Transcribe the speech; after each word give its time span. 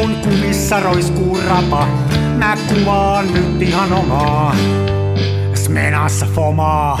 kun 0.00 0.16
kumissa 0.16 0.80
roiskuu 0.80 1.38
rapa, 1.48 1.86
mä 2.38 2.56
kuvaan 2.68 3.26
nyt 3.34 3.62
ihan 3.62 3.92
omaa. 3.92 4.54
Smenassa 5.54 6.26
fomaa. 6.26 6.98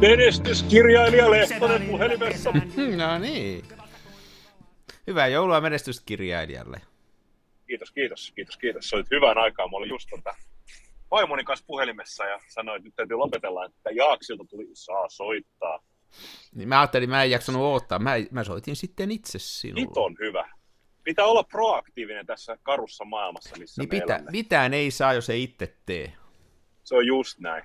Menestyskirjailija 0.00 1.30
Lehtonen 1.30 1.82
puhelimessa. 1.82 2.52
No 2.96 3.18
niin. 3.18 3.64
Hyvää 5.06 5.28
joulua 5.28 5.60
menestyskirjailijalle. 5.60 6.80
Kiitos, 7.66 7.90
kiitos, 7.90 8.32
kiitos, 8.34 8.56
kiitos. 8.56 8.88
Soit 8.88 9.06
hyvän 9.10 9.38
aikaa. 9.38 9.68
Mä 9.68 9.76
olin 9.76 9.88
just 9.88 10.08
tota 10.10 10.34
vaimoni 11.10 11.44
kanssa 11.44 11.66
puhelimessa 11.66 12.24
ja 12.24 12.40
sanoin, 12.48 12.76
että 12.76 12.86
nyt 12.86 12.96
täytyy 12.96 13.16
lopetella, 13.16 13.64
että 13.64 13.90
Jaaksilta 13.90 14.44
tuli 14.44 14.66
saa 14.72 15.08
soittaa. 15.08 15.78
Niin 16.54 16.68
mä 16.68 16.80
ajattelin, 16.80 17.10
mä 17.10 17.22
en 17.24 17.30
jaksanut 17.30 17.62
odottaa. 17.62 17.98
Mä, 17.98 18.10
mä 18.30 18.44
soitin 18.44 18.76
sitten 18.76 19.10
itse 19.10 19.38
sinulle. 19.38 19.80
Nyt 19.80 19.96
on 19.96 20.16
hyvä. 20.20 20.48
Pitää 21.04 21.24
olla 21.24 21.42
proaktiivinen 21.44 22.26
tässä 22.26 22.58
karussa 22.62 23.04
maailmassa, 23.04 23.56
missä 23.58 23.82
niin 23.82 23.88
me 23.88 24.00
pitä, 24.00 24.14
elämme. 24.14 24.30
mitään 24.30 24.74
ei 24.74 24.90
saa, 24.90 25.12
jos 25.14 25.30
ei 25.30 25.42
itse 25.42 25.76
tee. 25.86 26.12
Se 26.84 26.94
on 26.96 27.06
just 27.06 27.38
näin. 27.38 27.64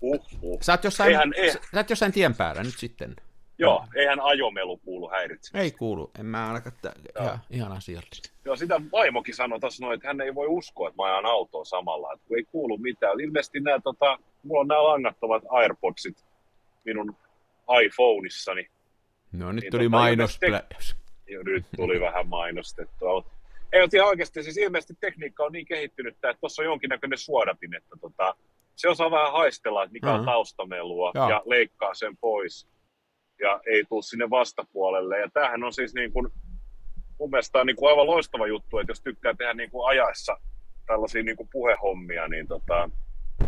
Uh, 0.00 0.26
uh. 0.42 0.58
Sä 0.62 0.72
oot 0.72 0.84
jossain, 0.84 1.08
Eihän- 1.10 1.32
eihän- 1.36 1.52
sä 1.72 1.78
oot 1.80 1.90
jossain 1.90 2.12
tien 2.12 2.34
päällä 2.34 2.62
nyt 2.62 2.78
sitten. 2.78 3.16
Joo, 3.58 3.86
eihän 3.96 4.20
ajomelu 4.20 4.76
kuulu 4.76 5.10
häiritse. 5.10 5.58
Ei 5.58 5.70
kuulu, 5.70 6.10
en 6.20 6.26
mä 6.26 6.48
ainakaan, 6.48 6.76
tä- 6.82 6.92
ihan, 7.20 7.40
ihan 7.50 7.72
asiallista. 7.72 8.30
Joo, 8.44 8.56
sitä 8.56 8.80
vaimokin 8.92 9.34
sanoi 9.34 9.60
tuossa 9.60 9.84
noin, 9.86 9.94
että 9.94 10.08
hän 10.08 10.20
ei 10.20 10.34
voi 10.34 10.46
uskoa, 10.46 10.88
että 10.88 11.02
mä 11.02 11.06
ajan 11.06 11.26
autoa 11.26 11.64
samalla, 11.64 12.12
että 12.12 12.28
kun 12.28 12.36
ei 12.38 12.44
kuulu 12.44 12.78
mitään. 12.78 13.20
Ilmeisesti 13.20 13.60
nämä, 13.60 13.80
tota, 13.80 14.18
mulla 14.42 14.60
on 14.60 14.68
nämä 14.68 14.82
langattomat 14.84 15.42
AirPodsit 15.48 16.24
minun 16.84 17.16
iPhoneissani. 17.84 18.66
No 19.32 19.52
nyt 19.52 19.62
Niin 19.62 19.70
tuli 19.70 19.84
tota, 19.84 19.90
mainos. 19.96 20.40
Ja 21.28 21.42
nyt 21.44 21.64
tuli 21.76 22.00
vähän 22.00 22.28
mainostettua. 22.28 23.24
Ei, 23.72 23.80
mutta 23.80 23.96
ihan 23.96 24.08
oikeasti, 24.08 24.42
siis 24.42 24.56
ilmeisesti 24.56 24.94
tekniikka 25.00 25.44
on 25.44 25.52
niin 25.52 25.66
kehittynyt, 25.66 26.14
että 26.14 26.34
tuossa 26.40 26.62
on 26.62 26.66
jonkinnäköinen 26.66 27.18
suodatin, 27.18 27.74
että 27.74 27.96
tota, 28.00 28.34
se 28.76 28.88
osaa 28.88 29.10
vähän 29.10 29.32
haistella, 29.32 29.82
että 29.82 29.92
mikä 29.92 30.06
Mhm. 30.06 30.18
on 30.18 30.24
taustamelua 30.24 31.12
Joo. 31.14 31.30
ja 31.30 31.42
leikkaa 31.46 31.94
sen 31.94 32.16
pois 32.16 32.68
ja 33.40 33.60
ei 33.66 33.84
tule 33.88 34.02
sinne 34.02 34.30
vastapuolelle. 34.30 35.20
Ja 35.20 35.28
tämähän 35.34 35.64
on 35.64 35.72
siis 35.72 35.94
niin 35.94 36.12
kuin, 36.12 36.28
mun 37.18 37.30
mielestä 37.30 37.58
on 37.58 37.66
niin 37.66 37.76
kuin 37.76 37.90
aivan 37.90 38.06
loistava 38.06 38.46
juttu, 38.46 38.78
että 38.78 38.90
jos 38.90 39.00
tykkää 39.00 39.34
tehdä 39.34 39.54
niin 39.54 39.70
kuin 39.70 39.88
ajaessa 39.88 40.36
tällaisia 40.86 41.22
niin 41.22 41.36
kuin 41.36 41.48
puhehommia, 41.52 42.28
niin 42.28 42.48
tota, 42.48 42.90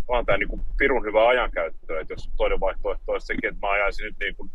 on 0.08 0.26
tämä 0.26 0.38
niin 0.38 0.60
pirun 0.76 1.04
hyvä 1.04 1.28
ajankäyttö, 1.28 2.00
että 2.00 2.12
jos 2.12 2.30
toinen 2.36 2.60
vaihtoehto 2.60 3.12
olisi 3.12 3.26
sekin, 3.26 3.48
että 3.48 3.66
mä 3.66 3.72
ajaisin 3.72 4.04
nyt 4.04 4.16
niin 4.20 4.36
kuin 4.36 4.50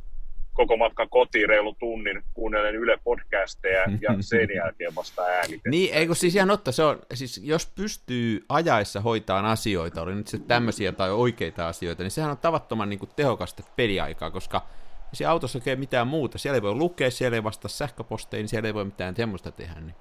koko 0.54 0.78
matkan 0.78 1.10
kotiin 1.10 1.50
reilun 1.50 1.76
tunnin, 1.76 2.24
kuunnellen 2.34 2.76
Yle 2.76 2.98
podcasteja 3.04 3.82
ja 4.02 4.16
sen 4.20 4.48
jälkeen 4.56 4.96
vasta 4.96 5.22
äänitetään. 5.22 5.72
Niin, 5.72 5.94
ei 5.94 6.08
siis 6.14 6.36
ihan 6.36 6.52
otta, 6.52 6.72
se 6.72 6.84
on, 6.84 7.00
siis 7.14 7.42
jos 7.44 7.72
pystyy 7.76 8.46
ajaessa 8.50 9.02
hoitaan 9.02 9.46
asioita, 9.46 10.02
oli 10.02 10.16
nyt 10.16 10.28
se 10.28 10.40
tämmöisiä 10.40 10.92
tai 10.92 11.12
oikeita 11.12 11.68
asioita, 11.68 12.04
niin 12.04 12.12
sehän 12.12 12.32
on 12.32 12.38
tavattoman 12.38 12.90
niin 12.90 13.00
kuin, 13.00 13.10
tehokasta 13.16 13.64
peliaikaa, 13.76 14.32
koska 14.32 14.62
ei 15.10 15.16
siellä 15.16 15.32
autossa 15.32 15.58
oikein 15.58 15.80
mitään 15.80 16.08
muuta. 16.08 16.38
Siellä 16.38 16.56
ei 16.56 16.62
voi 16.62 16.76
lukea, 16.76 17.12
siellä 17.12 17.36
ei 17.36 17.44
vastata 17.44 17.68
sähköposteihin, 17.68 18.48
siellä 18.48 18.68
ei 18.68 18.74
voi 18.74 18.86
mitään 18.86 19.16
semmoista 19.16 19.52
tehdä. 19.52 19.82
Niin, 19.82 19.96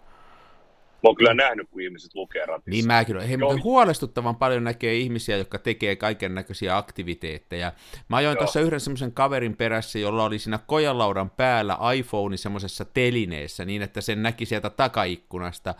Mä 1.03 1.09
oon 1.09 1.17
kyllä 1.17 1.35
nähnyt, 1.35 1.69
kun 1.71 1.83
ihmiset 1.83 2.15
lukee 2.15 2.47
ratissa. 2.47 2.71
niin 2.71 2.87
mä 2.87 3.05
kyllä, 3.05 3.23
hei, 3.23 3.37
Joo. 3.41 3.51
mutta 3.51 3.65
huolestuttavan 3.65 4.37
paljon 4.37 4.65
näkee 4.65 4.95
ihmisiä, 4.97 5.37
jotka 5.37 5.59
tekee 5.59 5.97
kaiken 5.97 6.35
näköisiä 6.35 6.77
aktiviteetteja. 6.77 7.73
Mä 8.09 8.17
ajoin 8.17 8.39
tuossa 8.39 8.61
yhden 8.61 8.81
semmoisen 8.81 9.13
kaverin 9.13 9.57
perässä, 9.57 9.99
jolla 9.99 10.25
oli 10.25 10.39
siinä 10.39 10.59
kojalaudan 10.67 11.31
päällä 11.31 11.79
iPhone 11.97 12.37
semmoisessa 12.37 12.85
telineessä, 12.85 13.65
niin 13.65 13.83
että 13.83 14.01
sen 14.01 14.23
näki 14.23 14.47
sieltä 14.47 14.71
takaikkunasta. 14.71 15.75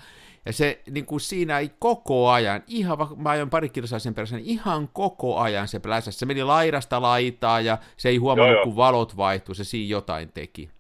Ja 0.47 0.53
se 0.53 0.81
niin 0.91 1.07
kuin 1.07 1.21
siinä 1.21 1.59
ei 1.59 1.71
koko 1.79 2.31
ajan, 2.31 2.63
ihan 2.67 2.99
mä 3.17 3.31
ajoin 3.31 3.51
pari 3.51 3.69
kilsaa 3.69 3.99
sen 3.99 4.15
perässä, 4.15 4.37
niin 4.37 4.47
ihan 4.47 4.89
koko 4.93 5.39
ajan 5.39 5.69
se 5.69 5.79
pläsäsi. 5.79 6.19
Se 6.19 6.27
meni 6.27 6.45
laidasta 6.45 7.03
laitaa 7.03 7.61
ja 7.61 7.79
se 7.97 8.09
ei 8.09 8.17
huomannut, 8.17 8.49
Joo, 8.53 8.57
joo. 8.59 8.65
kun 8.65 8.77
valot 8.77 9.17
vaihtui, 9.17 9.55
se 9.55 9.65
siinä 9.65 9.91
jotain 9.91 10.33
teki. 10.33 10.71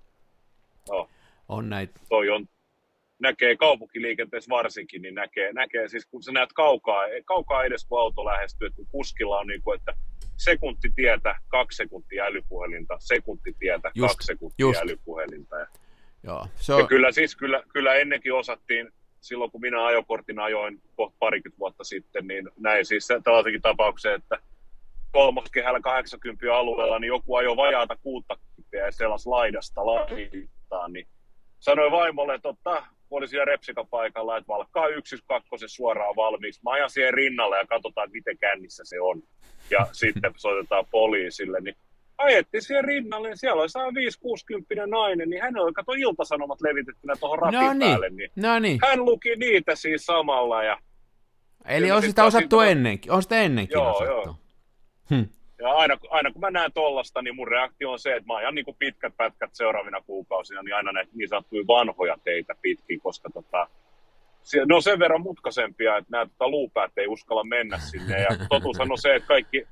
Joo. 0.88 1.08
On 1.48 1.68
näitä. 1.68 2.00
toi 2.08 2.30
on, 2.30 2.48
näkee 3.18 3.56
kaupunkiliikenteessä 3.56 4.48
varsinkin, 4.50 5.02
niin 5.02 5.14
näkee, 5.14 5.52
näkee 5.52 5.88
siis 5.88 6.06
kun 6.06 6.22
sä 6.22 6.32
näet 6.32 6.52
kaukaa, 6.52 7.02
kaukaa 7.24 7.64
edes 7.64 7.86
kun 7.88 8.00
auto 8.00 8.24
lähestyy, 8.24 8.66
että 8.66 8.76
kun 8.76 8.86
kuskilla 8.90 9.38
on 9.38 9.46
niin 9.46 9.62
kuin, 9.62 9.78
että 9.78 9.92
sekunti 10.36 10.92
tietä, 10.96 11.34
kaksi 11.48 11.76
sekuntia 11.76 12.24
älypuhelinta, 12.24 12.96
sekunti 12.98 13.56
tietä, 13.58 13.90
Just, 13.94 14.08
kaksi 14.14 14.26
sekuntia 14.26 14.54
just. 14.58 14.80
älypuhelinta. 14.82 15.56
Ja, 15.58 15.66
Joo, 16.22 16.46
se 16.56 16.72
ja 16.72 16.76
on, 16.76 16.88
kyllä 16.88 17.12
siis, 17.12 17.36
kyllä, 17.36 17.62
kyllä 17.72 17.94
ennenkin 17.94 18.34
osattiin, 18.34 18.92
silloin 19.20 19.50
kun 19.50 19.60
minä 19.60 19.86
ajokortin 19.86 20.38
ajoin 20.38 20.82
kohta 20.96 21.16
parikymmentä 21.18 21.58
vuotta 21.58 21.84
sitten, 21.84 22.26
niin 22.26 22.48
näin 22.58 22.84
siis 22.84 23.06
se- 23.06 23.20
tällaisenkin 23.24 23.62
tapauksen, 23.62 24.14
että 24.14 24.38
kolmoskehällä 25.12 25.80
80 25.80 26.54
alueella, 26.56 26.98
niin 26.98 27.08
joku 27.08 27.36
ajoi 27.36 27.56
vajaata 27.56 27.96
60 27.96 28.48
ja 28.72 28.92
sellas 28.92 29.26
laidasta 29.26 29.86
laitaan, 29.86 30.92
niin 30.92 31.06
sanoin 31.58 31.92
vaimolle, 31.92 32.34
että 32.34 32.48
otta, 32.48 32.80
kun 32.80 32.97
oli 33.10 33.28
siellä 33.28 33.44
repsika 33.44 33.84
paikalla, 33.84 34.36
että 34.36 34.48
valkkaa 34.48 34.88
yksi 34.88 35.16
kakkosen 35.26 35.68
suoraan 35.68 36.16
valmiiksi. 36.16 36.60
Mä 36.64 36.70
ajan 36.70 36.90
siihen 36.90 37.14
rinnalle 37.14 37.58
ja 37.58 37.66
katsotaan, 37.66 38.04
että 38.04 38.16
miten 38.16 38.38
kännissä 38.38 38.82
se 38.86 39.00
on. 39.00 39.22
Ja 39.70 39.86
sitten 39.92 40.32
soitetaan 40.36 40.84
poliisille, 40.90 41.60
niin 41.60 41.76
ajettiin 42.18 42.62
siihen 42.62 42.84
rinnalle, 42.84 43.28
niin 43.28 43.38
siellä 43.38 43.60
oli 43.62 43.68
150 43.68 44.86
nainen, 44.86 45.30
niin 45.30 45.42
hänellä 45.42 45.64
oli 45.64 45.72
kato 45.72 45.92
iltasanomat 45.92 46.60
levitettynä 46.60 47.14
tuohon 47.20 47.38
ratin 47.38 47.60
no 47.60 47.72
niin, 47.72 47.78
päälle, 47.80 48.10
niin 48.10 48.30
no 48.36 48.58
niin. 48.58 48.78
hän 48.82 49.04
luki 49.04 49.36
niitä 49.36 49.74
siis 49.74 50.06
samalla 50.06 50.62
ja, 50.62 50.78
Eli 51.64 51.90
on 51.90 52.02
sit 52.02 52.08
sitä 52.10 52.22
on 52.22 52.28
osattu 52.28 52.58
siitä- 52.58 52.70
ennenkin, 52.70 53.12
on 53.12 53.22
sitä 53.22 53.40
ennenkin 53.40 53.74
Joo, 53.74 53.90
osattu. 53.90 54.12
joo. 54.12 54.36
Hm. 55.10 55.28
Ja 55.58 55.70
aina, 55.70 55.96
aina, 56.10 56.32
kun 56.32 56.40
mä 56.40 56.50
näen 56.50 56.72
tollasta, 56.72 57.22
niin 57.22 57.36
mun 57.36 57.48
reaktio 57.48 57.92
on 57.92 57.98
se, 57.98 58.16
että 58.16 58.26
mä 58.26 58.36
ajan 58.36 58.54
niin 58.54 58.64
pitkät 58.78 59.16
pätkät 59.16 59.50
seuraavina 59.52 60.00
kuukausina, 60.00 60.62
niin 60.62 60.74
aina 60.74 60.92
näitä 60.92 61.10
niin 61.14 61.28
sanottuja 61.28 61.66
vanhoja 61.66 62.16
teitä 62.24 62.54
pitkin, 62.62 63.00
koska 63.00 63.30
tota, 63.34 63.68
ne 64.66 64.74
on 64.74 64.82
sen 64.82 64.98
verran 64.98 65.22
mutkaisempia, 65.22 65.96
että 65.96 66.10
nämä 66.10 66.26
tota, 66.26 66.48
luupäät 66.48 66.92
ei 66.96 67.06
uskalla 67.06 67.44
mennä 67.44 67.78
sinne. 67.78 68.20
Ja 68.22 68.28
totuushan 68.48 68.92
on 68.92 68.98
se, 68.98 69.14
että 69.14 69.26
kaikki, 69.26 69.66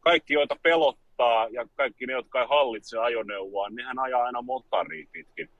kaikki 0.00 0.34
joita 0.34 0.56
pelottaa 0.62 1.48
ja 1.48 1.66
kaikki 1.76 2.06
ne, 2.06 2.12
jotka 2.12 2.40
ei 2.40 2.46
hallitse 2.48 2.98
ajoneuvoa, 2.98 3.70
nehän 3.70 3.98
ajaa 3.98 4.22
aina 4.22 4.42
motaria 4.42 5.06
pitkin. 5.12 5.50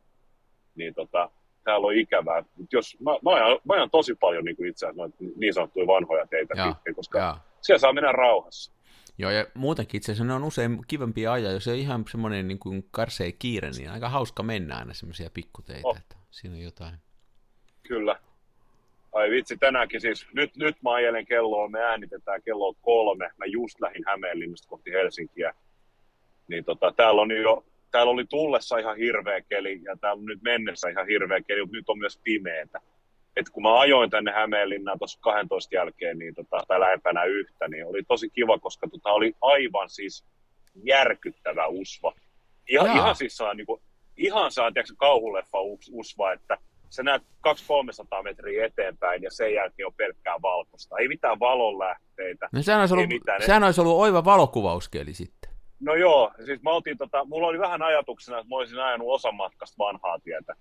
Niin 0.74 0.94
tota, 0.94 1.30
täällä 1.64 1.86
on 1.86 1.94
ikävää. 1.94 2.42
Mut 2.56 2.72
jos, 2.72 2.96
mä, 3.00 3.10
mä, 3.10 3.30
ajan, 3.30 3.58
mä 3.64 3.74
ajan 3.74 3.90
tosi 3.90 4.14
paljon 4.14 4.44
niin 4.44 4.56
kuin 4.56 4.68
itse 4.68 4.86
asiassa 4.86 5.16
niin 5.36 5.54
sanottuja 5.54 5.86
vanhoja 5.86 6.26
teitä 6.26 6.54
Joo, 6.56 6.66
pitkin, 6.74 6.94
koska 6.94 7.18
Joo. 7.18 7.34
siellä 7.60 7.78
saa 7.78 7.92
mennä 7.92 8.12
rauhassa. 8.12 8.79
Joo, 9.20 9.30
ja 9.30 9.46
muutenkin 9.54 9.98
itse 9.98 10.12
asiassa 10.12 10.24
ne 10.24 10.32
on 10.34 10.44
usein 10.44 10.80
kivempi 10.88 11.26
ajaa, 11.26 11.52
jos 11.52 11.64
se 11.64 11.70
on 11.70 11.76
ihan 11.76 12.04
semmoinen 12.10 12.48
niin 12.48 12.58
kuin 12.58 12.88
karsee 12.90 13.32
kiire, 13.32 13.70
niin 13.70 13.90
aika 13.90 14.08
hauska 14.08 14.42
mennä 14.42 14.76
aina 14.76 14.94
semmoisia 14.94 15.30
pikkuteitä, 15.34 15.88
Oh. 15.88 15.96
että 15.96 16.16
siinä 16.30 16.54
on 16.54 16.62
jotain. 16.62 16.94
Kyllä. 17.88 18.16
Ai 19.12 19.30
vitsi, 19.30 19.56
tänäänkin 19.56 20.00
siis, 20.00 20.26
nyt, 20.32 20.56
nyt 20.56 20.76
mä 20.82 20.92
ajelen 20.94 21.26
kelloa, 21.26 21.68
me 21.68 21.80
äänitetään 21.80 22.42
kello 22.42 22.74
kolme. 22.82 23.30
Mä 23.36 23.44
just 23.46 23.80
lähdin 23.80 24.04
Hämeenlinnasta 24.06 24.68
kohti 24.68 24.90
Helsinkiä. 24.90 25.54
Niin 26.48 26.64
tota, 26.64 26.92
täällä 26.96 27.22
on 27.22 27.30
jo, 27.30 27.64
täällä 27.90 28.12
oli 28.12 28.24
tullessa 28.24 28.78
ihan 28.78 28.96
hirveä 28.96 29.40
keli 29.40 29.80
ja 29.84 29.96
täällä 29.96 30.20
on 30.20 30.26
nyt 30.26 30.42
mennessä 30.42 30.88
ihan 30.88 31.06
hirveä 31.06 31.40
keli, 31.40 31.60
mutta 31.60 31.76
nyt 31.76 31.88
on 31.88 31.98
myös 31.98 32.20
pimeätä. 32.24 32.80
Et 33.40 33.50
kun 33.50 33.62
mä 33.62 33.80
ajoin 33.80 34.10
tänne 34.10 34.32
Hämeenlinnaan 34.32 34.98
tuossa 34.98 35.18
12 35.20 35.74
jälkeen, 35.74 36.18
niin 36.18 36.34
tota, 36.34 36.64
tai 36.68 36.80
lähempänä 36.80 37.24
yhtä, 37.24 37.68
niin 37.68 37.86
oli 37.86 38.02
tosi 38.02 38.30
kiva, 38.30 38.58
koska 38.58 38.88
tota, 38.88 39.12
oli 39.12 39.34
aivan 39.40 39.90
siis 39.90 40.24
järkyttävä 40.84 41.66
usva. 41.66 42.12
Ihan, 42.68 42.86
Jaa. 42.86 42.96
ihan 42.96 43.16
siis 43.16 43.36
saa, 43.36 43.54
niin 43.54 43.66
kuin, 43.66 43.82
ihan 44.16 44.52
saa, 44.52 44.72
tiedätkö, 44.72 44.94
kauhuleffa 44.98 45.60
us- 45.60 45.90
usva, 45.92 46.32
että 46.32 46.58
sä 46.90 47.02
näet 47.02 47.22
200-300 47.22 48.22
metriä 48.22 48.66
eteenpäin 48.66 49.22
ja 49.22 49.30
sen 49.30 49.54
jälkeen 49.54 49.86
on 49.86 49.94
pelkkää 49.96 50.36
valkoista. 50.42 50.98
Ei 50.98 51.08
mitään 51.08 51.40
valonlähteitä. 51.40 52.48
No 52.52 52.62
sehän 52.62 52.80
olisi 52.80 52.94
ollut, 52.94 53.08
mitään, 53.08 53.42
sehän 53.42 53.64
olisi 53.64 53.80
ollut 53.80 53.98
oiva 53.98 54.24
valokuvauskeli 54.24 55.14
sitten. 55.14 55.50
No 55.80 55.94
joo, 55.94 56.32
siis 56.44 56.62
mä 56.62 56.70
oltiin, 56.70 56.98
tota, 56.98 57.24
mulla 57.24 57.46
oli 57.46 57.58
vähän 57.58 57.82
ajatuksena, 57.82 58.38
että 58.38 58.48
mä 58.48 58.56
olisin 58.56 58.78
ajanut 58.78 59.08
osan 59.08 59.34
matkasta 59.34 59.78
vanhaa 59.78 60.18
tietä. 60.18 60.54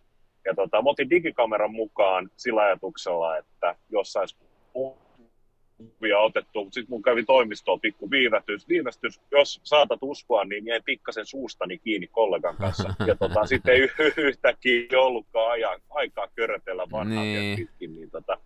Ja 0.46 0.56
tota, 0.56 0.82
mä 0.82 0.90
otin 0.90 1.10
digikameran 1.10 1.72
mukaan 1.72 2.30
sillä 2.38 2.62
ajatuksella, 2.62 3.38
että 3.38 3.76
jos 3.90 4.14
sais 4.14 4.38
kuvia 4.74 6.20
otettu, 6.20 6.64
mutta 6.64 6.74
sitten 6.74 6.92
mun 6.92 7.02
kävi 7.02 7.24
toimistoon 7.24 7.80
pikku 7.80 8.12
viivästys. 8.12 8.68
viivästys. 8.68 9.22
Jos 9.32 9.60
saatat 9.64 10.00
uskoa, 10.02 10.46
niin 10.46 10.66
jäi 10.66 10.82
pikkasen 10.86 11.26
suustani 11.26 11.78
kiinni 11.78 12.08
kollegan 12.08 12.58
kanssa. 12.58 12.94
Ja 13.08 13.16
tota, 13.16 13.46
sitten 13.46 13.74
ei 13.74 13.90
yhtäkkiä 14.18 14.88
ollutkaan 14.98 15.52
aja, 15.52 15.80
aikaa 15.90 16.28
körötellä 16.36 16.88
vanhaa 16.92 17.24
niin. 17.24 17.58
pitkin. 17.58 17.96
Niin 17.96 18.12
tota. 18.12 18.38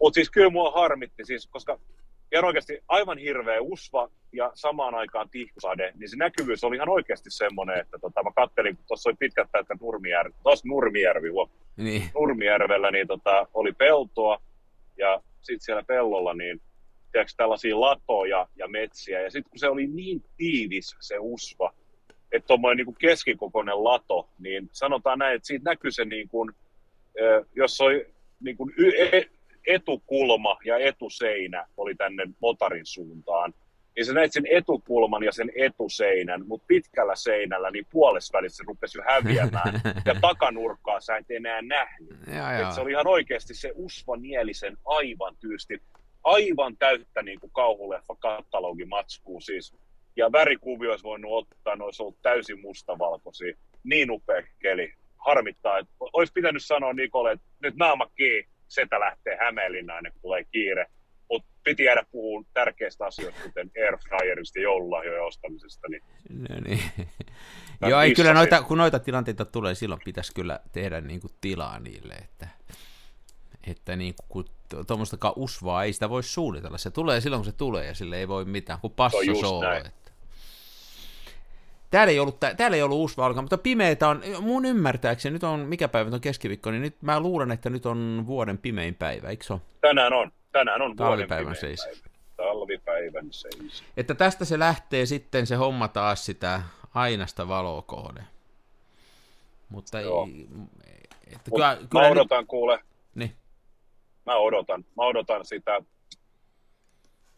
Mutta 0.00 0.14
siis 0.14 0.30
kyllä 0.30 0.50
mua 0.50 0.70
harmitti, 0.70 1.24
siis, 1.24 1.46
koska 1.46 1.78
ihan 2.32 2.44
oikeasti 2.44 2.78
aivan 2.88 3.18
hirveä 3.18 3.60
usva 3.60 4.10
ja 4.32 4.50
samaan 4.54 4.94
aikaan 4.94 5.30
tihkusade, 5.30 5.92
niin 5.98 6.08
se 6.08 6.16
näkyvyys 6.16 6.64
oli 6.64 6.76
ihan 6.76 6.88
oikeasti 6.88 7.30
semmoinen, 7.30 7.80
että 7.80 7.98
tota, 7.98 8.22
mä 8.22 8.30
kattelin, 8.36 8.76
kun 8.76 8.84
tuossa 8.88 9.08
oli 9.10 9.16
pitkät 9.18 9.48
pätkät 9.52 9.80
Nurmijärvi, 9.80 10.34
tuossa 10.42 10.68
Nurmijärvi, 10.68 11.28
huom, 11.28 11.48
Niin. 11.76 12.02
Nurmijärvellä, 12.14 12.90
niin 12.90 13.06
tota, 13.06 13.46
oli 13.54 13.72
peltoa 13.72 14.42
ja 14.98 15.22
sitten 15.40 15.64
siellä 15.64 15.82
pellolla 15.82 16.34
niin 16.34 16.60
tiedätkö, 17.12 17.34
tällaisia 17.36 17.80
latoja 17.80 18.48
ja 18.56 18.68
metsiä. 18.68 19.20
Ja 19.20 19.30
sitten 19.30 19.50
kun 19.50 19.58
se 19.58 19.68
oli 19.68 19.86
niin 19.86 20.24
tiivis 20.36 20.96
se 21.00 21.16
usva, 21.18 21.72
että 22.32 22.46
tuommoinen 22.46 22.86
niin 22.86 22.96
keskikokoinen 22.96 23.84
lato, 23.84 24.28
niin 24.38 24.68
sanotaan 24.72 25.18
näin, 25.18 25.36
että 25.36 25.46
siitä 25.46 25.70
näkyy 25.70 25.90
se 25.90 26.04
niin 26.04 26.28
kuin, 26.28 26.52
jos 27.54 27.80
oli 27.80 28.06
niin 28.40 28.56
kuin 28.56 28.74
y- 28.76 28.92
etukulma 29.66 30.58
ja 30.64 30.78
etuseinä 30.78 31.66
oli 31.76 31.94
tänne 31.94 32.24
motarin 32.40 32.86
suuntaan, 32.86 33.54
niin 33.96 34.06
sä 34.06 34.12
näit 34.12 34.32
sen 34.32 34.46
etukulman 34.50 35.22
ja 35.22 35.32
sen 35.32 35.52
etuseinän, 35.56 36.46
mutta 36.46 36.64
pitkällä 36.66 37.16
seinällä 37.16 37.70
niin 37.70 37.86
puolesvälissä 37.90 38.56
se 38.56 38.64
rupesi 38.66 38.98
jo 38.98 39.04
häviämään. 39.06 39.80
ja 40.06 40.14
takanurkkaa 40.20 41.00
sä 41.00 41.16
et 41.16 41.30
enää 41.30 41.62
nähnyt. 41.62 42.12
Et 42.56 42.60
joo. 42.60 42.72
se 42.72 42.80
oli 42.80 42.90
ihan 42.90 43.06
oikeasti 43.06 43.54
se 43.54 43.72
Usva 43.74 44.16
Nielisen 44.16 44.76
aivan 44.84 45.36
tyysti, 45.40 45.82
aivan 46.24 46.76
täyttä 46.76 47.22
niin 47.22 47.40
kuin 47.40 47.52
kauhuleffa 47.52 48.14
katalogimatskuu 48.14 49.40
siis. 49.40 49.74
Ja 50.16 50.32
värikuvio 50.32 50.90
olisi 50.90 51.04
voinut 51.04 51.32
ottaa, 51.32 51.76
ne 51.76 51.84
olisi 51.84 52.02
ollut 52.02 52.22
täysin 52.22 52.60
mustavalkoisia. 52.60 53.54
Niin 53.84 54.10
upea 54.10 54.42
keli. 54.58 54.92
Harmittaa, 55.16 55.78
että 55.78 55.92
olisi 56.12 56.32
pitänyt 56.32 56.64
sanoa 56.64 56.92
Nikolle, 56.92 57.32
että 57.32 57.46
nyt 57.62 57.76
naama 57.76 58.06
kiinni, 58.16 58.51
setä 58.74 59.00
lähtee 59.00 59.36
Hämeenlinnaan 59.36 60.04
kuin 60.12 60.22
tulee 60.22 60.44
kiire. 60.44 60.86
Mutta 61.30 61.48
piti 61.64 61.84
jäädä 61.84 62.04
puhumaan 62.12 62.50
tärkeistä 62.54 63.06
asioista, 63.06 63.42
kuten 63.42 63.70
airfryerista 63.84 64.58
ja 64.58 64.62
joululahjojen 64.62 65.22
ostamisesta. 65.22 65.88
Niin 65.88 66.02
No 66.28 66.60
niin. 66.64 66.82
Joo, 67.88 68.00
ei 68.00 68.14
kyllä 68.14 68.34
noita, 68.34 68.62
kun 68.62 68.78
noita 68.78 68.98
tilanteita 68.98 69.44
tulee, 69.44 69.74
silloin 69.74 70.00
pitäisi 70.04 70.34
kyllä 70.34 70.60
tehdä 70.72 71.00
niin 71.00 71.20
kuin 71.20 71.32
tilaa 71.40 71.78
niille, 71.78 72.14
että, 72.14 72.48
että 73.66 73.96
niin 73.96 74.14
kuin, 74.28 74.46
kun 74.68 74.84
tuommoista 74.86 75.32
usvaa 75.36 75.84
ei 75.84 75.92
sitä 75.92 76.10
voi 76.10 76.22
suunnitella. 76.22 76.78
Se 76.78 76.90
tulee 76.90 77.20
silloin, 77.20 77.40
kun 77.40 77.52
se 77.52 77.56
tulee 77.56 77.86
ja 77.86 77.94
sille 77.94 78.16
ei 78.16 78.28
voi 78.28 78.44
mitään, 78.44 78.78
kun 78.80 78.94
soolo. 79.40 79.64
näin. 79.64 79.86
Että. 79.86 80.01
Täällä 81.92 82.10
ei 82.10 82.18
ollut, 82.18 82.40
tää- 82.40 82.54
täällä 82.54 82.76
ei 82.76 82.82
ollut 82.82 82.98
usvaa 83.04 83.26
ollenkaan, 83.26 83.44
mutta 83.44 83.58
pimeitä 83.58 84.08
on, 84.08 84.22
mun 84.40 84.64
ymmärtääkseni, 84.64 85.32
nyt 85.32 85.44
on, 85.44 85.60
mikä 85.60 85.88
päivä 85.88 86.04
nyt 86.04 86.14
on 86.14 86.20
keskiviikko, 86.20 86.70
niin 86.70 86.82
nyt 86.82 87.02
mä 87.02 87.20
luulen, 87.20 87.50
että 87.50 87.70
nyt 87.70 87.86
on 87.86 88.24
vuoden 88.26 88.58
pimein 88.58 88.94
päivä, 88.94 89.28
eikö 89.28 89.44
se 89.44 89.52
ole? 89.52 89.60
tänään 89.80 90.12
on, 90.12 90.32
tänään 90.52 90.82
on 90.82 90.88
vuoden 90.88 90.96
Talvipäivän 90.96 91.44
pimein 91.44 91.60
seis. 91.76 91.84
päivä. 91.84 92.08
Talvipäivän 92.36 93.26
seis. 93.32 93.84
Että 93.96 94.14
tästä 94.14 94.44
se 94.44 94.58
lähtee 94.58 95.06
sitten 95.06 95.46
se 95.46 95.54
homma 95.54 95.88
taas 95.88 96.26
sitä 96.26 96.62
ainasta 96.94 97.48
valoa 97.48 97.82
kohden. 97.82 98.24
Mutta 99.68 100.00
Joo. 100.00 100.28
ei, 100.86 100.96
että 101.26 101.50
Mut 101.50 101.56
kyllä, 101.56 101.76
mä 101.80 101.86
kyllä 101.90 102.08
nyt, 102.08 102.12
odotan, 102.12 102.46
kuule, 102.46 102.78
niin, 103.14 103.36
mä 104.26 104.36
odotan, 104.36 104.84
mä 104.96 105.02
odotan 105.06 105.44
sitä. 105.44 105.80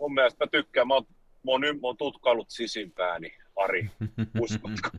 Mun 0.01 0.15
mielestä 0.15 0.45
mä 0.45 0.49
tykkään, 0.51 0.89
mä 0.89 0.95
oon, 0.95 1.05
mä 1.45 1.51
oon, 1.53 1.61
mä 1.61 1.79
oon 1.83 1.97
tutkaillut 1.97 2.51
sisimpääni, 2.51 3.37
Ari, 3.57 3.91
uskotko? 4.41 4.91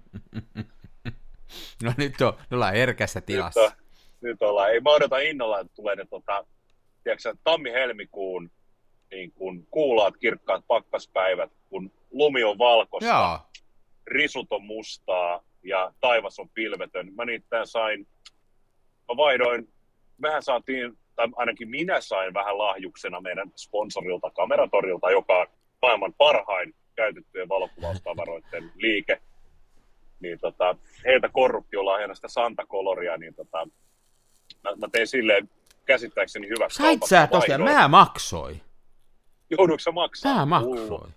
no 1.83 1.93
nyt 1.97 2.21
on, 2.21 2.33
nyt 2.37 2.53
ollaan 2.53 2.73
herkässä 2.73 3.19
nyt, 3.19 3.25
tilassa. 3.25 3.61
on, 3.61 3.71
nyt 4.21 4.41
ollaan, 4.41 4.71
ei 4.71 4.79
mä 4.79 4.89
odotan 4.89 5.23
innolla, 5.23 5.59
että 5.59 5.73
tulee 5.75 5.95
ne 5.95 6.05
tota, 6.05 6.45
tiedätkö, 7.03 7.35
tammi-helmikuun 7.43 8.51
niin 9.11 9.31
kun 9.31 9.67
kuulaat 9.71 10.17
kirkkaat 10.17 10.63
pakkaspäivät, 10.67 11.51
kun 11.69 11.91
lumi 12.11 12.43
on 12.43 12.57
valkoista, 12.57 13.09
Joo, 13.09 13.39
risut 14.07 14.51
on 14.51 14.65
mustaa 14.65 15.43
ja 15.63 15.93
taivas 16.01 16.39
on 16.39 16.49
pilvetön. 16.49 17.13
Mä 17.15 17.25
niitä 17.25 17.65
sain, 17.65 18.07
mä 19.09 19.17
vaihdoin, 19.17 19.73
mehän 20.17 20.43
saatiin, 20.43 20.97
tai 21.15 21.27
ainakin 21.35 21.69
minä 21.69 22.01
sain 22.01 22.33
vähän 22.33 22.57
lahjuksena 22.57 23.21
meidän 23.21 23.51
sponsorilta 23.55 24.31
Kameratorilta, 24.31 25.11
joka 25.11 25.39
on 25.39 25.47
maailman 25.81 26.13
parhain 26.17 26.75
käytettyjen 26.95 27.49
valokuvaustavaroiden 27.49 28.71
liike. 28.75 29.21
Niin 30.19 30.39
tota, 30.39 30.75
heiltä 31.05 31.29
korruptiolahjana 31.29 32.15
sitä 32.15 32.27
Santa 32.27 32.65
Coloria, 32.65 33.17
niin 33.17 33.35
tota, 33.35 33.67
mä, 34.63 34.71
mä 34.75 34.87
tein 34.91 35.07
silleen 35.07 35.49
käsittääkseni 35.85 36.47
hyväksi 36.47 36.77
sait 36.77 37.03
sä 37.03 37.19
Mä 37.19 37.27
tosiaan, 37.27 37.61
mä 37.61 37.87
maksoin. 37.87 38.61
Joudutko 39.49 39.79
sä 39.79 39.91
maksaa? 39.91 40.45
Mä 40.45 40.59
Hullu. 40.59 40.79
maksoin. 40.79 41.13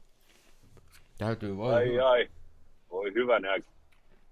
Täytyy 1.19 1.57
voi. 1.57 1.75
Ai 1.75 2.01
ai, 2.01 2.29
voi 2.91 3.15
hyvänä. 3.15 3.49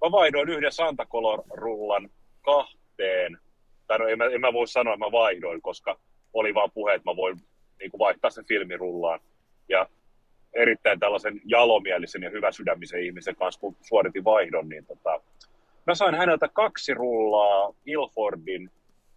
Mä 0.04 0.12
vaihdoin 0.12 0.48
yhden 0.48 0.72
Santa 0.72 1.06
Color-rullan 1.06 2.10
kahteen. 2.44 3.38
Tai 3.86 3.98
no, 3.98 4.06
en, 4.06 4.18
mä, 4.18 4.24
en 4.24 4.40
mä 4.40 4.52
voi 4.52 4.68
sanoa, 4.68 4.94
että 4.94 5.04
mä 5.06 5.12
vaihdoin, 5.12 5.62
koska 5.62 5.98
oli 6.32 6.54
vaan 6.54 6.70
puhe, 6.74 6.94
että 6.94 7.10
mä 7.10 7.16
voin 7.16 7.40
niin 7.80 7.90
kuin 7.90 7.98
vaihtaa 7.98 8.30
sen 8.30 8.46
filmirullaan. 8.46 9.20
Ja 9.68 9.88
erittäin 10.54 11.00
tällaisen 11.00 11.40
jalomielisen 11.44 12.22
ja 12.22 12.30
hyväsydämisen 12.30 13.02
ihmisen 13.02 13.36
kanssa, 13.36 13.60
kun 13.60 13.76
suoritin 13.82 14.24
vaihdon, 14.24 14.68
niin 14.68 14.86
tota, 14.86 15.20
mä 15.86 15.94
sain 15.94 16.14
häneltä 16.14 16.48
kaksi 16.48 16.94
rullaa 16.94 17.74
Ilfordin 17.86 18.70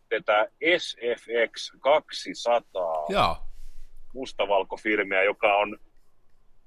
tätä 0.10 0.48
SFX 0.78 1.72
200 1.80 3.06
Joo, 3.10 3.38
mustavalkofilmiä, 4.14 5.24
joka 5.24 5.58
on 5.58 5.78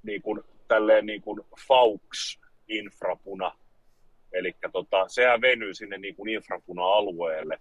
niin 0.03 0.23
kuin, 0.23 0.41
tälleen 0.69 1.06
niin 1.06 1.23
kuin 1.23 1.41
Faux 1.69 2.41
infrapuna. 2.69 3.53
Eli 4.32 4.56
tota, 4.73 5.09
sehän 5.09 5.41
venyy 5.41 5.75
sinne 5.75 5.99
niin 5.99 6.17
kuin 6.17 6.29
infrapuna-alueelle. 6.29 7.61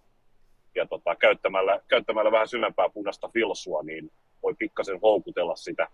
Ja 0.75 0.86
tota, 0.86 1.15
käyttämällä, 1.15 1.80
käyttämällä 1.88 2.31
vähän 2.31 2.48
syvempää 2.48 2.89
punaista 2.89 3.30
filsua, 3.33 3.83
niin 3.83 4.12
voi 4.44 4.53
pikkasen 4.59 5.00
houkutella 5.01 5.56
sitä 5.56 5.88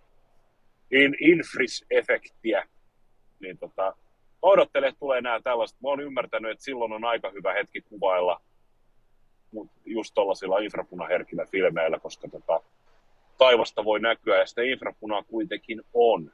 in, 0.92 1.16
infris-efektiä. 1.20 2.68
Niin 3.40 3.58
tota, 3.58 3.96
että 4.76 5.00
tulee 5.00 5.22
nämä 5.22 5.42
tällaiset. 5.42 5.82
Mä 5.82 5.90
oon 5.90 6.02
ymmärtänyt, 6.02 6.52
että 6.52 6.64
silloin 6.64 6.94
on 6.94 7.06
aika 7.06 7.32
hyvä 7.32 7.54
hetki 7.54 7.82
kuvailla 7.82 8.42
mut 9.52 9.72
just 9.86 10.14
tuollaisilla 10.14 10.58
infrapunaherkillä 10.58 11.46
filmeillä, 11.52 12.00
koska 12.00 12.28
tota, 12.28 12.62
taivasta 13.38 13.86
voi 13.86 14.00
näkyä 14.00 14.38
ja 14.38 14.46
sitä 14.46 14.62
infrapunaa 14.62 15.24
kuitenkin 15.24 15.82
on. 15.94 16.32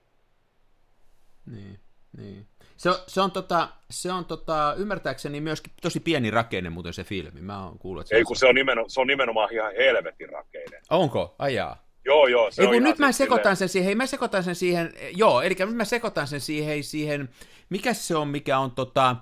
niin, 1.46 1.80
niin. 2.18 2.48
Se 2.78 2.90
on, 2.90 2.96
se 3.08 3.22
on, 3.22 3.32
tota, 3.32 3.70
se 3.90 4.12
on 4.12 4.26
tota, 4.26 4.76
ymmärtääkseni 4.78 5.42
myöskin 5.42 5.74
tosi 5.82 6.00
pieni 6.00 6.32
rakenne 6.32 6.70
muuten 6.70 6.94
se 6.94 7.04
filmi. 7.04 7.42
Mä 7.42 7.66
oon 7.66 7.80
kuullut, 7.80 8.02
että 8.02 8.16
Ei 8.16 8.24
kun 8.24 8.36
se 8.36 8.48
on, 8.48 8.56
nimeno, 8.56 8.86
se 8.88 9.02
on 9.02 9.08
nimenomaan 9.08 9.54
ihan 9.54 9.74
helvetin 9.78 10.30
rakeinen. 10.30 10.82
Onko? 10.90 11.36
Ajaa. 11.40 11.84
Joo, 12.06 12.28
joo. 12.28 12.52
Se 12.52 12.62
Ei 12.62 12.68
kun 12.68 12.84
nyt 12.84 13.00
mä 13.00 13.06
siis 13.08 13.18
sekoitan 13.18 13.56
sen 13.56 13.70
siihen, 13.70 13.98
mä 13.98 14.06
sekoitan 14.06 14.44
sen 14.44 14.56
siihen, 14.56 14.94
joo, 15.16 15.42
eli 15.42 15.56
nyt 15.60 15.76
mä 15.76 15.86
sekoitan 15.86 16.28
sen 16.28 16.42
siihen, 16.42 16.84
siihen, 16.84 17.30
mikä 17.70 17.94
se 17.94 18.16
on, 18.16 18.28
mikä 18.28 18.58
on 18.60 18.72
tota, 18.72 19.16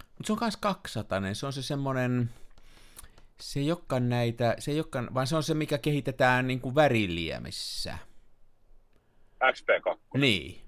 mutta 0.00 0.26
se 0.26 0.32
on 0.32 0.38
kans 0.38 0.56
200, 0.56 1.20
se 1.34 1.46
on 1.46 1.52
se 1.52 1.62
semmonen, 1.62 2.30
se 3.40 3.60
ei 3.60 3.72
olekaan 3.72 4.08
näitä, 4.08 4.54
se 4.58 4.70
ei 4.70 4.78
olekaan, 4.78 5.14
vaan 5.14 5.26
se 5.26 5.36
on 5.36 5.42
se, 5.42 5.54
mikä 5.54 5.78
kehitetään 5.78 6.46
niin 6.46 6.60
kuin 6.60 6.74
väriliemissä. 6.74 7.98
XP2. 9.44 9.98
Niin. 10.18 10.60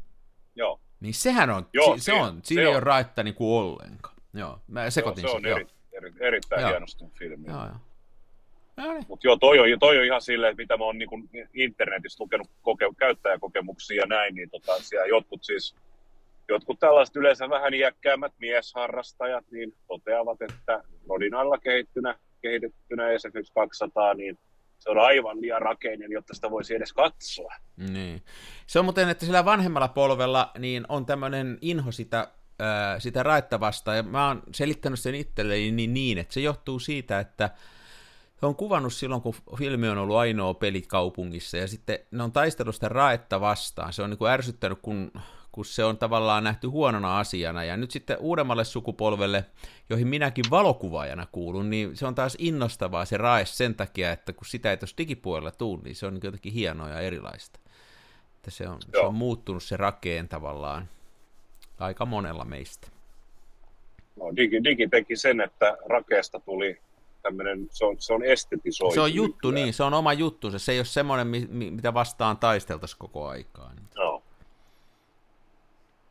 Joo. 0.55 0.81
Niin 1.01 1.15
sehän 1.15 1.51
on, 1.51 1.67
Joo, 1.73 1.95
si- 1.95 2.01
se 2.01 2.05
se- 2.05 2.13
on, 2.23 2.41
siinä 2.45 2.63
ei 2.63 2.67
on. 2.69 2.75
ole 2.75 2.81
raitta 2.81 3.23
niin 3.23 3.35
kuin 3.35 3.51
ollenkaan. 3.63 4.17
Joo, 4.35 4.61
mä 4.69 4.91
sekoitin 4.91 5.23
joo, 5.23 5.31
se 5.31 5.37
on 5.37 5.43
sen, 5.43 5.53
eri, 5.53 5.67
eri, 5.93 6.13
erittäin 6.21 6.61
Joo. 6.63 6.71
hienostunut 6.71 7.15
filmi. 7.19 7.47
joo. 7.49 7.65
Joo. 7.67 7.75
Mutta 9.09 9.27
joo, 9.27 9.37
toi 9.37 9.59
on, 9.59 9.79
toi 9.79 9.99
on 9.99 10.05
ihan 10.05 10.23
silleen, 10.23 10.57
mitä 10.57 10.77
mä 10.77 10.85
oon 10.85 10.99
niin 10.99 11.49
internetissä 11.55 12.25
lukenut 12.25 12.49
koke, 12.63 12.87
käyttäjäkokemuksia 12.99 14.01
ja 14.03 14.07
näin, 14.07 14.35
niin 14.35 14.51
tota, 14.51 14.83
siellä 14.83 15.07
jotkut 15.07 15.45
siis, 15.45 15.75
jotkut 16.49 16.79
tällaiset 16.79 17.17
yleensä 17.17 17.51
vähän 17.51 17.75
iäkkäämmät 17.75 18.33
miesharrastajat, 18.39 19.45
niin 19.51 19.75
toteavat, 19.89 20.43
että 20.43 20.83
Rodinalla 21.09 21.59
kehittynä, 21.59 22.15
kehitettynä 22.43 23.19
SFX 23.19 23.51
200, 23.55 24.15
niin 24.15 24.39
se 24.79 24.91
on 24.91 24.99
aivan 24.99 25.41
liian 25.41 25.63
rakeinen, 25.63 26.13
jotta 26.13 26.35
sitä 26.35 26.51
voisi 26.51 26.75
edes 26.75 26.93
katsoa. 26.93 27.55
Niin. 27.77 28.23
Se 28.67 28.79
on 28.79 28.85
muuten, 28.85 29.09
että 29.09 29.27
sillä 29.27 29.45
vanhemmalla 29.45 29.89
polvella 29.89 30.51
niin 30.59 30.87
on 30.89 31.07
tämmöinen 31.07 31.59
inho 31.61 31.93
sitä, 31.93 32.29
sitä 32.99 33.23
raettavasta, 33.23 33.95
ja 33.95 34.03
mä 34.03 34.29
oon 34.29 34.43
selittänyt 34.55 35.01
sen 35.01 35.15
itselleni 35.15 35.71
niin, 35.71 35.95
niin, 35.95 36.19
että 36.19 36.35
se 36.35 36.41
johtuu 36.41 36.79
siitä, 36.79 37.21
että 37.21 37.51
he 38.43 38.47
on 38.47 38.55
kuvannut 38.55 38.93
silloin, 38.93 39.23
kun 39.23 39.35
filmi 39.59 39.89
on 39.89 39.99
ollut 39.99 40.17
ainoa 40.17 40.55
peli 40.55 40.83
kaupungissa, 40.83 41.57
ja 41.57 41.69
sitten 41.69 41.99
ne 42.11 42.23
on 42.23 42.33
taistellut 42.33 42.75
sitä 42.75 42.89
raetta 42.89 43.41
vastaan. 43.41 43.93
Se 43.93 44.03
on 44.03 44.11
niin 44.11 44.19
kuin 44.19 44.31
ärsyttänyt, 44.31 44.79
kun, 44.83 45.13
kun 45.53 45.65
se 45.65 45.85
on 45.85 45.99
tavallaan 45.99 46.45
nähty 46.45 46.67
huonona 46.67 47.19
asiana, 47.19 47.65
ja 47.65 47.77
nyt 47.77 47.91
sitten 47.91 48.19
uudemmalle 48.19 48.65
sukupolvelle, 48.65 49.45
joihin 49.91 50.09
minäkin 50.09 50.45
valokuvaajana 50.51 51.27
kuulun, 51.33 51.71
niin 51.71 51.97
se 51.97 52.07
on 52.07 52.15
taas 52.15 52.37
innostavaa 52.39 53.05
se 53.05 53.17
rae 53.17 53.45
sen 53.45 53.75
takia, 53.75 54.13
että 54.13 54.33
kun 54.33 54.47
sitä 54.47 54.71
ei 54.71 54.77
tuossa 54.77 54.97
digipuolella 54.99 55.51
tule, 55.51 55.81
niin 55.83 55.97
se 55.97 56.07
on 56.07 56.15
niin 56.15 56.25
jotenkin 56.25 56.53
hienoa 56.53 56.89
ja 56.89 57.01
erilaista. 57.01 57.61
Että 58.37 58.51
se, 58.51 58.69
on, 58.69 58.79
se 58.93 59.01
on 59.01 59.15
muuttunut 59.15 59.63
se 59.63 59.77
rakeen 59.77 60.29
tavallaan 60.29 60.89
aika 61.79 62.07
monella 62.07 62.45
meistä. 62.45 62.89
No, 64.17 64.37
digi, 64.37 64.65
digi 64.65 64.89
teki 64.89 65.17
sen, 65.17 65.41
että 65.41 65.77
rakeesta 65.89 66.41
tuli 66.41 66.81
tämmöinen, 67.23 67.69
se 67.71 67.85
on, 67.85 67.97
se 67.99 68.15
on 68.15 68.25
estetisoitu. 68.25 68.95
Se 68.95 69.01
on 69.01 69.15
juttu, 69.15 69.49
nykyään. 69.49 69.65
niin, 69.65 69.75
se 69.75 69.83
on 69.83 69.95
oma 69.95 70.13
juttu. 70.13 70.59
Se 70.59 70.73
ei 70.73 70.79
ole 70.79 70.85
semmoinen, 70.85 71.27
mitä 71.51 71.95
vastaan 71.95 72.37
taisteltaisiin 72.37 72.99
koko 72.99 73.29
aikaa. 73.29 73.73
Joo. 73.97 74.23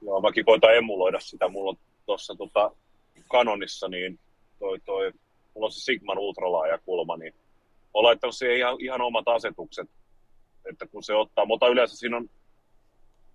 No, 0.02 0.20
mäkin 0.20 0.46
koitan 0.46 0.76
emuloida 0.76 1.20
sitä. 1.20 1.48
Mulla 1.48 1.70
on 1.70 1.78
tuossa 2.06 2.36
tota, 2.36 2.72
Canonissa, 3.30 3.88
niin 3.88 4.20
toi, 4.60 4.80
toi, 4.80 5.12
mulla 5.54 5.66
on 5.66 5.72
se 5.72 5.80
Sigman 5.80 6.18
ultralaajakulma, 6.18 7.18
niin 7.18 7.34
olen 7.94 8.08
laittanut 8.08 8.36
siihen 8.36 8.58
ihan, 8.58 8.76
ihan 8.80 9.02
omat 9.02 9.28
asetukset, 9.28 9.90
että 10.70 10.88
kun 10.88 11.04
se 11.04 11.16
ottaa, 11.16 11.46
mutta 11.46 11.68
yleensä 11.68 11.98
siinä 11.98 12.18
on, 12.18 12.30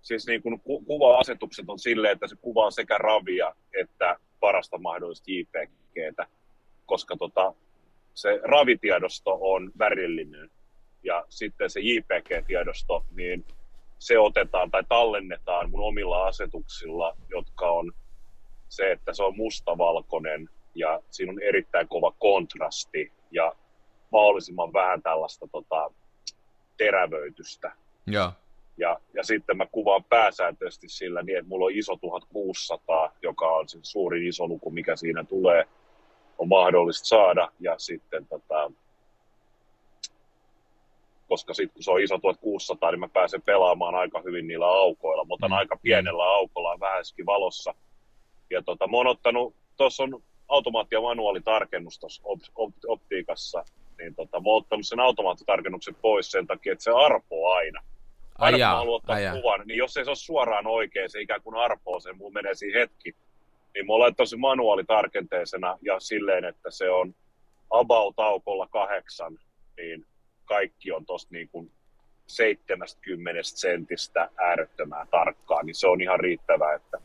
siis 0.01 0.27
niin 0.27 0.41
kuin 0.41 0.59
ku, 0.59 0.81
kuva-asetukset 0.81 1.65
on 1.67 1.79
silleen, 1.79 2.13
että 2.13 2.27
se 2.27 2.35
kuvaa 2.35 2.71
sekä 2.71 2.97
ravia 2.97 3.55
että 3.79 4.19
parasta 4.39 4.77
mahdollista 4.77 5.31
JPGtä, 5.31 6.27
koska 6.85 7.15
tota, 7.17 7.53
se 8.13 8.39
ravitiedosto 8.43 9.37
on 9.41 9.71
värillinen 9.79 10.49
ja 11.03 11.25
sitten 11.29 11.69
se 11.69 11.79
JPG-tiedosto, 11.79 13.05
niin 13.11 13.45
se 13.99 14.19
otetaan 14.19 14.71
tai 14.71 14.83
tallennetaan 14.89 15.69
mun 15.69 15.81
omilla 15.81 16.27
asetuksilla, 16.27 17.17
jotka 17.29 17.71
on 17.71 17.91
se, 18.69 18.91
että 18.91 19.13
se 19.13 19.23
on 19.23 19.37
mustavalkoinen 19.37 20.49
ja 20.75 21.01
siinä 21.11 21.31
on 21.31 21.41
erittäin 21.41 21.87
kova 21.87 22.11
kontrasti 22.19 23.11
ja 23.31 23.53
mahdollisimman 24.11 24.73
vähän 24.73 25.01
tällaista 25.01 25.47
tota, 25.51 25.91
terävöitystä. 26.77 27.71
Ja. 28.07 28.31
Ja, 28.77 28.99
ja 29.13 29.23
sitten 29.23 29.57
mä 29.57 29.65
kuvaan 29.71 30.03
pääsääntöisesti 30.03 30.89
sillä 30.89 31.21
niin, 31.21 31.37
että 31.37 31.49
mulla 31.49 31.65
on 31.65 31.71
iso 31.71 31.95
1600, 31.95 33.13
joka 33.21 33.49
on 33.49 33.69
se 33.69 33.79
suurin 33.81 34.27
iso 34.27 34.47
luku, 34.47 34.71
mikä 34.71 34.95
siinä 34.95 35.23
tulee, 35.23 35.67
on 36.37 36.47
mahdollista 36.47 37.07
saada. 37.07 37.51
Ja 37.59 37.75
sitten 37.77 38.27
tota, 38.27 38.71
koska 41.27 41.53
sitten 41.53 41.73
kun 41.73 41.83
se 41.83 41.91
on 41.91 42.01
iso 42.01 42.17
1600, 42.17 42.91
niin 42.91 42.99
mä 42.99 43.07
pääsen 43.07 43.41
pelaamaan 43.41 43.95
aika 43.95 44.21
hyvin 44.21 44.47
niillä 44.47 44.67
aukoilla. 44.67 45.25
Mutta 45.25 45.47
mm. 45.47 45.53
aika 45.53 45.77
pienellä 45.81 46.23
aukolla 46.23 46.79
vähäiskin 46.79 47.25
valossa. 47.25 47.73
Ja 48.49 48.61
tota, 48.61 48.87
mä 48.87 48.97
oon 48.97 49.07
ottanut, 49.07 49.55
tuossa 49.77 50.03
on 50.03 50.23
automaatti- 50.47 50.95
ja 50.95 51.01
manuaalitarkennus 51.01 51.99
tuossa 51.99 52.23
optiikassa, 52.87 53.65
niin 53.97 54.15
tota, 54.15 54.39
mä 54.39 54.49
oon 54.49 54.57
ottanut 54.57 54.87
sen 54.87 54.99
automaattitarkennuksen 54.99 55.95
pois 55.95 56.31
sen 56.31 56.47
takia, 56.47 56.73
että 56.73 56.83
se 56.83 56.91
arpoo 56.91 57.51
aina. 57.51 57.83
Aina 58.37 58.57
kun 58.57 58.67
mä 58.67 58.75
haluan 58.75 58.95
ottaa 58.95 59.17
kuvan, 59.41 59.67
niin 59.67 59.77
jos 59.77 59.97
ei 59.97 60.05
se 60.05 60.09
ole 60.09 60.15
suoraan 60.15 60.67
oikein, 60.67 61.09
se 61.09 61.21
ikään 61.21 61.41
kuin 61.41 61.55
arpoo 61.55 61.99
sen, 61.99 62.17
mun 62.17 62.33
menee 62.33 62.55
siinä 62.55 62.79
hetki, 62.79 63.15
niin 63.75 63.85
mä 63.85 63.93
oon 63.93 64.15
tosi 64.15 64.37
manuaalitarkenteisena 64.37 65.77
ja 65.81 65.99
silleen, 65.99 66.45
että 66.45 66.71
se 66.71 66.89
on 66.89 67.15
about 67.69 68.13
aukolla 68.17 68.67
kahdeksan, 68.67 69.39
niin 69.77 70.05
kaikki 70.45 70.91
on 70.91 71.05
tosta 71.05 71.29
niin 71.31 71.49
kuin 71.49 71.71
70 72.27 73.41
sentistä 73.43 74.29
äärettömään 74.37 75.07
tarkkaan, 75.07 75.65
niin 75.65 75.75
se 75.75 75.87
on 75.87 76.01
ihan 76.01 76.19
riittävää, 76.19 76.73
että 76.73 76.97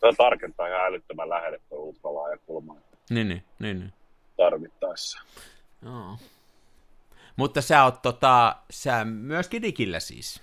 se 0.00 0.16
tarkentaa 0.16 0.66
ihan 0.66 0.86
älyttömän 0.86 1.28
lähelle 1.28 1.60
tuo 1.68 1.78
ultralaajakulma. 1.78 2.76
Niin, 3.10 3.28
niin, 3.28 3.44
niin, 3.58 3.78
niin. 3.78 3.92
Tarvittaessa. 4.36 5.20
Joo. 5.82 6.16
Mutta 7.36 7.62
sä 7.62 7.84
oot 7.84 8.02
tota, 8.02 8.56
sä 8.70 9.04
myöskin 9.04 9.62
digillä 9.62 10.00
siis. 10.00 10.42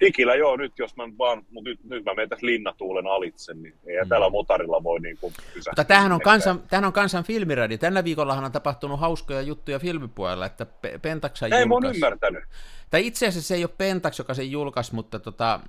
Digillä 0.00 0.34
joo, 0.34 0.56
nyt 0.56 0.78
jos 0.78 0.96
mä 0.96 1.04
vaan, 1.18 1.44
mutta 1.50 1.70
nyt, 1.70 1.84
nyt 1.84 2.04
mä 2.04 2.14
menen 2.14 2.28
tässä 2.28 2.46
linnatuulen 2.46 3.06
alitse, 3.06 3.54
niin 3.54 3.74
ei 3.86 4.02
mm. 4.02 4.08
tällä 4.08 4.30
motarilla 4.30 4.82
voi 4.82 5.00
niin 5.00 5.18
kuin 5.20 5.32
Mutta 5.66 5.84
tämähän 5.84 6.12
on, 6.12 6.20
kansan, 6.20 6.62
tämähän 6.70 6.86
on 6.86 6.92
kansan 6.92 7.24
filmiradio. 7.24 7.78
Tällä 7.78 8.04
viikollahan 8.04 8.44
on 8.44 8.52
tapahtunut 8.52 9.00
hauskoja 9.00 9.40
juttuja 9.40 9.78
filmipuolella, 9.78 10.46
että 10.46 10.66
Pentax 11.02 11.42
Ei 11.42 11.50
julkaisi. 11.50 12.00
mä 12.00 12.06
ymmärtänyt. 12.06 12.44
Tai 12.90 13.06
itse 13.06 13.26
asiassa 13.26 13.48
se 13.48 13.54
ei 13.54 13.64
ole 13.64 13.70
Pentax, 13.78 14.18
joka 14.18 14.34
sen 14.34 14.50
julkaisi, 14.50 14.94
mutta 14.94 15.18
tota, 15.18 15.60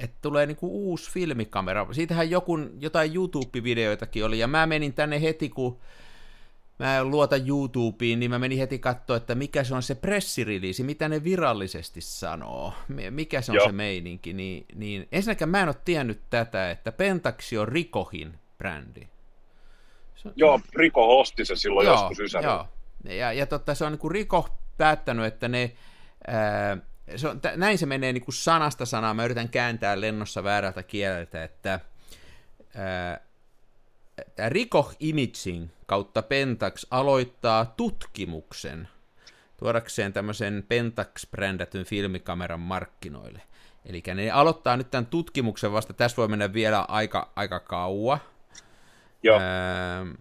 että 0.00 0.16
tulee 0.22 0.46
niinku 0.46 0.88
uusi 0.88 1.10
filmikamera. 1.10 1.86
Siitähän 1.92 2.30
joku, 2.30 2.58
jotain 2.80 3.14
YouTube-videoitakin 3.14 4.24
oli, 4.24 4.38
ja 4.38 4.46
mä 4.46 4.66
menin 4.66 4.94
tänne 4.94 5.22
heti, 5.22 5.48
kun 5.48 5.78
mä 6.82 6.98
en 6.98 7.10
luota 7.10 7.36
YouTubeen, 7.36 8.20
niin 8.20 8.30
mä 8.30 8.38
menin 8.38 8.58
heti 8.58 8.78
katsoa, 8.78 9.16
että 9.16 9.34
mikä 9.34 9.64
se 9.64 9.74
on 9.74 9.82
se 9.82 9.94
pressiriliisi, 9.94 10.82
mitä 10.82 11.08
ne 11.08 11.24
virallisesti 11.24 12.00
sanoo, 12.00 12.74
mikä 13.10 13.40
se 13.40 13.52
on 13.52 13.56
Joo. 13.56 13.66
se 13.66 13.72
meininki, 13.72 14.32
niin, 14.32 14.66
niin 14.74 15.08
ensinnäkään 15.12 15.48
mä 15.48 15.60
en 15.62 15.68
ole 15.68 15.76
tiennyt 15.84 16.20
tätä, 16.30 16.70
että 16.70 16.92
Pentaxi 16.92 17.58
on 17.58 17.68
Rikohin 17.68 18.38
brändi. 18.58 19.08
Se, 20.14 20.30
joo, 20.36 20.60
Riko 20.74 21.20
osti 21.20 21.44
se 21.44 21.56
silloin 21.56 21.86
joo, 21.86 21.94
joskus 21.94 22.20
Ysärillä. 22.20 22.52
Joo, 22.52 22.68
ja, 23.16 23.32
ja 23.32 23.46
totta, 23.46 23.74
se 23.74 23.84
on 23.84 23.92
niin 23.92 24.10
Riko 24.10 24.48
päättänyt, 24.76 25.26
että 25.26 25.48
ne, 25.48 25.72
ää, 26.26 26.76
se 27.16 27.28
on, 27.28 27.40
t- 27.40 27.56
näin 27.56 27.78
se 27.78 27.86
menee 27.86 28.12
niin 28.12 28.24
kuin 28.24 28.34
sanasta 28.34 28.86
sanaa, 28.86 29.14
mä 29.14 29.24
yritän 29.24 29.48
kääntää 29.48 30.00
lennossa 30.00 30.44
väärältä 30.44 30.82
kieleltä, 30.82 31.44
että 31.44 31.80
ää, 32.74 33.20
tämä 34.36 34.48
Rikoh 34.48 34.96
Imaging 35.00 35.68
kautta 35.86 36.22
Pentax 36.22 36.86
aloittaa 36.90 37.64
tutkimuksen 37.64 38.88
tuodakseen 39.56 40.12
tämmöisen 40.12 40.64
Pentax-brändätyn 40.68 41.84
filmikameran 41.84 42.60
markkinoille. 42.60 43.42
Eli 43.86 44.02
ne 44.14 44.30
aloittaa 44.30 44.76
nyt 44.76 44.90
tämän 44.90 45.06
tutkimuksen 45.06 45.72
vasta, 45.72 45.92
tässä 45.92 46.16
voi 46.16 46.28
mennä 46.28 46.52
vielä 46.52 46.80
aika, 46.88 47.32
aika 47.36 47.60
kauan. 47.60 48.18
Joo. 49.22 49.40
Öö, 49.40 50.14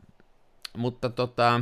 mutta 0.78 1.10
tota, 1.10 1.62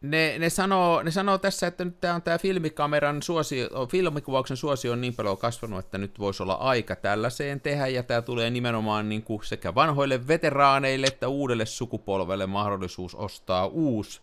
ne, 0.00 0.38
ne, 0.38 0.50
sanoo, 0.50 1.02
ne 1.02 1.10
sanoo 1.10 1.38
tässä, 1.38 1.66
että 1.66 1.84
nyt 1.84 2.00
tämä 2.00 2.14
on 2.14 2.22
tämä 2.22 2.38
filmikameran 2.38 3.22
suosio, 3.22 3.68
filmikuvauksen 3.90 4.56
suosio 4.56 4.92
on 4.92 5.00
niin 5.00 5.14
paljon 5.14 5.38
kasvanut, 5.38 5.78
että 5.78 5.98
nyt 5.98 6.18
voisi 6.18 6.42
olla 6.42 6.54
aika 6.54 6.96
tällaiseen 6.96 7.60
tehdä, 7.60 7.86
ja 7.86 8.02
tämä 8.02 8.22
tulee 8.22 8.50
nimenomaan 8.50 9.08
niin 9.08 9.22
kuin 9.22 9.44
sekä 9.44 9.74
vanhoille 9.74 10.28
veteraaneille 10.28 11.06
että 11.06 11.28
uudelle 11.28 11.66
sukupolvelle 11.66 12.46
mahdollisuus 12.46 13.14
ostaa 13.14 13.66
uusi 13.66 14.20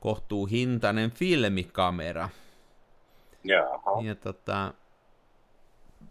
kohtuuhintainen 0.00 1.10
filmikamera. 1.10 2.28
Jaha. 3.44 4.02
Ja, 4.02 4.14
tota, 4.14 4.74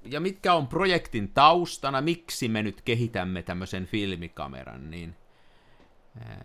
ja 0.06 0.20
mitkä 0.20 0.54
on 0.54 0.68
projektin 0.68 1.32
taustana, 1.34 2.02
miksi 2.02 2.48
me 2.48 2.64
nyt 2.64 2.82
kehitämme 2.82 3.44
tämmöisen 3.44 3.86
filmikameran, 3.86 4.92
niin 4.92 5.16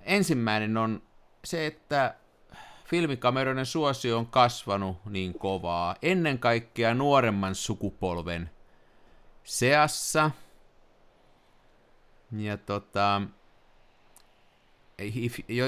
ensimmäinen 0.02 0.76
on 0.76 1.02
se, 1.44 1.66
että 1.66 2.14
filmikameroiden 2.90 3.66
suosio 3.66 4.18
on 4.18 4.26
kasvanut 4.26 4.96
niin 5.06 5.34
kovaa, 5.34 5.96
ennen 6.02 6.38
kaikkea 6.38 6.94
nuoremman 6.94 7.54
sukupolven 7.54 8.50
seassa. 9.44 10.30
Ja 12.32 12.56
tota, 12.56 13.22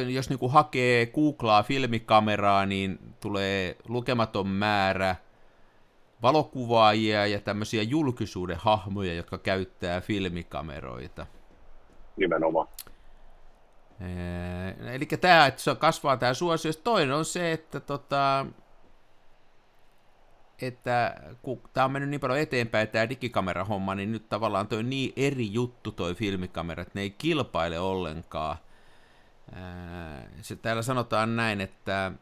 jos 0.09 0.29
niinku 0.29 0.49
hakee, 0.49 1.07
googlaa 1.07 1.63
filmikameraa, 1.63 2.67
niin 2.67 2.99
tulee 3.21 3.77
lukematon 3.89 4.49
määrä 4.49 5.17
valokuvaajia 6.23 7.27
ja 7.27 7.41
tämmöisiä 7.41 7.83
julkisuuden 7.83 8.57
hahmoja, 8.57 9.15
jotka 9.15 9.39
käyttää 9.39 10.01
filmikameroita. 10.01 11.27
Nimenomaan. 12.17 12.69
Eli 14.93 15.07
tämä, 15.07 15.47
että 15.47 15.63
se 15.63 15.75
kasvaa 15.75 16.17
tämä 16.17 16.35
suosio. 16.35 16.73
Toinen 16.73 17.15
on 17.17 17.25
se, 17.25 17.53
että 17.53 17.81
tota, 17.81 18.47
että 20.63 21.15
kun 21.43 21.61
tämä 21.73 21.85
on 21.85 21.93
mennyt 21.93 22.11
niin 22.11 22.21
paljon 22.21 22.39
eteenpäin, 22.39 22.89
tämä 22.89 23.09
digikamerahomma, 23.09 23.95
niin 23.95 24.13
nyt 24.13 24.29
tavallaan 24.29 24.69
toi 24.69 24.83
niin 24.83 25.13
eri 25.17 25.53
juttu 25.53 25.93
toi 25.93 26.15
filmikamera, 26.15 26.83
että 26.83 26.93
ne 26.95 27.01
ei 27.01 27.11
kilpaile 27.11 27.79
ollenkaan. 27.79 28.57
Se, 30.43 30.57
täällä 30.57 30.83
sanotaan 30.83 31.37
näin, 31.37 31.61
että 31.61 32.13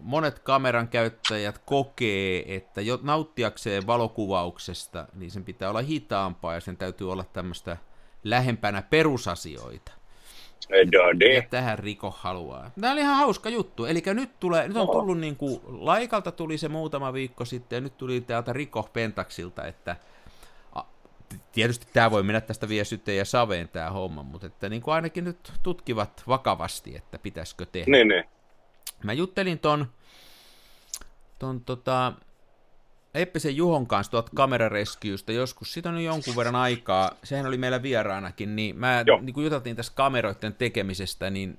monet 0.00 0.38
kameran 0.38 0.88
käyttäjät 0.88 1.58
kokee, 1.58 2.56
että 2.56 2.80
jo 2.80 2.98
nauttiakseen 3.02 3.86
valokuvauksesta, 3.86 5.06
niin 5.14 5.30
sen 5.30 5.44
pitää 5.44 5.70
olla 5.70 5.82
hitaampaa 5.82 6.54
ja 6.54 6.60
sen 6.60 6.76
täytyy 6.76 7.12
olla 7.12 7.24
tämmöistä 7.24 7.76
lähempänä 8.24 8.82
perusasioita. 8.82 9.99
Ja 11.34 11.42
tähän 11.50 11.78
Riko 11.78 12.10
haluaa. 12.18 12.70
Tämä 12.80 12.92
oli 12.92 13.00
ihan 13.00 13.16
hauska 13.16 13.48
juttu. 13.48 13.84
Eli 13.84 14.02
nyt, 14.06 14.40
tulee, 14.40 14.68
nyt 14.68 14.76
on 14.76 14.88
tullut 14.88 15.18
niin 15.18 15.36
kuin, 15.36 15.60
Laikalta 15.66 16.32
tuli 16.32 16.58
se 16.58 16.68
muutama 16.68 17.12
viikko 17.12 17.44
sitten, 17.44 17.76
ja 17.76 17.80
nyt 17.80 17.96
tuli 17.96 18.20
täältä 18.20 18.52
Riko 18.52 18.82
Pentaksilta, 18.92 19.66
että 19.66 19.96
a, 20.74 20.82
tietysti 21.52 21.86
tämä 21.92 22.10
voi 22.10 22.22
mennä 22.22 22.40
tästä 22.40 22.68
vielä 22.68 22.84
syteen 22.84 23.18
ja 23.18 23.24
saveen 23.24 23.68
tämä 23.68 23.90
homma, 23.90 24.22
mutta 24.22 24.46
että 24.46 24.68
niin 24.68 24.82
kuin 24.82 24.94
ainakin 24.94 25.24
nyt 25.24 25.52
tutkivat 25.62 26.22
vakavasti, 26.28 26.96
että 26.96 27.18
pitäisikö 27.18 27.66
tehdä. 27.72 27.90
Niin, 27.92 28.08
niin. 28.08 28.24
Mä 29.04 29.12
juttelin 29.12 29.58
ton 29.58 29.86
ton, 31.40 31.60
tota, 31.60 32.12
Eppisen 33.14 33.56
Juhon 33.56 33.86
kanssa 33.86 34.10
tuolta 34.10 34.30
kamerareskiusta 34.34 35.32
joskus, 35.32 35.72
siitä 35.72 35.88
on 35.88 36.04
jonkun 36.04 36.36
verran 36.36 36.56
aikaa, 36.56 37.10
sehän 37.24 37.46
oli 37.46 37.58
meillä 37.58 37.82
vieraanakin, 37.82 38.56
niin 38.56 38.76
mä, 38.76 39.04
niin 39.20 39.34
kun 39.34 39.44
juteltiin 39.44 39.76
tästä 39.76 39.96
kameroiden 39.96 40.54
tekemisestä, 40.54 41.30
niin, 41.30 41.58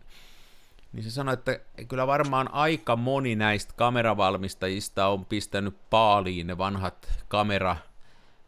niin 0.93 1.03
se 1.03 1.11
sanoi, 1.11 1.33
että 1.33 1.59
kyllä 1.87 2.07
varmaan 2.07 2.53
aika 2.53 2.95
moni 2.95 3.35
näistä 3.35 3.73
kameravalmistajista 3.77 5.07
on 5.07 5.25
pistänyt 5.25 5.75
paaliin 5.89 6.47
ne 6.47 6.57
vanhat 6.57 7.09
kamera, 7.27 7.77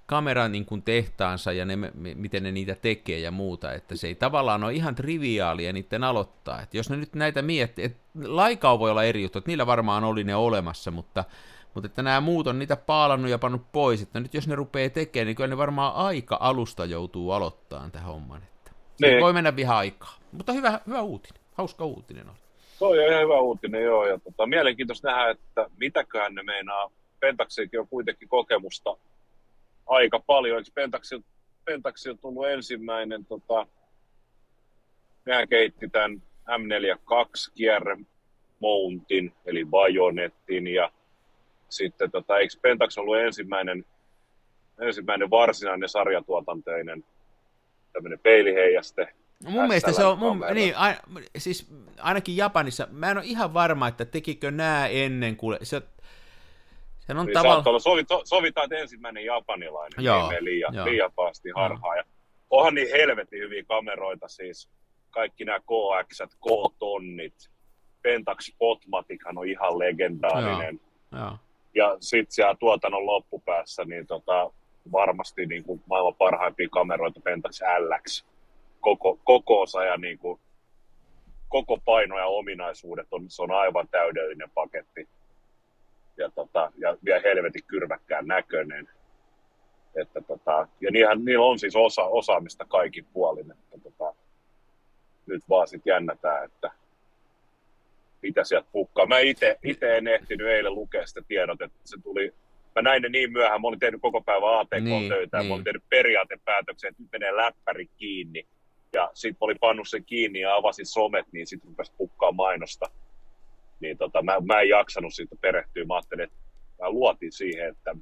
kamera 0.05 0.47
niin 0.47 0.65
kuin 0.65 0.81
tehtaansa 0.81 1.51
ja 1.51 1.65
ne, 1.65 1.75
miten 2.15 2.43
ne 2.43 2.51
niitä 2.51 2.75
tekee 2.75 3.19
ja 3.19 3.31
muuta, 3.31 3.73
että 3.73 3.95
se 3.95 4.07
ei 4.07 4.15
tavallaan 4.15 4.63
ole 4.63 4.73
ihan 4.73 4.95
triviaalia 4.95 5.73
niiden 5.73 6.03
aloittaa. 6.03 6.61
Että 6.61 6.77
jos 6.77 6.89
ne 6.89 6.97
nyt 6.97 7.13
näitä 7.15 7.41
miettii, 7.41 7.85
että 7.85 7.99
laikaa 8.23 8.79
voi 8.79 8.91
olla 8.91 9.03
eri 9.03 9.23
juttu, 9.23 9.37
että 9.37 9.51
niillä 9.51 9.67
varmaan 9.67 10.03
oli 10.03 10.23
ne 10.23 10.35
olemassa, 10.35 10.91
mutta, 10.91 11.23
mutta 11.73 11.85
että 11.85 12.01
nämä 12.01 12.21
muut 12.21 12.47
on 12.47 12.59
niitä 12.59 12.75
paalannut 12.75 13.31
ja 13.31 13.37
pannut 13.37 13.71
pois, 13.71 14.01
että 14.01 14.19
nyt 14.19 14.33
jos 14.33 14.47
ne 14.47 14.55
rupeaa 14.55 14.89
tekemään, 14.89 15.27
niin 15.27 15.35
kyllä 15.35 15.47
ne 15.47 15.57
varmaan 15.57 15.95
aika 15.95 16.37
alusta 16.39 16.85
joutuu 16.85 17.31
aloittamaan 17.31 17.91
tähän 17.91 18.07
homman. 18.07 18.41
Että 18.43 18.71
niin. 19.01 19.21
voi 19.21 19.33
mennä 19.33 19.55
vähän 19.57 19.77
aikaa, 19.77 20.13
mutta 20.31 20.53
hyvä, 20.53 20.79
hyvä 20.87 21.01
uutinen, 21.01 21.41
hauska 21.53 21.85
uutinen 21.85 22.29
on. 22.29 22.35
Se 22.79 22.85
on 22.85 22.95
ihan 22.95 23.23
hyvä 23.23 23.39
uutinen, 23.39 23.83
joo. 23.83 24.07
Ja 24.07 24.19
tota, 24.19 24.45
mielenkiintoista 24.45 25.07
nähdä, 25.07 25.29
että 25.29 25.69
mitäköhän 25.77 26.35
ne 26.35 26.43
meinaa. 26.43 26.91
Pentaxillakin 27.19 27.79
on 27.79 27.87
kuitenkin 27.87 28.27
kokemusta 28.27 28.97
aika 29.87 30.19
paljon. 30.19 30.57
Eikö 30.57 30.71
Pentaxil, 30.73 31.21
Pentaxil 31.65 32.15
tullut 32.15 32.47
ensimmäinen, 32.47 33.25
tota, 33.25 33.67
mehän 35.25 35.47
keitti 35.47 35.89
tämän 35.89 36.21
M42 36.49 37.51
kierre 37.55 37.97
mountin, 38.59 39.33
eli 39.45 39.65
bajonettin, 39.65 40.67
ja 40.67 40.91
sitten 41.75 42.11
tota, 42.11 42.37
eikö 42.37 42.53
Pentax 42.61 42.97
ollut 42.97 43.17
ensimmäinen, 43.17 43.85
ensimmäinen 44.79 45.29
varsinainen 45.29 45.89
sarjatuotanteinen 45.89 47.03
tämmöinen 47.93 48.19
peiliheijaste. 48.19 49.13
No 49.43 49.51
mun 49.51 49.67
mielestä 49.67 49.91
se 49.91 50.03
on, 50.03 50.19
mun, 50.19 50.45
niin, 50.53 50.77
a, 50.77 50.93
siis 51.37 51.67
ainakin 51.99 52.37
Japanissa, 52.37 52.87
mä 52.91 53.11
en 53.11 53.17
ole 53.17 53.25
ihan 53.25 53.53
varma, 53.53 53.87
että 53.87 54.05
tekikö 54.05 54.51
nämä 54.51 54.87
ennen 54.87 55.35
kuin, 55.35 55.57
se, 55.63 55.81
se 56.99 57.13
on 57.13 57.25
niin 57.25 57.33
tavallaan... 57.33 57.81
Sovit, 57.81 58.07
sovitaan, 58.23 58.65
että 58.65 58.77
ensimmäinen 58.77 59.25
japanilainen, 59.25 60.03
joo, 60.03 60.29
niin 60.29 60.45
liian, 60.45 60.73
joo. 60.73 60.85
liian 60.85 61.11
pahasti 61.15 61.49
harhaa. 61.55 61.95
Ja 61.95 62.03
onhan 62.49 62.75
niin 62.75 62.91
helvetin 62.91 63.39
hyviä 63.39 63.63
kameroita 63.63 64.27
siis, 64.27 64.69
kaikki 65.11 65.45
nämä 65.45 65.59
KX, 65.59 66.21
K-tonnit, 66.21 67.49
Pentax 68.01 68.45
Spotmatichan 68.45 69.37
on 69.37 69.47
ihan 69.47 69.79
legendaarinen. 69.79 70.79
Joo, 71.11 71.21
joo. 71.21 71.37
Ja 71.75 71.97
sitten 71.99 72.31
siellä 72.33 72.55
tuotannon 72.59 73.05
loppupäässä, 73.05 73.85
niin 73.85 74.07
tota, 74.07 74.51
varmasti 74.91 75.45
niin 75.45 75.63
kuin 75.63 75.83
maailman 75.85 76.15
parhaimpia 76.15 76.67
kameroita 76.71 77.19
Pentax 77.19 77.59
LX 77.61 78.25
koko, 78.79 79.19
kokoosa 79.23 79.83
ja 79.83 79.97
niin 79.97 80.17
kuin, 80.17 80.39
koko 81.49 81.77
paino 81.85 82.19
ja 82.19 82.25
ominaisuudet 82.25 83.07
on, 83.11 83.25
se 83.27 83.41
on 83.41 83.51
aivan 83.51 83.87
täydellinen 83.87 84.49
paketti 84.49 85.07
ja, 86.17 86.29
tota, 86.29 86.71
ja 86.77 86.97
vielä 87.05 87.21
helvetin 87.23 87.63
kyrväkkään 87.67 88.27
näköinen. 88.27 88.89
Että, 89.95 90.21
tota, 90.21 90.67
ja 90.81 90.91
niinhän, 90.91 91.25
niillä 91.25 91.45
on 91.45 91.59
siis 91.59 91.75
osa, 91.75 92.03
osaamista 92.03 92.65
kaikin 92.65 93.05
puolin. 93.13 93.51
Että, 93.51 93.77
tota, 93.83 94.15
nyt 95.25 95.43
vaan 95.49 95.67
sitten 95.67 95.91
jännätään, 95.91 96.45
että 96.45 96.71
mitä 98.23 98.43
sieltä 98.43 98.67
pukkaa. 98.71 99.05
Mä 99.05 99.19
itse 99.63 99.97
en 99.97 100.07
ehtinyt 100.07 100.47
eilen 100.47 100.75
lukea 100.75 101.05
sitä 101.05 101.21
tiedot, 101.27 101.61
että 101.61 101.79
se 101.85 101.97
tuli 102.03 102.33
mä 102.75 102.81
näin 102.81 103.01
ne 103.01 103.09
niin 103.09 103.31
myöhään, 103.31 103.61
mä 103.61 103.67
olin 103.67 103.79
tehnyt 103.79 104.01
koko 104.01 104.21
päivän 104.21 104.59
ATK-töitä, 104.59 104.79
niin, 104.79 105.09
niin. 105.09 105.29
mä 105.31 105.37
olin 105.37 105.49
niin. 105.49 105.63
tehnyt 105.63 105.83
periaatepäätöksen, 105.89 106.89
että 106.89 107.01
nyt 107.01 107.11
menee 107.11 107.35
läppäri 107.35 107.89
kiinni. 107.97 108.47
Ja 108.93 109.11
sitten 109.13 109.37
olin 109.39 109.57
pannut 109.59 109.89
sen 109.89 110.05
kiinni 110.05 110.39
ja 110.39 110.55
avasin 110.55 110.85
somet, 110.85 111.25
niin 111.31 111.47
sitten 111.47 111.69
rupesi 111.69 111.91
pukkaa 111.97 112.31
mainosta 112.31 112.85
niin 113.83 113.97
tota, 113.97 114.21
mä, 114.21 114.37
mä 114.45 114.61
en 114.61 114.69
jaksanut 114.69 115.13
siitä 115.13 115.35
perehtyä. 115.41 115.85
Mä 115.85 115.95
ajattelin, 115.95 116.23
että 116.23 116.37
mä 116.81 116.89
luotin 116.89 117.31
siihen, 117.31 117.69
että 117.69 117.95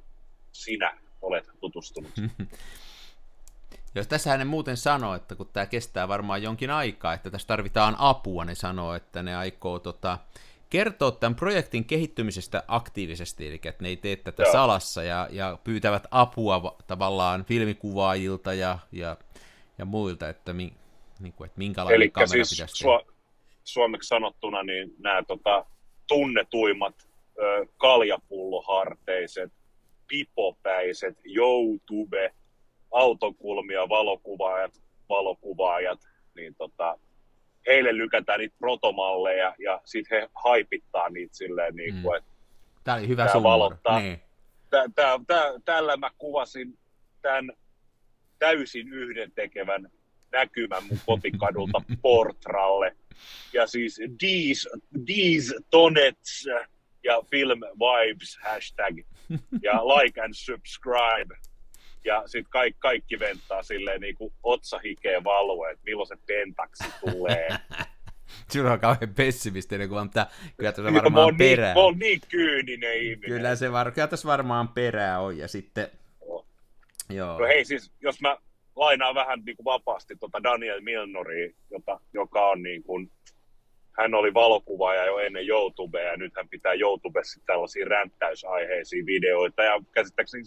sinä 0.52 0.98
olet 1.22 1.44
tutustunut. 1.60 2.10
Jos 3.94 4.06
tässä 4.06 4.30
hänen 4.30 4.46
muuten 4.46 4.76
sanoo, 4.76 5.14
että 5.14 5.34
kun 5.34 5.48
tämä 5.52 5.66
kestää 5.66 6.08
varmaan 6.08 6.42
jonkin 6.42 6.70
aikaa, 6.70 7.14
että 7.14 7.30
tässä 7.30 7.48
tarvitaan 7.48 7.96
apua, 7.98 8.44
ne 8.44 8.54
sanoo, 8.54 8.94
että 8.94 9.22
ne 9.22 9.36
aikoo 9.36 9.78
tota, 9.78 10.18
kertoa 10.70 11.10
tämän 11.10 11.34
projektin 11.34 11.84
kehittymisestä 11.84 12.62
aktiivisesti, 12.68 13.48
eli 13.48 13.54
että 13.54 13.82
ne 13.82 13.88
ei 13.88 13.96
tee 13.96 14.16
tätä 14.16 14.42
Joo. 14.42 14.52
salassa 14.52 15.02
ja, 15.02 15.28
ja 15.30 15.58
pyytävät 15.64 16.06
apua 16.10 16.76
tavallaan 16.86 17.44
filmikuvaajilta 17.44 18.54
ja, 18.54 18.78
ja, 18.92 19.16
ja 19.78 19.84
muilta, 19.84 20.28
että, 20.28 20.52
mi, 20.52 20.72
niin 21.20 21.32
kuin, 21.32 21.46
että 21.46 21.58
minkälainen 21.58 21.96
Elikkä 21.96 22.14
kamera 22.14 22.44
siis 22.44 22.50
pitäisi 22.50 22.84
tehdä 22.84 23.12
suomeksi 23.64 24.08
sanottuna 24.08 24.62
niin 24.62 24.94
nämä 24.98 25.22
tota, 25.22 25.66
tunnetuimmat 26.08 26.94
ö, 27.38 27.66
kaljapulloharteiset, 27.76 29.52
pipopäiset, 30.08 31.18
YouTube, 31.24 32.34
autokulmia, 32.92 33.88
valokuvaajat, 33.88 34.82
valokuvaajat, 35.08 36.00
niin 36.36 36.54
tota, 36.54 36.98
heille 37.66 37.96
lykätään 37.96 38.40
niitä 38.40 38.56
protomalleja 38.58 39.54
ja 39.58 39.80
sitten 39.84 40.20
he 40.20 40.28
haipittaa 40.44 41.08
niitä 41.08 41.36
silleen, 41.36 41.76
niin 41.76 42.02
kuin, 42.02 42.12
mm. 42.12 42.16
että 42.16 42.32
Tämä 42.84 42.96
oli 42.96 43.08
hyvä 43.08 43.26
valottaa. 43.42 44.00
Niin. 44.00 44.20
Tää, 44.70 44.84
tää, 44.94 45.20
tää, 45.26 45.52
tällä 45.64 45.96
mä 45.96 46.10
kuvasin 46.18 46.78
tämän 47.22 47.52
täysin 48.38 48.92
yhdentekevän 48.92 49.90
näkymän 50.32 50.82
mun 50.88 50.98
kotikadulta 51.06 51.82
Portralle. 52.02 52.96
Ja 53.52 53.66
siis 53.66 54.00
these, 54.18 54.70
these 55.06 55.54
tonets 55.70 56.46
ja 57.04 57.22
film 57.30 57.60
vibes 57.60 58.38
hashtag 58.42 58.98
ja 59.62 59.72
like 59.88 60.20
and 60.20 60.34
subscribe. 60.34 61.34
Ja 62.04 62.22
sitten 62.26 62.50
kaikki, 62.50 62.80
kaikki 62.80 63.18
venttaa 63.18 63.62
silleen 63.62 64.00
niin 64.00 64.16
kuin 64.16 64.32
otsahikeen 64.42 65.24
value, 65.24 65.70
että 65.70 65.84
milloin 65.84 66.08
se 66.08 66.16
pentaksi 66.26 66.84
tulee. 67.00 67.48
Sulla 68.52 68.72
on 68.72 68.80
kauhean 68.80 69.14
pessimistinen 69.14 69.88
kuva, 69.88 70.02
mutta 70.04 70.26
kyllä 70.56 70.72
tässä 70.72 70.94
varmaan 70.94 71.32
mä 71.32 71.38
perää. 71.38 71.68
Niin, 71.68 71.78
mä 71.78 71.84
oon 71.84 71.98
niin 71.98 72.20
kyyninen 72.28 72.96
ihminen. 72.96 73.30
Kyllä, 73.30 73.56
se 73.56 73.72
var, 73.72 73.92
kyllä 73.92 74.06
tässä 74.08 74.28
varmaan 74.28 74.68
perää 74.68 75.20
on, 75.20 75.38
ja 75.38 75.48
sitten... 75.48 75.88
No. 76.28 76.44
Joo. 77.10 77.38
No 77.38 77.46
hei 77.46 77.64
siis, 77.64 77.92
jos 78.00 78.20
mä 78.20 78.36
lainaan 78.76 79.14
vähän 79.14 79.42
niin 79.44 79.56
kuin 79.56 79.64
vapaasti 79.64 80.16
tuota 80.16 80.42
Daniel 80.42 80.80
Milnori, 80.80 81.54
jota, 81.70 82.00
joka 82.12 82.48
on 82.48 82.62
niin 82.62 82.82
kuin, 82.82 83.10
hän 83.92 84.14
oli 84.14 84.34
valokuvaaja 84.34 85.06
jo 85.06 85.18
ennen 85.18 85.48
YouTubea 85.48 86.02
ja 86.02 86.16
nyt 86.16 86.32
hän 86.36 86.48
pitää 86.48 86.72
YouTubessa 86.72 87.40
tällaisia 87.46 87.86
ränttäysaiheisia 87.88 89.06
videoita 89.06 89.62
ja 89.62 89.80
käsittääkseni 89.92 90.44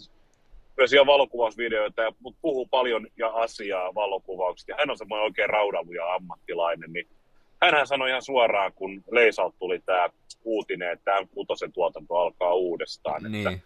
myös 0.76 0.92
ihan 0.92 1.06
valokuvausvideoita, 1.06 2.02
ja, 2.02 2.12
mutta 2.20 2.38
puhuu 2.42 2.66
paljon 2.66 3.06
ja 3.16 3.28
asiaa 3.28 3.94
valokuvauksesta. 3.94 4.72
Ja 4.72 4.76
hän 4.78 4.90
on 4.90 4.98
semmoinen 4.98 5.24
oikein 5.24 5.50
raudaluja 5.50 6.14
ammattilainen, 6.14 6.92
niin 6.92 7.08
hänhän 7.62 7.86
sanoi 7.86 8.08
ihan 8.08 8.22
suoraan, 8.22 8.72
kun 8.72 9.04
Leisalt 9.10 9.54
tuli 9.58 9.78
tämä 9.78 10.08
uutinen, 10.44 10.92
että 10.92 11.04
tämä 11.04 11.26
kutosen 11.34 11.72
tuotanto 11.72 12.14
alkaa 12.14 12.54
uudestaan. 12.54 13.22
Niin. 13.22 13.48
Että, 13.48 13.60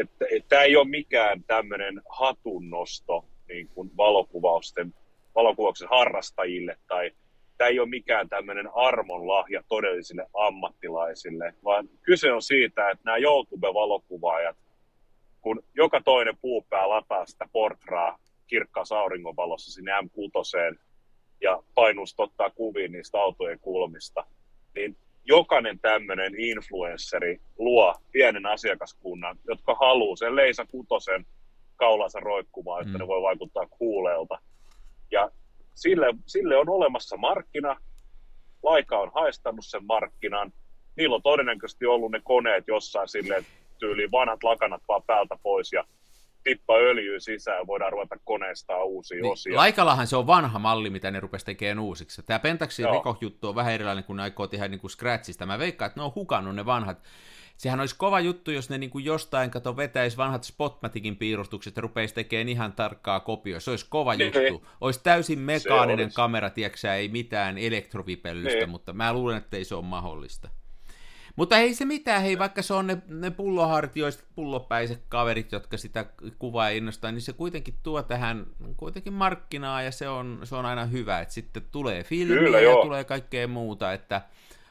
että, 0.00 0.24
että 0.30 0.48
tämä 0.48 0.62
ei 0.62 0.76
ole 0.76 0.88
mikään 0.88 1.44
tämmöinen 1.46 2.00
hatunnosto 2.08 3.24
niin 3.48 3.68
kuin 3.68 3.90
valokuvausten, 3.96 4.94
valokuvauksen 5.34 5.88
harrastajille 5.90 6.76
tai 6.88 7.10
tämä 7.58 7.68
ei 7.68 7.80
ole 7.80 7.88
mikään 7.88 8.28
tämmöinen 8.28 8.68
armonlahja 8.74 9.62
todellisille 9.68 10.26
ammattilaisille, 10.34 11.54
vaan 11.64 11.88
kyse 12.02 12.32
on 12.32 12.42
siitä, 12.42 12.90
että 12.90 13.04
nämä 13.04 13.16
YouTube-valokuvaajat, 13.16 14.56
kun 15.46 15.62
joka 15.74 16.00
toinen 16.00 16.36
puupää 16.42 16.88
lataa 16.88 17.26
sitä 17.26 17.48
portraa 17.52 18.18
kirkkaassa 18.46 18.98
auringonvalossa 18.98 19.72
sinne 19.72 19.92
M6 19.92 20.78
ja 21.40 21.62
painusta 21.74 22.22
ottaa 22.22 22.50
kuviin 22.50 22.92
niistä 22.92 23.18
autojen 23.18 23.58
kulmista, 23.58 24.24
niin 24.74 24.96
jokainen 25.24 25.78
tämmöinen 25.78 26.40
influenssari 26.40 27.40
luo 27.58 27.94
pienen 28.12 28.46
asiakaskunnan, 28.46 29.38
jotka 29.48 29.74
haluaa 29.74 30.16
sen 30.16 30.36
Leisa 30.36 30.66
Kutosen 30.70 31.26
kaulansa 31.76 32.20
roikkumaan, 32.20 32.82
että 32.82 32.98
mm. 32.98 32.98
ne 32.98 33.06
voi 33.06 33.22
vaikuttaa 33.22 33.66
kuuleelta. 33.66 34.38
Ja 35.10 35.30
sille, 35.74 36.06
sille 36.26 36.56
on 36.56 36.68
olemassa 36.68 37.16
markkina, 37.16 37.76
Laika 38.62 38.98
on 38.98 39.10
haistanut 39.14 39.66
sen 39.66 39.84
markkinan, 39.84 40.52
niillä 40.96 41.14
on 41.14 41.22
todennäköisesti 41.22 41.86
ollut 41.86 42.10
ne 42.10 42.20
koneet 42.24 42.64
jossain 42.68 43.08
silleen, 43.08 43.46
tyyliin 43.78 44.12
vanhat 44.12 44.44
lakanat 44.44 44.82
vaan 44.88 45.02
päältä 45.02 45.38
pois 45.42 45.72
ja 45.72 45.84
tippa 46.44 46.74
öljyä 46.74 47.20
sisään, 47.20 47.66
voidaan 47.66 47.92
ruveta 47.92 48.16
koneistaa 48.24 48.84
uusia 48.84 49.22
niin, 49.22 49.32
osia. 49.32 49.56
Laikalahan 49.56 50.06
se 50.06 50.16
on 50.16 50.26
vanha 50.26 50.58
malli, 50.58 50.90
mitä 50.90 51.10
ne 51.10 51.20
rupesi 51.20 51.44
tekemään 51.44 51.78
uusiksi. 51.78 52.22
Tämä 52.22 52.38
Pentaxin 52.38 52.90
rikojuttu 52.90 53.48
on 53.48 53.54
vähän 53.54 53.72
erilainen 53.72 54.04
kuin 54.04 54.16
ne 54.16 54.22
aikoo 54.22 54.46
tehdä 54.46 54.68
niin 54.68 54.80
kuin 54.80 54.90
Scratchista. 54.90 55.46
Mä 55.46 55.58
veikkaan, 55.58 55.86
että 55.86 56.00
ne 56.00 56.04
on 56.04 56.14
hukannut 56.14 56.54
ne 56.54 56.66
vanhat. 56.66 56.98
Sehän 57.56 57.80
olisi 57.80 57.96
kova 57.98 58.20
juttu, 58.20 58.50
jos 58.50 58.70
ne 58.70 58.78
niin 58.78 58.90
kuin 58.90 59.04
jostain 59.04 59.50
kato 59.50 59.76
vetäisi 59.76 60.16
vanhat 60.16 60.44
Spotmatikin 60.44 61.16
piirustukset 61.16 61.76
ja 61.76 61.82
rupeisi 61.82 62.14
tekemään 62.14 62.48
ihan 62.48 62.72
tarkkaa 62.72 63.20
kopioa. 63.20 63.60
Se 63.60 63.70
olisi 63.70 63.86
kova 63.88 64.14
niin. 64.14 64.32
juttu. 64.34 64.66
Olisi 64.80 65.00
täysin 65.02 65.38
mekaaninen 65.38 66.04
olisi. 66.04 66.16
kamera, 66.16 66.50
tiedätkö 66.50 66.94
ei 66.94 67.08
mitään 67.08 67.58
elektrovipellystä, 67.58 68.58
niin. 68.58 68.68
mutta 68.68 68.92
mä 68.92 69.12
luulen, 69.12 69.36
että 69.36 69.56
ei 69.56 69.64
se 69.64 69.74
ole 69.74 69.84
mahdollista. 69.84 70.48
Mutta 71.36 71.58
ei 71.58 71.74
se 71.74 71.84
mitään, 71.84 72.22
hei, 72.22 72.38
vaikka 72.38 72.62
se 72.62 72.74
on 72.74 72.86
ne, 72.86 72.98
ne 73.08 73.30
pullohartioiset, 73.30 74.24
pullopäiset 74.34 75.02
kaverit, 75.08 75.52
jotka 75.52 75.76
sitä 75.76 76.06
kuvaa 76.38 76.68
innostaa, 76.68 77.12
niin 77.12 77.20
se 77.20 77.32
kuitenkin 77.32 77.74
tuo 77.82 78.02
tähän 78.02 78.46
kuitenkin 78.76 79.12
markkinaa 79.12 79.82
ja 79.82 79.90
se 79.90 80.08
on, 80.08 80.40
se 80.44 80.56
on 80.56 80.66
aina 80.66 80.84
hyvä, 80.84 81.20
että 81.20 81.34
sitten 81.34 81.62
tulee 81.72 82.04
filmiä 82.04 82.38
Kyllä, 82.38 82.60
ja 82.60 82.64
joo. 82.64 82.82
tulee 82.82 83.04
kaikkea 83.04 83.48
muuta, 83.48 83.92
että 83.92 84.22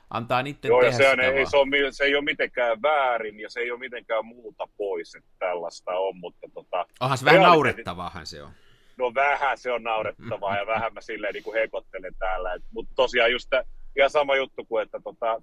antaa 0.09 0.43
niiden 0.43 0.69
Joo, 0.69 0.81
tehdä 0.81 1.23
ja 1.23 1.31
ei, 1.31 1.45
se, 1.45 1.57
on, 1.57 1.69
se 1.91 2.03
ei 2.03 2.15
ole 2.15 2.23
mitenkään 2.23 2.81
väärin 2.81 3.39
ja 3.39 3.49
se 3.49 3.59
ei 3.59 3.71
ole 3.71 3.79
mitenkään 3.79 4.25
muuta 4.25 4.67
pois, 4.77 5.15
että 5.15 5.29
tällaista 5.39 5.91
on, 5.91 6.17
mutta 6.17 6.47
tota... 6.53 6.85
Onhan 6.99 7.17
se 7.17 7.25
vähän 7.25 7.41
naurettavaahan 7.41 8.25
se 8.25 8.43
on. 8.43 8.51
No 8.97 9.13
vähän 9.13 9.57
se 9.57 9.71
on 9.71 9.83
naurettavaa 9.83 10.57
ja 10.57 10.67
vähän 10.67 10.93
mä 10.93 11.01
silleen 11.01 11.33
niin 11.33 11.43
kuin 11.43 11.59
hekottelen 11.59 12.15
täällä, 12.19 12.57
mutta 12.71 12.91
tosiaan 12.95 13.31
just 13.31 13.49
ihan 13.97 14.09
sama 14.09 14.35
juttu 14.35 14.65
kuin, 14.65 14.83
että 14.83 14.99
tota, 15.03 15.41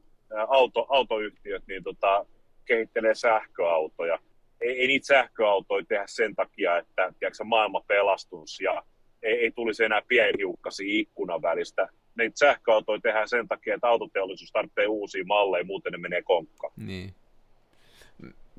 auto, 0.49 0.87
autoyhtiöt 0.89 1.63
niin 1.69 1.83
tota, 1.83 2.27
kehittelee 2.65 3.15
sähköautoja. 3.15 4.19
Ei, 4.61 4.81
ei 4.81 4.87
niitä 4.87 5.07
sähköautoja 5.07 5.85
tehdä 5.89 6.05
sen 6.07 6.35
takia, 6.35 6.79
että 6.79 7.13
tiedätkö, 7.19 7.45
maailma 7.45 7.81
pelastus 7.87 8.61
ja 8.61 8.83
ei, 9.23 9.35
ei 9.35 9.51
tulisi 9.51 9.85
enää 9.85 10.03
pienhiukkasi 10.09 11.01
ikkunan 11.01 11.43
välistä. 11.43 11.89
Niitä 12.19 12.39
sähköautoja 12.39 13.01
tehdään 13.01 13.29
sen 13.29 13.49
takia, 13.49 13.75
että 13.75 13.89
autoteollisuus 13.89 14.53
tarvitsee 14.53 14.87
uusia 14.87 15.25
malleja, 15.25 15.65
muuten 15.65 15.93
ne 15.93 15.99
menee 15.99 16.23
konkkaan. 16.23 16.73
Niin. 16.77 17.15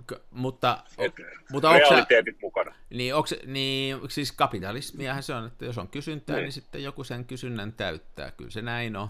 K- 0.08 0.22
mutta, 0.32 0.84
Et, 0.98 1.14
mutta 1.52 1.74
realiteetit 1.74 2.36
sä, 2.36 2.40
mukana. 2.42 2.76
Niin, 2.90 3.16
onks, 3.16 3.36
niin, 3.46 3.98
siis 4.10 4.32
kapitalismiahan 4.32 5.24
se 5.24 5.34
on, 5.34 5.48
että 5.48 5.66
jos 5.66 5.78
on 5.78 5.88
kysyntää, 5.88 6.36
niin, 6.36 6.44
niin 6.44 6.52
sitten 6.52 6.84
joku 6.84 7.04
sen 7.04 7.26
kysynnän 7.26 7.74
täyttää. 7.74 8.32
Kyllä 8.32 8.52
se 8.52 8.62
näin 8.62 8.96
on. 8.96 9.10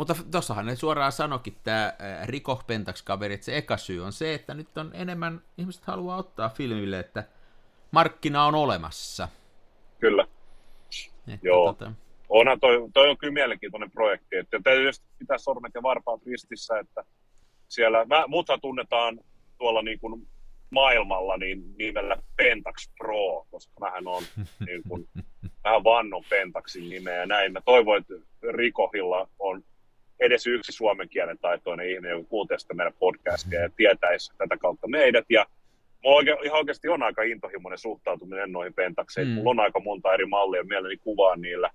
Mutta 0.00 0.14
tuossahan 0.32 0.66
ne 0.66 0.76
suoraan 0.76 1.12
sanokin, 1.12 1.56
tämä 1.64 1.92
Riko 2.24 2.62
Pentax-kaveri, 2.66 3.34
että 3.34 3.44
se 3.44 3.56
eka 3.56 3.76
syy 3.76 4.04
on 4.04 4.12
se, 4.12 4.34
että 4.34 4.54
nyt 4.54 4.78
on 4.78 4.90
enemmän, 4.94 5.42
ihmiset 5.58 5.84
haluaa 5.84 6.16
ottaa 6.16 6.48
filmille, 6.48 6.98
että 6.98 7.24
markkina 7.90 8.44
on 8.44 8.54
olemassa. 8.54 9.28
Kyllä. 9.98 10.26
Että 11.34 11.46
Joo. 11.46 11.66
Tota... 11.66 11.92
Onhan 12.28 12.60
toi, 12.60 12.88
toi, 12.94 13.10
on 13.10 13.18
kyllä 13.18 13.32
mielenkiintoinen 13.32 13.90
projekti. 13.90 14.36
Että 14.36 14.60
tietysti 14.64 15.06
pitää 15.18 15.38
sormet 15.38 15.72
ja 15.74 15.82
varpaat 15.82 16.20
ristissä, 16.26 16.78
että 16.78 17.04
siellä, 17.68 18.04
mä, 18.04 18.24
muthan 18.28 18.60
tunnetaan 18.60 19.20
tuolla 19.58 19.82
niin 19.82 20.00
kuin 20.00 20.28
maailmalla 20.70 21.36
niin 21.36 21.74
nimellä 21.78 22.16
Pentax 22.36 22.88
Pro, 22.98 23.46
koska 23.50 23.72
mähän 23.80 24.06
on 24.06 24.22
niin 24.66 24.82
kuin, 24.88 25.08
vähän 25.64 25.84
vannon 25.84 26.24
Pentaxin 26.28 26.88
nimeä 26.88 27.16
ja 27.16 27.26
näin. 27.26 27.52
Mä 27.52 27.60
toivon, 27.60 27.98
että 27.98 28.14
Rikohilla 28.52 29.28
on 29.38 29.64
edes 30.20 30.46
yksi 30.46 30.72
suomen 30.72 31.08
kielen 31.08 31.38
taitoinen 31.38 31.90
ihminen, 31.90 32.16
joka 32.16 32.28
kuuntelee 32.28 32.58
sitä 32.58 32.74
meidän 32.74 32.92
podcastia 32.98 33.60
ja 33.60 33.70
tietäisi 33.76 34.32
tätä 34.38 34.56
kautta 34.56 34.88
meidät. 34.88 35.24
Ja 35.28 35.46
mulla 36.04 36.16
oikein, 36.16 36.36
ihan 36.44 36.58
oikeasti 36.58 36.88
on 36.88 37.02
aika 37.02 37.22
intohimoinen 37.22 37.78
suhtautuminen 37.78 38.52
noihin 38.52 38.74
pentakseen. 38.74 39.28
Mm. 39.28 39.34
Mulla 39.34 39.50
on 39.50 39.60
aika 39.60 39.80
monta 39.80 40.14
eri 40.14 40.26
mallia, 40.26 40.64
mielelläni 40.64 40.96
kuvaan 40.96 41.40
niillä. 41.40 41.70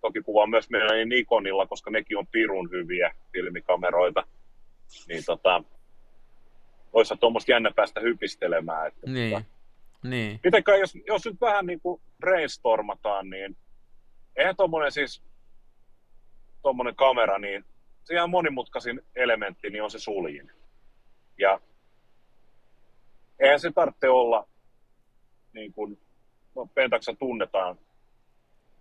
Toki 0.00 0.22
kuvaan 0.22 0.50
myös 0.50 0.70
mielelläni 0.70 1.04
Nikonilla, 1.04 1.66
koska 1.66 1.90
nekin 1.90 2.18
on 2.18 2.26
pirun 2.26 2.70
hyviä 2.70 3.14
filmikameroita. 3.32 4.24
Niin 5.08 5.24
tota, 5.26 5.62
olisi 6.92 7.16
tuommoista 7.16 7.52
jännä 7.52 7.70
päästä 7.76 8.00
hypistelemään. 8.00 8.86
Että 8.86 9.10
niin. 9.10 9.30
Tota, 9.30 9.44
niin. 10.04 10.40
Mitenkään, 10.44 10.80
jos, 10.80 10.98
jos 11.06 11.24
nyt 11.24 11.40
vähän 11.40 11.66
niin 11.66 11.80
kuin 11.80 12.00
brainstormataan, 12.20 13.30
niin 13.30 13.56
eihän 14.36 14.56
tuommoinen 14.56 14.92
siis 14.92 15.22
tuommoinen 16.62 16.94
kamera, 16.96 17.38
niin 17.38 17.64
se 18.04 18.14
ihan 18.14 18.30
monimutkaisin 18.30 19.00
elementti 19.16 19.70
niin 19.70 19.82
on 19.82 19.90
se 19.90 19.98
suljin. 19.98 20.52
Ja 21.38 21.60
eihän 23.38 23.60
se 23.60 23.70
tarvitse 23.74 24.08
olla, 24.08 24.48
niin 25.52 25.72
kuin 25.72 26.00
no, 26.56 26.66
Pentaksa 26.74 27.14
tunnetaan 27.14 27.78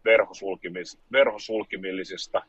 verhosulkimis, 0.05 0.99
verhosulkimillisista 1.11 2.41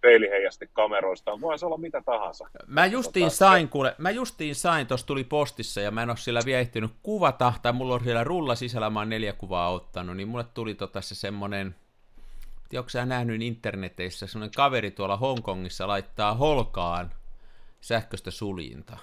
peiliheijastekameroista, 0.00 1.40
voi 1.40 1.58
se 1.58 1.66
olla 1.66 1.76
mitä 1.78 2.02
tahansa. 2.06 2.48
Mä 2.66 2.86
justiin 2.86 3.26
tota, 3.26 3.36
sain, 3.36 3.68
kuule, 3.68 3.94
mä 3.98 4.10
justiin 4.10 4.54
sain, 4.54 4.86
tuossa 4.86 5.06
tuli 5.06 5.24
postissa 5.24 5.80
ja 5.80 5.90
mä 5.90 6.02
en 6.02 6.10
ole 6.10 6.16
siellä 6.16 6.40
vielä 6.44 6.60
ehtinyt 6.60 6.90
kuvata, 7.02 7.52
tai 7.62 7.72
mulla 7.72 7.94
on 7.94 8.04
siellä 8.04 8.24
rulla 8.24 8.54
sisällä, 8.54 8.90
mä 8.90 8.98
oon 8.98 9.08
neljä 9.08 9.32
kuvaa 9.32 9.72
ottanut, 9.72 10.16
niin 10.16 10.28
mulle 10.28 10.44
tuli 10.54 10.74
tota 10.74 11.00
se 11.00 11.14
semmonen, 11.14 11.74
onko 12.78 12.88
sä 12.88 13.06
nähnyt 13.06 13.42
interneteissä, 13.42 14.26
semmoinen 14.26 14.54
kaveri 14.56 14.90
tuolla 14.90 15.16
Hongkongissa 15.16 15.88
laittaa 15.88 16.34
holkaan 16.34 17.12
sähköistä 17.80 18.30
suljinta. 18.30 18.98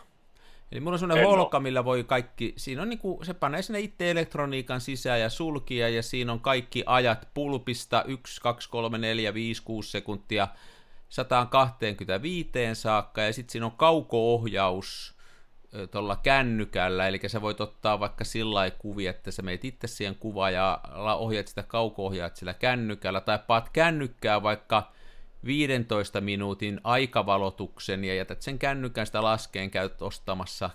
Eli 0.71 0.79
mulla 0.79 0.95
on 0.95 0.99
semmoinen 0.99 1.23
en 1.23 1.29
holka, 1.29 1.59
millä 1.59 1.85
voi 1.85 2.03
kaikki, 2.03 2.53
siinä 2.57 2.81
on 2.81 2.89
niinku, 2.89 3.19
se 3.23 3.33
panee 3.33 3.61
sinne 3.61 3.79
itse 3.79 4.11
elektroniikan 4.11 4.81
sisään 4.81 5.21
ja 5.21 5.29
sulkia, 5.29 5.89
ja 5.89 6.03
siinä 6.03 6.31
on 6.31 6.39
kaikki 6.39 6.83
ajat 6.85 7.27
pulpista 7.33 8.03
1, 8.03 8.41
2, 8.41 8.69
3, 8.69 8.97
4, 8.97 9.33
5, 9.33 9.63
6 9.63 9.91
sekuntia 9.91 10.47
125 11.09 12.49
saakka, 12.73 13.21
ja 13.21 13.33
sitten 13.33 13.51
siinä 13.51 13.65
on 13.65 13.71
kauko-ohjaus, 13.71 15.16
tuolla 15.91 16.15
kännykällä, 16.15 17.07
eli 17.07 17.19
sä 17.27 17.41
voit 17.41 17.61
ottaa 17.61 17.99
vaikka 17.99 18.23
sillä 18.23 18.71
kuvia, 18.71 19.09
että 19.09 19.31
sä 19.31 19.41
meet 19.41 19.65
itse 19.65 19.87
siihen 19.87 20.15
kuvaan 20.15 20.53
ja 20.53 20.81
ohjaat 21.17 21.47
sitä 21.47 21.63
kauko-ohjaat 21.63 22.35
sillä 22.35 22.53
kännykällä, 22.53 23.21
tai 23.21 23.39
paat 23.47 23.69
kännykkää 23.69 24.43
vaikka 24.43 24.91
15 25.45 26.21
minuutin 26.21 26.81
aikavalotuksen 26.83 28.03
ja 28.03 28.15
jätät 28.15 28.41
sen 28.41 28.59
kännykän 28.59 29.05
sitä 29.05 29.23
laskeen, 29.23 29.71
käyt 29.71 30.01
ostamassa 30.01 30.69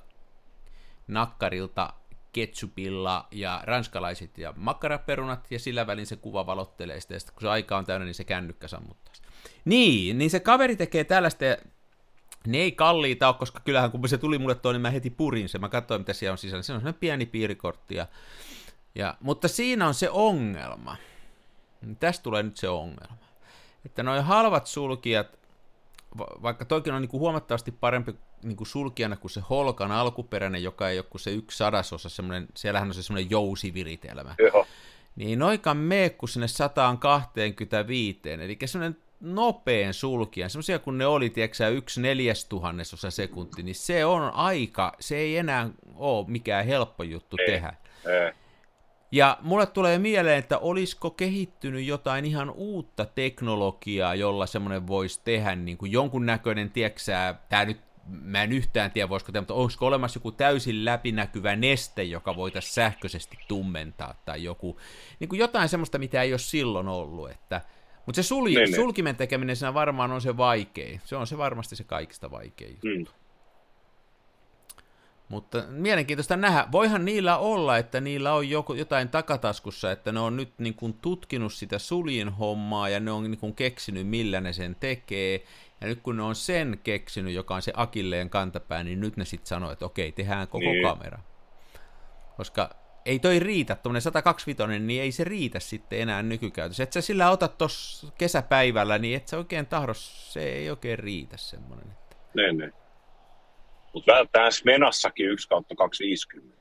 nakkarilta 1.09 1.93
ketsupilla 2.33 3.29
ja 3.31 3.61
ranskalaiset 3.65 4.39
ja 4.39 4.55
makkaraperunat, 4.57 5.47
ja 5.51 5.59
sillä 5.59 5.87
välin 5.87 6.07
se 6.07 6.17
kuva 6.17 6.47
valottelee 6.47 7.01
sitä, 7.01 7.15
ja 7.15 7.21
sitten 7.21 7.35
kun 7.35 7.41
se 7.43 7.49
aika 7.49 7.77
on 7.77 7.85
täynnä, 7.85 8.05
niin 8.05 8.15
se 8.15 8.25
kännykkä 8.25 8.69
sammuttaa. 8.69 9.15
Niin, 9.65 10.19
niin 10.19 10.31
se 10.31 10.41
kaveri 10.41 10.77
tekee 10.77 11.05
tällaista, 11.05 11.45
ne 12.47 12.59
ei 12.59 12.73
kalliita 12.73 13.29
ole, 13.29 13.37
koska 13.39 13.61
kyllähän 13.61 13.91
kun 13.91 14.09
se 14.09 14.19
tuli 14.19 14.39
mulle 14.39 14.55
tuo, 14.55 14.73
niin 14.73 14.83
mä 14.83 14.91
heti 14.91 15.11
purin 15.11 15.49
sen. 15.49 15.61
Mä 15.61 15.69
katsoin, 15.69 16.01
mitä 16.01 16.13
siellä 16.13 16.33
on 16.33 16.39
sisällä. 16.39 16.63
Se 16.63 16.73
on 16.73 16.81
sellainen 16.81 17.01
pieni 17.01 17.27
piirikortti. 17.27 17.95
Ja, 17.95 18.07
ja, 18.95 19.15
mutta 19.21 19.49
siinä 19.49 19.87
on 19.87 19.95
se 19.95 20.11
ongelma. 20.11 20.97
Tästä 22.01 22.23
tulee 22.23 22.43
nyt 22.43 22.57
se 22.57 22.69
ongelma. 22.69 23.17
Että 23.85 24.03
noin 24.03 24.23
halvat 24.23 24.67
sulkijat, 24.67 25.39
vaikka 26.19 26.65
toikin 26.65 26.95
on 26.95 27.01
niin 27.01 27.09
kuin 27.09 27.21
huomattavasti 27.21 27.73
parempi 27.73 28.15
niin 28.43 28.57
kuin 28.57 28.67
sulkijana 28.67 29.17
kuin 29.17 29.31
se 29.31 29.41
Holkan 29.51 29.93
alkuperäinen, 29.93 30.63
joka 30.63 30.89
ei 30.89 30.99
ole 30.99 31.07
kuin 31.11 31.21
se 31.21 31.31
yksi 31.31 31.59
sadasosa, 31.59 32.09
semmoinen, 32.09 32.49
siellähän 32.57 32.89
on 32.89 32.95
se 32.95 33.03
semmoinen 33.03 33.31
jousiviritelmä. 33.31 34.35
Joo. 34.39 34.67
Niin 35.17 35.39
noikan 35.39 35.77
mene 35.77 36.11
kuin 36.11 36.31
sinne 36.31 36.49
125, 36.49 38.21
eli 38.25 38.59
semmoinen 38.65 39.03
nopeen 39.23 39.95
sulkijan, 39.95 40.51
semmoisia 40.51 40.79
kun 40.79 40.99
ne 40.99 41.07
oli, 41.07 41.31
tiedätkö 41.31 41.69
yksi 41.69 42.01
neljästuhannesosa 42.01 43.11
sekunti, 43.11 43.63
niin 43.63 43.75
se 43.75 44.05
on 44.05 44.35
aika, 44.35 44.93
se 45.01 45.17
ei 45.17 45.37
enää 45.37 45.71
ole 45.95 46.27
mikään 46.29 46.67
helppo 46.67 47.03
juttu 47.03 47.37
ei, 47.41 47.47
tehdä. 47.47 47.75
Ei. 48.07 48.33
Ja 49.13 49.39
mulle 49.41 49.67
tulee 49.67 49.99
mieleen, 49.99 50.39
että 50.39 50.59
olisiko 50.59 51.11
kehittynyt 51.11 51.87
jotain 51.87 52.25
ihan 52.25 52.51
uutta 52.51 53.05
teknologiaa, 53.05 54.15
jolla 54.15 54.47
semmoinen 54.47 54.87
voisi 54.87 55.21
tehdä 55.25 55.57
niin 55.57 55.79
kuin 55.79 55.93
jonkunnäköinen, 55.93 56.71
tiedätkö 56.71 57.01
tämä 57.49 57.65
nyt 57.65 57.81
mä 58.07 58.43
en 58.43 58.53
yhtään 58.53 58.91
tiedä 58.91 59.09
voisiko 59.09 59.33
tehdä, 59.33 59.41
mutta 59.41 59.55
olisiko 59.55 59.87
olemassa 59.87 60.17
joku 60.17 60.33
täysin 60.33 60.85
läpinäkyvä 60.85 61.57
neste, 61.57 62.03
joka 62.03 62.37
voitaisiin 62.37 62.75
sähköisesti 62.75 63.39
tummentaa, 63.49 64.15
tai 64.25 64.45
joku, 64.45 64.79
niin 65.21 65.29
kuin 65.29 65.39
jotain 65.39 65.69
semmoista, 65.69 65.99
mitä 65.99 66.23
ei 66.23 66.33
ole 66.33 66.39
silloin 66.39 66.89
ollut, 66.89 67.31
että 67.31 67.61
mutta 68.07 68.23
se 68.23 68.29
sulji, 68.29 68.55
niin, 68.55 68.65
niin, 68.65 68.75
sulkimen 68.75 69.17
tekeminen 69.17 69.57
siinä 69.57 69.75
varmaan 69.75 70.13
on 70.13 70.21
se 70.21 70.37
vaikein. 70.37 71.01
Se 71.05 71.17
on 71.17 71.27
se 71.27 71.39
varmasti 71.39 71.77
se 71.77 71.85
kaikista 71.85 72.31
vaikein 72.31 72.79
juttu. 72.83 73.13
Mm. 73.13 73.23
Mutta 75.29 75.65
mielenkiintoista 75.69 76.37
nähdä. 76.37 76.67
Voihan 76.73 77.05
niillä 77.05 77.39
olla, 77.39 77.79
että 77.79 78.01
niillä 78.01 78.35
on 78.35 78.51
joku, 78.51 78.75
jotain 78.75 79.09
takataskussa, 79.09 79.93
että 79.93 80.13
ne 80.13 80.21
on 80.21 80.37
nyt 80.37 80.53
niin 80.59 80.75
kuin 80.75 80.95
tutkinut 80.95 81.53
sitä 81.53 81.79
suljin 81.79 82.29
hommaa 82.29 82.89
ja 82.89 83.01
ne 83.01 83.11
on 83.11 83.23
niin 83.23 83.39
kuin 83.39 83.55
keksinyt, 83.55 84.07
millä 84.07 84.41
ne 84.41 84.53
sen 84.53 84.77
tekee. 84.81 85.45
Ja 85.81 85.87
nyt 85.87 86.01
kun 86.03 86.17
ne 86.17 86.23
on 86.23 86.35
sen 86.35 86.81
keksinyt, 86.85 87.35
joka 87.35 87.55
on 87.55 87.63
se 87.63 87.73
akilleen 87.77 88.31
kantapää, 88.31 88.85
niin 88.85 89.01
nyt 89.01 89.17
ne 89.17 89.25
sitten 89.25 89.47
sanoo, 89.47 89.71
että 89.71 89.85
okei, 89.85 90.13
tehdään 90.13 90.49
koko 90.49 90.65
niin. 90.65 90.83
kamera. 90.83 91.19
Koska 92.37 92.82
ei 93.07 93.19
toi 93.19 93.39
riitä, 93.39 93.75
tuommoinen 93.75 94.03
125, 94.03 94.79
niin 94.79 95.03
ei 95.03 95.13
se 95.13 95.25
riitä 95.25 95.61
sitten 95.61 96.01
enää 96.01 96.23
nykykäytössä. 96.23 96.83
Et 96.83 96.93
sä 96.93 97.01
sillä 97.01 97.31
otat 97.31 97.59
tuossa 97.59 98.13
kesäpäivällä, 98.19 98.99
niin 98.99 99.17
et 99.17 99.29
sä 99.29 99.39
oikein 99.39 99.67
tahdo, 99.67 99.95
se 99.95 100.43
ei 100.43 100.71
oikein 100.71 100.99
riitä 100.99 101.37
semmoinen. 101.37 101.87
Että... 101.93 102.17
Ne, 102.35 102.53
ne. 102.53 102.73
Mutta 103.95 104.13
välttämättä 104.13 104.57
Smenassakin 104.57 105.29
1 105.29 105.49
kautta 105.49 105.75
250. 105.75 106.57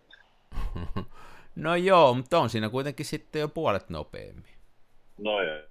no 1.55 1.75
joo, 1.75 2.13
mutta 2.13 2.39
on 2.39 2.49
siinä 2.49 2.69
kuitenkin 2.69 3.05
sitten 3.05 3.39
jo 3.39 3.47
puolet 3.47 3.89
nopeammin. 3.89 4.51
No 5.17 5.41
joo. 5.41 5.61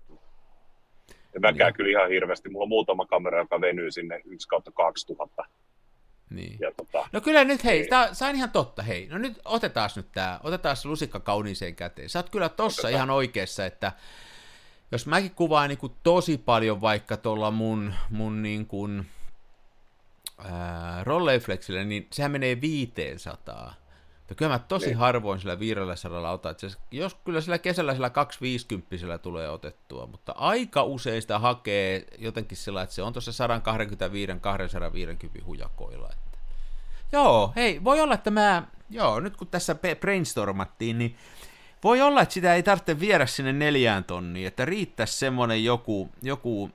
Ja 1.35 1.41
mäkään 1.41 1.69
niin. 1.69 1.77
kyllä 1.77 1.91
ihan 1.91 2.11
hirveästi. 2.11 2.49
Mulla 2.49 2.63
on 2.63 2.69
muutama 2.69 3.07
kamera, 3.07 3.39
joka 3.39 3.61
venyy 3.61 3.91
sinne 3.91 4.21
1 4.25 4.49
kautta 4.49 4.71
2000. 4.71 5.45
Niin. 6.31 6.59
Ja 6.61 6.73
tota, 6.77 7.09
no 7.12 7.21
kyllä 7.21 7.45
nyt, 7.45 7.64
hei, 7.64 7.79
niin. 7.81 7.90
tää, 7.90 8.11
on 8.29 8.37
ihan 8.37 8.51
totta, 8.51 8.83
hei. 8.83 9.07
No 9.07 9.19
nyt 9.19 9.40
otetaan 9.45 9.90
nyt 9.97 10.12
tää, 10.12 10.40
otetaan 10.43 10.77
se 10.77 10.88
lusikka 10.88 11.21
kauniiseen 11.21 11.77
käteen. 11.77 12.09
Sä 12.09 12.19
oot 12.19 12.31
kyllä 12.31 12.49
tossa 12.49 12.81
otetaan. 12.83 12.95
ihan 12.95 13.11
oikeassa, 13.11 13.66
että 13.66 13.93
jos 14.93 15.07
mäkin 15.07 15.31
kuvaan 15.31 15.69
niin 15.69 15.79
kuin 15.79 15.93
tosi 16.03 16.38
paljon 16.38 16.81
vaikka 16.81 17.16
tuolla 17.16 17.51
mun, 17.51 17.95
mun 18.11 18.43
niin 18.43 18.66
kuin, 18.66 19.07
ää, 20.38 21.05
niin 21.85 22.09
sehän 22.12 22.31
menee 22.31 22.61
500. 22.61 23.75
Ja 24.31 24.37
kyllä 24.37 24.53
mä 24.53 24.59
tosi 24.59 24.87
niin. 24.87 24.97
harvoin 24.97 25.40
sillä 25.40 25.59
500 25.59 26.33
otan. 26.33 26.51
Että 26.51 26.66
jos 26.90 27.14
kyllä 27.14 27.40
sillä 27.40 27.59
kesällä 27.59 27.95
sillä 27.95 28.11
250 28.11 29.19
tulee 29.19 29.51
otettua, 29.51 30.07
mutta 30.07 30.33
aika 30.33 30.83
usein 30.83 31.23
sitä 31.23 31.38
hakee 31.38 32.05
jotenkin 32.19 32.57
sillä, 32.57 32.83
että 32.83 32.95
se 32.95 33.03
on 33.03 33.12
tuossa 33.12 33.47
125-250 35.40 35.45
hujakoilla. 35.45 36.09
Että. 36.12 36.38
Joo, 37.12 37.53
hei, 37.57 37.85
voi 37.85 38.01
olla, 38.01 38.14
että 38.14 38.31
mä, 38.31 38.62
joo, 38.90 39.21
nyt 39.21 39.37
kun 39.37 39.49
tässä 39.49 39.77
brainstormattiin, 40.01 40.99
niin 40.99 41.16
voi 41.85 42.01
olla, 42.01 42.23
että 42.23 42.33
sitä 42.33 42.55
ei 42.55 42.62
tarvitse 42.62 43.01
viedä 43.01 43.27
sinne 43.27 43.53
neljään 43.53 44.05
tonniin, 44.05 44.47
että 44.47 44.64
riittäisi 44.64 45.19
semmoinen 45.19 45.64
joku, 45.64 46.09
joku 46.23 46.71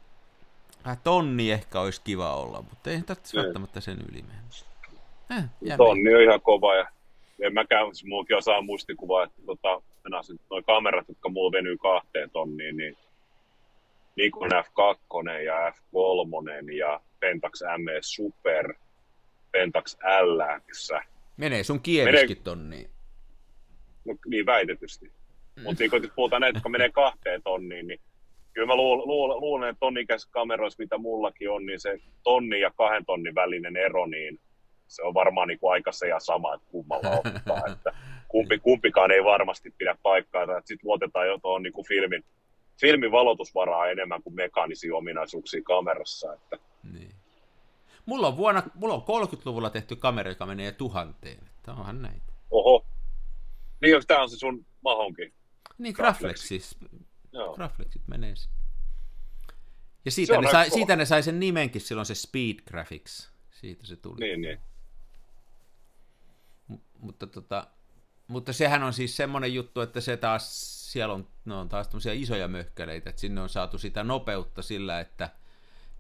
tonni 1.04 1.52
ehkä 1.52 1.80
olisi 1.80 2.02
kiva 2.04 2.36
olla, 2.36 2.62
mutta 2.62 2.90
ei 2.90 3.02
tarvitse 3.02 3.38
välttämättä 3.38 3.82
sen 3.82 3.98
yli 4.12 4.22
mennä. 4.22 4.46
Eh, 5.38 5.78
tonni 5.78 6.16
on 6.16 6.22
ihan 6.22 6.42
kova 6.42 6.76
ja 6.76 6.95
en 7.40 7.54
mäkään, 7.54 7.96
siis 7.96 8.06
muukin 8.06 8.38
osaa 8.38 8.62
muistikuvaa, 8.62 9.24
että 9.24 9.42
tota, 9.46 9.82
noin 10.50 10.64
kamerat, 10.64 11.08
jotka 11.08 11.30
mulla 11.30 11.52
venyy 11.52 11.78
kahteen 11.78 12.30
tonniin, 12.30 12.78
niin 12.78 12.98
Nikon 14.16 14.50
F2 14.52 15.30
ja 15.46 15.70
F3 15.70 16.72
ja 16.74 17.02
Pentax 17.20 17.62
ME 17.78 17.98
Super, 18.02 18.74
Pentax 19.52 19.98
LX. 20.22 20.92
Menee 21.38 21.64
sun 21.64 21.82
kieliskin 21.82 22.30
menee... 22.30 22.44
tonniin. 22.44 22.90
No, 24.06 24.16
niin 24.28 24.46
väitetysti. 24.46 25.06
Mm. 25.06 25.64
Mutta 25.64 25.84
niin, 25.84 25.92
kun 25.92 26.12
puhutaan 26.16 26.42
näitä, 26.42 26.58
jotka 26.58 26.70
menee 26.70 26.92
kahteen 26.92 27.44
tonniin, 27.44 27.88
niin 27.88 28.00
kyllä 28.54 28.68
mä 28.68 28.76
luulen, 28.76 29.08
luulen, 29.08 29.42
luulen 29.42 29.70
että 29.70 29.80
tonnikäisissä 29.80 30.32
kameroissa, 30.32 30.84
mitä 30.84 30.98
mullakin 30.98 31.50
on, 31.50 31.66
niin 31.66 31.80
se 31.80 32.00
tonni 32.24 32.60
ja 32.60 32.72
kahden 32.72 33.06
tonnin 33.06 33.36
välinen 33.36 33.78
ero, 33.78 34.06
niin 34.06 34.40
se 34.88 35.04
on 35.04 35.14
varmaan 35.14 35.48
niin 35.48 35.60
kuin 35.60 35.72
aika 35.72 35.92
se 35.92 36.08
ja 36.08 36.20
sama, 36.20 36.54
että 36.54 36.68
kummalla 36.72 37.10
ottaa. 37.10 37.62
että 37.74 37.94
kumpi, 38.28 38.60
kumpikaan 38.60 39.12
ei 39.12 39.24
varmasti 39.24 39.74
pidä 39.78 39.98
paikkaa. 40.04 40.46
Sitten 40.46 40.88
luotetaan 40.88 41.28
jo 41.28 41.38
tuohon 41.38 41.64
niin 41.64 41.74
kuin 41.74 41.88
filmin, 41.88 42.26
filmin 42.82 43.12
valotusvaraa 43.12 43.88
enemmän 43.88 44.24
kuin 44.24 44.36
mekaanisia 44.36 44.96
ominaisuuksia 44.96 45.62
kamerassa. 45.64 46.34
Että. 46.34 46.58
Niin. 46.94 47.16
Mulla 48.06 48.28
on, 48.28 48.38
vuonna, 48.38 48.64
mulla 48.76 48.94
on 48.94 49.02
30-luvulla 49.02 49.70
tehty 49.70 49.96
kamera, 49.96 50.32
joka 50.32 50.46
menee 50.46 50.72
tuhanteen. 50.72 51.50
Tämä 51.64 51.78
onhan 51.78 52.02
näitä. 52.02 52.34
Oho. 52.52 52.86
Niin, 53.82 54.02
tämä 54.08 54.22
on 54.22 54.30
se 54.30 54.38
sun 54.38 54.66
mahonkin? 54.84 55.34
Niin, 55.78 55.94
Graflexis. 55.96 56.78
Graflexit 57.56 58.08
menee 58.08 58.34
Ja 60.06 60.12
siitä 60.12 60.42
ne, 60.42 60.52
sai, 60.52 60.70
siitä 60.70 60.96
ne 60.96 61.06
sai 61.06 61.24
sen 61.24 61.40
nimenkin 61.40 61.82
silloin 61.82 62.06
se 62.06 62.16
Speed 62.16 62.56
Graphics. 62.68 63.32
Siitä 63.52 63.86
se 63.86 63.96
tuli. 63.96 64.20
Niin, 64.20 64.42
niin 64.42 64.60
mutta, 67.00 67.28
tota, 67.28 67.68
mutta 68.28 68.54
sehän 68.54 68.84
on 68.84 68.94
siis 68.94 69.18
semmoinen 69.18 69.54
juttu, 69.54 69.82
että 69.82 70.02
se 70.02 70.18
taas, 70.18 70.92
siellä 70.92 71.14
on, 71.14 71.28
no 71.46 71.60
on 71.60 71.70
taas 71.70 71.88
tämmöisiä 71.88 72.14
isoja 72.14 72.48
möhkäleitä, 72.48 73.10
että 73.10 73.20
sinne 73.20 73.42
on 73.42 73.50
saatu 73.50 73.78
sitä 73.78 74.04
nopeutta 74.04 74.62
sillä, 74.62 75.00
että 75.00 75.30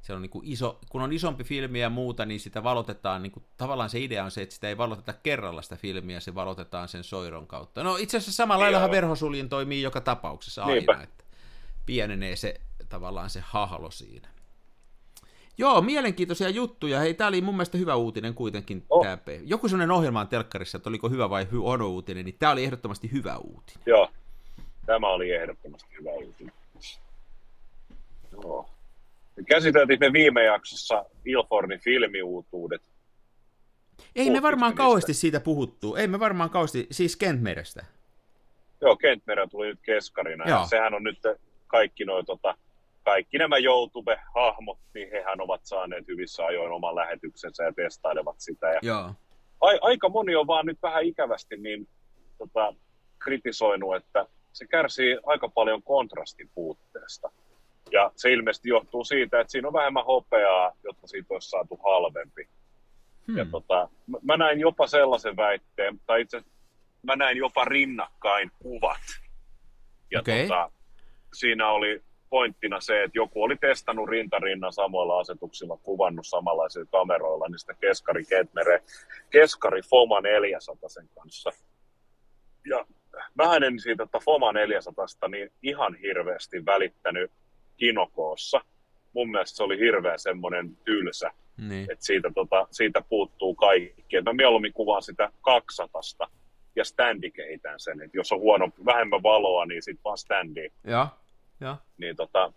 se 0.01 0.13
on 0.13 0.21
niin 0.21 0.29
kuin 0.29 0.47
iso, 0.47 0.79
kun 0.89 1.01
on 1.01 1.13
isompi 1.13 1.43
filmi 1.43 1.79
ja 1.79 1.89
muuta, 1.89 2.25
niin 2.25 2.39
sitä 2.39 2.63
valotetaan, 2.63 3.23
niin 3.23 3.31
kuin, 3.31 3.45
tavallaan 3.57 3.89
se 3.89 3.99
idea 3.99 4.23
on 4.23 4.31
se, 4.31 4.41
että 4.41 4.55
sitä 4.55 4.69
ei 4.69 4.77
valoteta 4.77 5.13
kerralla 5.13 5.61
sitä 5.61 5.75
filmiä, 5.75 6.19
se 6.19 6.35
valotetaan 6.35 6.87
sen 6.87 7.03
soiron 7.03 7.47
kautta. 7.47 7.83
No 7.83 7.97
itse 7.97 8.17
asiassa 8.17 8.31
samalla 8.31 8.63
laillahan 8.63 8.91
verhosuljin 8.91 9.49
toimii 9.49 9.81
joka 9.81 10.01
tapauksessa 10.01 10.63
aina, 10.63 11.03
että 11.03 11.23
pienenee 11.85 12.35
se 12.35 12.61
tavallaan 12.89 13.29
se 13.29 13.39
hahlo 13.45 13.91
siinä. 13.91 14.34
Joo, 15.57 15.81
mielenkiintoisia 15.81 16.49
juttuja. 16.49 16.99
Hei, 16.99 17.13
tämä 17.13 17.27
oli 17.27 17.41
mun 17.41 17.55
mielestä 17.55 17.77
hyvä 17.77 17.95
uutinen 17.95 18.33
kuitenkin. 18.33 18.85
Oh. 18.89 19.03
Tää. 19.03 19.17
Joku 19.43 19.67
sellainen 19.67 19.95
ohjelma 19.95 20.21
on 20.21 20.27
telkkarissa, 20.27 20.77
että 20.77 20.89
oliko 20.89 21.09
hyvä 21.09 21.29
vai 21.29 21.47
huono 21.51 21.87
uutinen, 21.87 22.25
niin 22.25 22.35
tämä 22.39 22.51
oli 22.51 22.63
ehdottomasti 22.63 23.11
hyvä 23.11 23.37
uutinen. 23.37 23.83
Joo, 23.85 24.09
tämä 24.85 25.07
oli 25.07 25.31
ehdottomasti 25.31 25.89
hyvä 25.99 26.11
uutinen. 26.11 26.53
Joo. 28.31 28.69
Käsiteltiin 29.47 29.99
me 29.99 30.13
viime 30.13 30.43
jaksossa 30.43 31.05
Ilfornin 31.25 31.79
filmiuutuudet. 31.79 32.81
Ei 34.15 34.29
me 34.29 34.41
varmaan 34.41 34.69
niistä? 34.69 34.83
kauheasti 34.83 35.13
siitä 35.13 35.39
puhuttu. 35.39 35.95
Ei 35.95 36.07
me 36.07 36.19
varmaan 36.19 36.49
kauheasti, 36.49 36.87
siis 36.91 37.15
Kentmerestä. 37.15 37.85
Joo, 38.81 38.95
Kentmerä 38.95 39.47
tuli 39.47 39.67
nyt 39.67 39.79
keskarina. 39.81 40.49
Joo. 40.49 40.59
Ja 40.59 40.65
sehän 40.65 40.93
on 40.93 41.03
nyt 41.03 41.19
kaikki 41.67 42.05
noin 42.05 42.25
tota, 42.25 42.57
kaikki 43.05 43.37
nämä 43.37 43.55
YouTube-hahmot, 43.57 44.79
niin 44.93 45.11
hehän 45.11 45.41
ovat 45.41 45.61
saaneet 45.63 46.07
hyvissä 46.07 46.45
ajoin 46.45 46.71
oman 46.71 46.95
lähetyksensä 46.95 47.63
ja 47.63 47.73
testailevat 47.73 48.35
sitä. 48.39 48.67
Ja 48.67 48.79
Joo. 48.81 49.11
A, 49.61 49.67
aika 49.81 50.09
moni 50.09 50.35
on 50.35 50.47
vaan 50.47 50.65
nyt 50.65 50.77
vähän 50.81 51.03
ikävästi 51.03 51.57
niin 51.57 51.87
tota, 52.37 52.73
kritisoinut, 53.19 53.95
että 53.95 54.25
se 54.53 54.67
kärsii 54.67 55.17
aika 55.25 55.49
paljon 55.49 55.83
kontrastin 55.83 56.49
puutteesta. 56.55 57.31
Ja 57.91 58.11
se 58.15 58.33
ilmeisesti 58.33 58.69
johtuu 58.69 59.03
siitä, 59.03 59.39
että 59.39 59.51
siinä 59.51 59.67
on 59.67 59.73
vähemmän 59.73 60.05
hopeaa, 60.05 60.71
jotta 60.83 61.07
siitä 61.07 61.33
olisi 61.33 61.49
saatu 61.49 61.79
halvempi. 61.83 62.47
Hmm. 63.27 63.37
Ja 63.37 63.45
tota, 63.51 63.89
mä 64.21 64.37
näin 64.37 64.59
jopa 64.59 64.87
sellaisen 64.87 65.37
väitteen, 65.37 65.99
tai 66.05 66.21
itse 66.21 66.43
mä 67.03 67.15
näin 67.15 67.37
jopa 67.37 67.65
rinnakkain 67.65 68.51
kuvat. 68.59 69.01
Ja 70.11 70.19
okay. 70.19 70.41
tota, 70.41 70.71
siinä 71.33 71.69
oli 71.69 72.03
pointtina 72.35 72.81
se, 72.81 73.03
että 73.03 73.17
joku 73.17 73.43
oli 73.43 73.55
testannut 73.55 74.09
rintarinnan 74.09 74.73
samoilla 74.73 75.19
asetuksilla, 75.19 75.77
kuvannut 75.83 76.27
samanlaisilla 76.27 76.87
kameroilla, 76.91 77.47
niin 77.47 77.59
sitä 77.59 77.73
keskari 77.73 78.25
Ketmere, 78.25 78.83
keskari 79.29 79.81
Foma 79.81 80.21
400 80.21 80.89
sen 80.89 81.09
kanssa. 81.15 81.49
Ja 82.69 82.85
mä 83.35 83.55
en 83.55 83.79
siitä 83.79 84.03
että 84.03 84.19
Foma 84.19 84.51
400 84.51 85.05
niin 85.27 85.51
ihan 85.63 85.95
hirveästi 85.95 86.65
välittänyt 86.65 87.31
kinokoossa. 87.77 88.61
Mun 89.13 89.31
mielestä 89.31 89.57
se 89.57 89.63
oli 89.63 89.79
hirveän 89.79 90.19
semmoinen 90.19 90.77
tylsä, 90.85 91.31
niin. 91.57 91.91
että 91.91 92.05
siitä, 92.05 92.31
tota, 92.35 92.67
siitä 92.71 93.01
puuttuu 93.09 93.55
kaikki. 93.55 94.21
mä 94.21 94.33
mieluummin 94.33 94.73
kuvaan 94.73 95.03
sitä 95.03 95.31
200 95.41 96.01
ja 96.75 96.85
standi 96.85 97.31
kehitän 97.31 97.79
sen. 97.79 98.01
Et 98.01 98.13
jos 98.13 98.31
on 98.31 98.39
huono, 98.39 98.69
vähemmän 98.85 99.23
valoa, 99.23 99.65
niin 99.65 99.83
sitten 99.83 100.03
vaan 100.03 100.17
standi. 100.17 100.69
Ja. 100.83 101.07
Ja. 101.59 101.77
Niin 101.97 102.15
tota, 102.15 102.53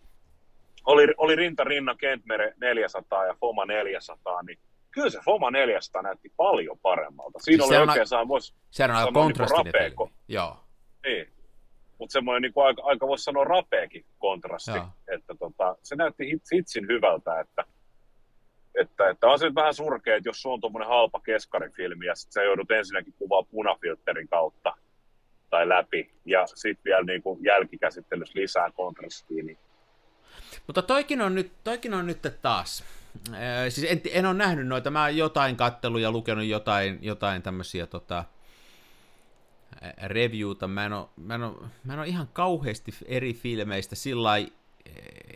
oli, 0.86 1.14
oli 1.16 1.36
rinta 1.36 1.64
rinna 1.64 1.94
Kentmere 1.94 2.54
400 2.60 3.26
ja 3.26 3.34
Foma 3.40 3.64
400, 3.64 4.42
niin 4.42 4.58
kyllä 4.90 5.10
se 5.10 5.20
Foma 5.24 5.50
400 5.50 6.02
näytti 6.02 6.32
paljon 6.36 6.78
paremmalta. 6.82 7.38
Siinä 7.38 7.64
siis 7.64 7.78
oli 7.78 7.88
oikein, 7.88 8.06
saa, 8.06 8.28
vois 8.28 8.54
sehän 8.70 9.06
on 9.06 9.12
kontrastinen 9.12 9.72
niin 9.72 10.10
Joo. 10.28 10.56
Niin. 11.04 11.32
Mutta 11.98 12.12
semmoinen 12.12 12.42
niin 12.42 12.64
aika, 12.64 12.82
aika 12.84 13.06
voisi 13.06 13.24
sanoa 13.24 13.44
rapeakin 13.44 14.04
kontrasti. 14.18 14.70
Joo. 14.70 14.86
Että 15.08 15.34
tota, 15.38 15.76
se 15.82 15.96
näytti 15.96 16.24
hitsin 16.54 16.86
hyvältä, 16.88 17.40
että, 17.40 17.64
että, 18.80 19.10
että 19.10 19.26
on 19.26 19.38
se 19.38 19.54
vähän 19.54 19.74
surkea, 19.74 20.16
että 20.16 20.28
jos 20.28 20.42
sulla 20.42 20.54
on 20.54 20.60
tuommoinen 20.60 20.88
halpa 20.88 21.20
keskarifilmi 21.20 22.06
ja 22.06 22.14
sit 22.14 22.32
sä 22.32 22.42
joudut 22.42 22.70
ensinnäkin 22.70 23.14
kuvaa 23.18 23.42
punafilterin 23.42 24.28
kautta 24.28 24.76
tai 25.50 25.68
läpi, 25.68 26.10
ja 26.24 26.46
sitten 26.46 26.84
vielä 26.84 27.02
niin 27.02 27.22
kuin 27.22 27.44
jälkikäsittelyssä 27.44 28.38
lisää 28.40 28.70
kontrastia. 28.70 29.44
Niin... 29.44 29.58
Mutta 30.66 30.82
toikin 30.82 31.20
on 31.20 31.34
nyt, 31.34 31.52
toikin 31.64 31.94
on 31.94 32.06
nyt 32.06 32.18
taas, 32.42 32.84
äh, 33.32 33.38
siis 33.68 33.90
en, 33.90 34.00
en 34.12 34.26
ole 34.26 34.34
nähnyt 34.34 34.66
noita, 34.66 34.90
mä 34.90 35.08
jotain 35.08 35.56
kattelua 35.56 36.00
ja 36.00 36.10
lukenut 36.10 36.44
jotain, 36.44 36.98
jotain 37.02 37.42
tämmöisiä 37.42 37.86
tota, 37.86 38.24
reviewta, 40.02 40.68
mä 40.68 40.86
en, 40.86 40.92
ole, 40.92 41.08
mä, 41.16 41.34
en 41.34 41.42
ole, 41.42 41.56
mä 41.84 41.92
en 41.92 41.98
ole 41.98 42.06
ihan 42.06 42.28
kauheasti 42.32 42.94
eri 43.06 43.34
filmeistä. 43.34 43.96
Sillä 43.96 44.30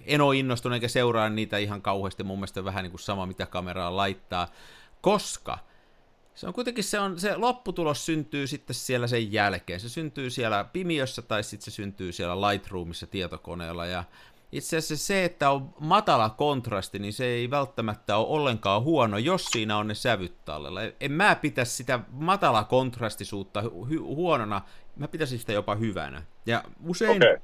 en 0.06 0.20
ole 0.20 0.36
innostunut 0.36 0.74
eikä 0.74 0.88
seuraa 0.88 1.28
niitä 1.28 1.58
ihan 1.58 1.82
kauheasti, 1.82 2.22
mun 2.22 2.38
mielestä 2.38 2.64
vähän 2.64 2.82
niin 2.82 2.90
kuin 2.90 3.00
sama 3.00 3.26
mitä 3.26 3.46
kameraan 3.46 3.96
laittaa, 3.96 4.48
koska 5.00 5.58
Se 6.34 6.46
on 6.46 6.52
kuitenkin 6.52 6.84
se, 6.84 7.00
on, 7.00 7.20
se 7.20 7.36
lopputulos 7.36 8.06
syntyy 8.06 8.46
sitten 8.46 8.74
siellä 8.74 9.06
sen 9.06 9.32
jälkeen. 9.32 9.80
Se 9.80 9.88
syntyy 9.88 10.30
siellä 10.30 10.64
Pimiössä 10.64 11.22
tai 11.22 11.42
sitten 11.42 11.64
se 11.64 11.70
syntyy 11.70 12.12
siellä 12.12 12.40
Lightroomissa 12.40 13.06
tietokoneella. 13.06 13.86
Ja 13.86 14.04
itse 14.52 14.76
asiassa 14.76 15.06
se, 15.06 15.24
että 15.24 15.50
on 15.50 15.74
matala 15.80 16.30
kontrasti, 16.30 16.98
niin 16.98 17.12
se 17.12 17.24
ei 17.24 17.50
välttämättä 17.50 18.16
ole 18.16 18.28
ollenkaan 18.28 18.82
huono, 18.82 19.18
jos 19.18 19.44
siinä 19.44 19.76
on 19.76 19.88
ne 19.88 19.94
sävyt 19.94 20.44
tallella. 20.44 20.80
En 21.00 21.12
mä 21.12 21.34
pitäisi 21.34 21.76
sitä 21.76 22.00
matala 22.10 22.64
kontrastisuutta 22.64 23.62
hu- 23.62 24.00
huonona, 24.00 24.62
mä 24.96 25.08
pitäisin 25.08 25.38
sitä 25.38 25.52
jopa 25.52 25.74
hyvänä. 25.74 26.22
Ja 26.46 26.64
usein, 26.86 27.16
okay. 27.16 27.38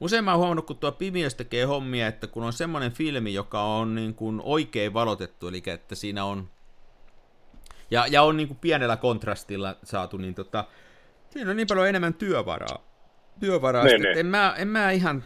usein 0.00 0.24
mä 0.24 0.30
oon 0.30 0.38
huomannut, 0.38 0.66
kun 0.66 0.78
tuo 0.78 0.92
Pimiössä 0.92 1.38
tekee 1.38 1.64
hommia, 1.64 2.06
että 2.06 2.26
kun 2.26 2.44
on 2.44 2.52
semmoinen 2.52 2.92
filmi, 2.92 3.34
joka 3.34 3.62
on 3.62 3.94
niin 3.94 4.14
kuin 4.14 4.40
oikein 4.44 4.94
valotettu, 4.94 5.48
eli 5.48 5.62
että 5.66 5.94
siinä 5.94 6.24
on 6.24 6.50
ja, 7.90 8.06
ja 8.06 8.22
on 8.22 8.36
niin 8.36 8.48
kuin 8.48 8.58
pienellä 8.58 8.96
kontrastilla 8.96 9.76
saatu, 9.82 10.16
niin 10.16 10.34
tota, 10.34 10.64
siinä 11.30 11.50
on 11.50 11.56
niin 11.56 11.66
paljon 11.66 11.88
enemmän 11.88 12.14
työvaraa. 12.14 12.84
Työvaraa, 13.40 13.84
niin, 13.84 14.02
niin. 14.02 14.18
En, 14.18 14.26
mä, 14.26 14.54
en 14.58 14.68
mä 14.68 14.90
ihan, 14.90 15.24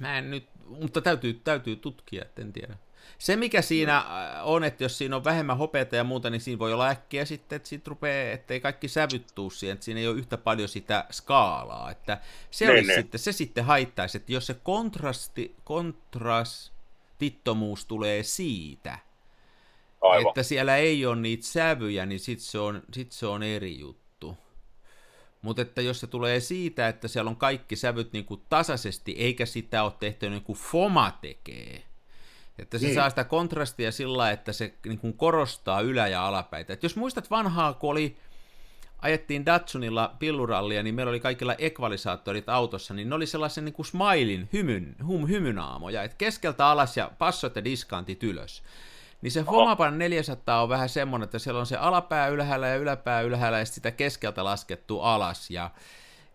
mä 0.00 0.18
en 0.18 0.30
nyt, 0.30 0.48
mutta 0.66 1.00
täytyy, 1.00 1.34
täytyy 1.34 1.76
tutkia, 1.76 2.22
että 2.22 2.42
en 2.42 2.52
tiedä. 2.52 2.74
Se, 3.18 3.36
mikä 3.36 3.62
siinä 3.62 3.96
äh, 3.96 4.04
on, 4.42 4.64
että 4.64 4.84
jos 4.84 4.98
siinä 4.98 5.16
on 5.16 5.24
vähemmän 5.24 5.58
hopeata 5.58 5.96
ja 5.96 6.04
muuta, 6.04 6.30
niin 6.30 6.40
siinä 6.40 6.58
voi 6.58 6.72
olla 6.72 6.88
äkkiä 6.88 7.24
sitten, 7.24 7.56
että 7.56 7.68
siitä 7.68 7.88
rupeaa, 7.88 8.32
ettei 8.32 8.60
kaikki 8.60 8.88
sävyttuu 8.88 9.50
siihen, 9.50 9.74
että 9.74 9.84
siinä 9.84 10.00
ei 10.00 10.08
ole 10.08 10.18
yhtä 10.18 10.36
paljon 10.36 10.68
sitä 10.68 11.04
skaalaa. 11.10 11.90
Että 11.90 12.20
se, 12.50 12.66
ne, 12.66 12.72
niin, 12.72 12.86
ne. 12.86 12.94
Sitten, 12.94 13.20
se 13.20 13.32
sitten 13.32 13.64
haittaisi, 13.64 14.16
että 14.16 14.32
jos 14.32 14.46
se 14.46 14.54
kontrasti, 14.54 15.56
kontrastittomuus 15.64 17.86
tulee 17.86 18.22
siitä, 18.22 18.98
Aivan. 20.00 20.28
että 20.28 20.42
siellä 20.42 20.76
ei 20.76 21.06
ole 21.06 21.16
niitä 21.16 21.46
sävyjä, 21.46 22.06
niin 22.06 22.20
sitten 22.20 22.46
se, 22.46 22.58
on, 22.58 22.82
sit 22.92 23.12
se 23.12 23.26
on 23.26 23.42
eri 23.42 23.78
juttu. 23.78 24.36
Mutta 25.42 25.62
että 25.62 25.82
jos 25.82 26.00
se 26.00 26.06
tulee 26.06 26.40
siitä, 26.40 26.88
että 26.88 27.08
siellä 27.08 27.28
on 27.28 27.36
kaikki 27.36 27.76
sävyt 27.76 28.12
niin 28.12 28.24
kuin 28.24 28.42
tasaisesti, 28.48 29.12
eikä 29.12 29.46
sitä 29.46 29.82
ole 29.82 29.92
tehty 30.00 30.30
niin 30.30 30.42
kuin 30.42 30.58
FOMA 30.58 31.18
tekee, 31.20 31.82
että 32.58 32.78
se 32.78 32.86
niin. 32.86 32.94
saa 32.94 33.10
sitä 33.10 33.24
kontrastia 33.24 33.92
sillä 33.92 34.30
että 34.30 34.52
se 34.52 34.74
niin 34.86 34.98
kuin 34.98 35.16
korostaa 35.16 35.80
ylä- 35.80 36.08
ja 36.08 36.26
alapäitä. 36.26 36.72
Et 36.72 36.82
jos 36.82 36.96
muistat 36.96 37.30
vanhaa, 37.30 37.72
kun 37.72 37.90
oli, 37.90 38.16
ajettiin 38.98 39.46
Datsunilla 39.46 40.16
pillurallia, 40.18 40.82
niin 40.82 40.94
meillä 40.94 41.10
oli 41.10 41.20
kaikilla 41.20 41.54
ekvalisaattorit 41.54 42.48
autossa, 42.48 42.94
niin 42.94 43.08
ne 43.08 43.14
oli 43.14 43.26
sellaisen 43.26 43.64
niin 43.64 43.72
kuin 43.72 43.86
smilein, 43.86 44.48
hymyn, 44.52 44.96
hum, 45.06 45.28
hymynaamoja, 45.28 46.02
että 46.02 46.16
keskeltä 46.16 46.66
alas 46.66 46.96
ja 46.96 47.10
passot 47.18 47.56
ja 47.56 47.64
diskantit 47.64 48.22
ylös. 48.22 48.62
Niin 49.22 49.30
se 49.30 49.42
Fomapan 49.42 49.98
400 49.98 50.62
on 50.62 50.68
vähän 50.68 50.88
semmoinen, 50.88 51.24
että 51.24 51.38
siellä 51.38 51.60
on 51.60 51.66
se 51.66 51.76
alapää 51.76 52.28
ylhäällä 52.28 52.68
ja 52.68 52.76
yläpää 52.76 53.20
ylhäällä 53.20 53.58
ja 53.58 53.64
sitä 53.64 53.90
keskeltä 53.90 54.44
laskettu 54.44 55.00
alas. 55.00 55.50
Ja, 55.50 55.70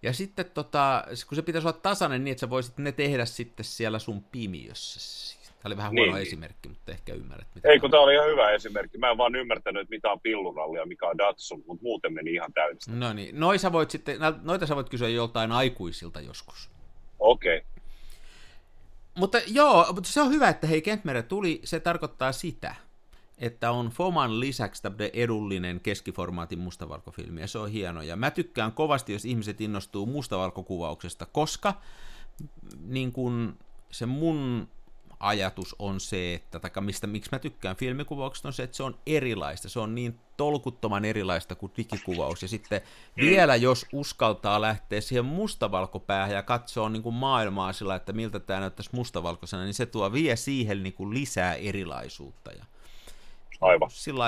ja 0.01 0.13
sitten 0.13 0.45
tota, 0.53 1.03
kun 1.27 1.35
se 1.35 1.41
pitäisi 1.41 1.67
olla 1.67 1.79
tasainen 1.81 2.23
niin, 2.23 2.31
että 2.31 2.39
sä 2.39 2.49
voisit 2.49 2.77
ne 2.77 2.91
tehdä 2.91 3.25
sitten 3.25 3.63
siellä 3.63 3.99
sun 3.99 4.23
pimiössä. 4.23 5.35
Tämä 5.45 5.69
oli 5.69 5.77
vähän 5.77 5.91
huono 5.91 6.13
niin. 6.13 6.21
esimerkki, 6.27 6.69
mutta 6.69 6.91
ehkä 6.91 7.13
ymmärrät. 7.13 7.47
Mitä 7.55 7.69
Ei, 7.69 7.79
kun 7.79 7.91
tämä 7.91 8.03
oli 8.03 8.13
ihan 8.13 8.27
hyvä 8.27 8.51
esimerkki. 8.51 8.97
Mä 8.97 9.11
en 9.11 9.17
vaan 9.17 9.35
ymmärtänyt, 9.35 9.81
että 9.81 9.95
mitä 9.95 10.11
on 10.11 10.19
pilluralli 10.19 10.77
ja 10.77 10.85
mikä 10.85 11.07
on 11.07 11.17
Datsun, 11.17 11.63
mutta 11.67 11.83
muuten 11.83 12.13
meni 12.13 12.33
ihan 12.33 12.53
täysin. 12.53 12.99
No 12.99 13.13
niin, 13.13 13.39
noita 13.39 13.61
sä 13.61 13.71
voit, 13.71 13.91
sitten, 13.91 14.17
noita 14.41 14.65
sä 14.65 14.75
voit 14.75 14.89
kysyä 14.89 15.09
joltain 15.09 15.51
aikuisilta 15.51 16.21
joskus. 16.21 16.69
Okei. 17.19 17.57
Okay 17.57 17.74
mutta 19.15 19.37
joo, 19.47 19.95
se 20.03 20.21
on 20.21 20.29
hyvä, 20.31 20.49
että 20.49 20.67
hei 20.67 20.81
Kentmere 20.81 21.23
tuli, 21.23 21.61
se 21.63 21.79
tarkoittaa 21.79 22.31
sitä, 22.31 22.75
että 23.37 23.71
on 23.71 23.89
Foman 23.89 24.39
lisäksi 24.39 24.81
tämmöinen 24.81 25.09
edullinen 25.13 25.79
keskiformaatin 25.79 26.59
mustavalkofilmi, 26.59 27.41
ja 27.41 27.47
se 27.47 27.59
on 27.59 27.69
hieno. 27.69 28.01
Ja 28.01 28.15
mä 28.15 28.31
tykkään 28.31 28.71
kovasti, 28.71 29.13
jos 29.13 29.25
ihmiset 29.25 29.61
innostuu 29.61 30.05
mustavalkokuvauksesta, 30.05 31.25
koska 31.25 31.73
niin 32.79 33.11
kun 33.11 33.57
se 33.91 34.05
mun 34.05 34.67
ajatus 35.27 35.75
on 35.79 35.99
se, 35.99 36.33
että, 36.33 36.59
tai 36.59 36.71
mistä, 36.81 37.07
miksi 37.07 37.29
mä 37.31 37.39
tykkään 37.39 37.75
filmikuvauksesta, 37.75 38.47
on 38.47 38.53
se, 38.53 38.63
että 38.63 38.77
se 38.77 38.83
on 38.83 38.99
erilaista. 39.05 39.69
Se 39.69 39.79
on 39.79 39.95
niin 39.95 40.19
tolkuttoman 40.37 41.05
erilaista 41.05 41.55
kuin 41.55 41.71
digikuvaus. 41.77 42.41
Ja 42.41 42.47
sitten 42.47 42.81
vielä, 43.17 43.55
jos 43.55 43.85
uskaltaa 43.93 44.61
lähteä 44.61 45.01
siihen 45.01 45.25
mustavalkopäähän 45.25 46.35
ja 46.35 46.43
katsoa 46.43 46.89
niin 46.89 47.03
kuin 47.03 47.15
maailmaa 47.15 47.73
sillä, 47.73 47.95
että 47.95 48.13
miltä 48.13 48.39
tämä 48.39 48.59
näyttäisi 48.59 48.89
mustavalkoisena, 48.93 49.63
niin 49.63 49.73
se 49.73 49.85
tuo 49.85 50.13
vie 50.13 50.35
siihen 50.35 50.83
niin 50.83 50.93
kuin 50.93 51.13
lisää 51.13 51.53
erilaisuutta. 51.53 52.51
Ja 52.51 52.65
Aivan. 53.61 53.89
Sillä 53.91 54.25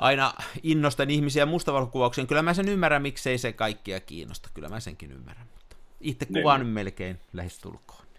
aina 0.00 0.34
innostan 0.62 1.10
ihmisiä 1.10 1.46
mustavalkokuvaukseen. 1.46 2.26
Kyllä 2.26 2.42
mä 2.42 2.54
sen 2.54 2.68
ymmärrän, 2.68 3.02
miksei 3.02 3.38
se 3.38 3.52
kaikkia 3.52 4.00
kiinnosta. 4.00 4.48
Kyllä 4.54 4.68
mä 4.68 4.80
senkin 4.80 5.12
ymmärrän. 5.12 5.46
Mutta 5.54 5.76
itse 6.00 6.26
kuvaan 6.26 6.60
niin. 6.60 6.68
melkein 6.68 7.20
lähestulkoon. 7.32 8.09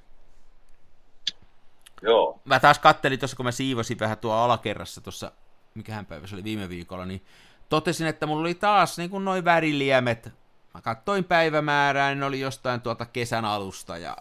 Joo. 2.02 2.42
Mä 2.46 2.60
taas 2.60 2.80
kattelin 2.80 3.20
tuossa, 3.20 3.38
kun 3.38 3.46
mä 3.46 3.52
siivosin 3.52 4.00
vähän 4.00 4.18
tuo 4.18 4.34
alakerrassa 4.34 5.02
tuossa, 5.02 5.32
mikähän 5.76 6.06
päivä 6.06 6.28
se 6.28 6.36
oli 6.36 6.44
viime 6.44 6.70
viikolla, 6.70 7.06
niin 7.06 7.26
totesin, 7.70 8.08
että 8.08 8.26
mulla 8.26 8.42
oli 8.42 8.56
taas 8.56 8.98
niin 8.98 9.10
kuin 9.10 9.26
noin 9.26 9.46
väriliemet. 9.46 10.30
Mä 10.74 10.82
kattoin 10.82 11.24
päivämäärää, 11.24 12.10
niin 12.10 12.20
ne 12.20 12.26
oli 12.26 12.40
jostain 12.40 12.82
tuolta 12.82 13.06
kesän 13.06 13.46
alusta 13.46 13.98
ja 13.98 14.18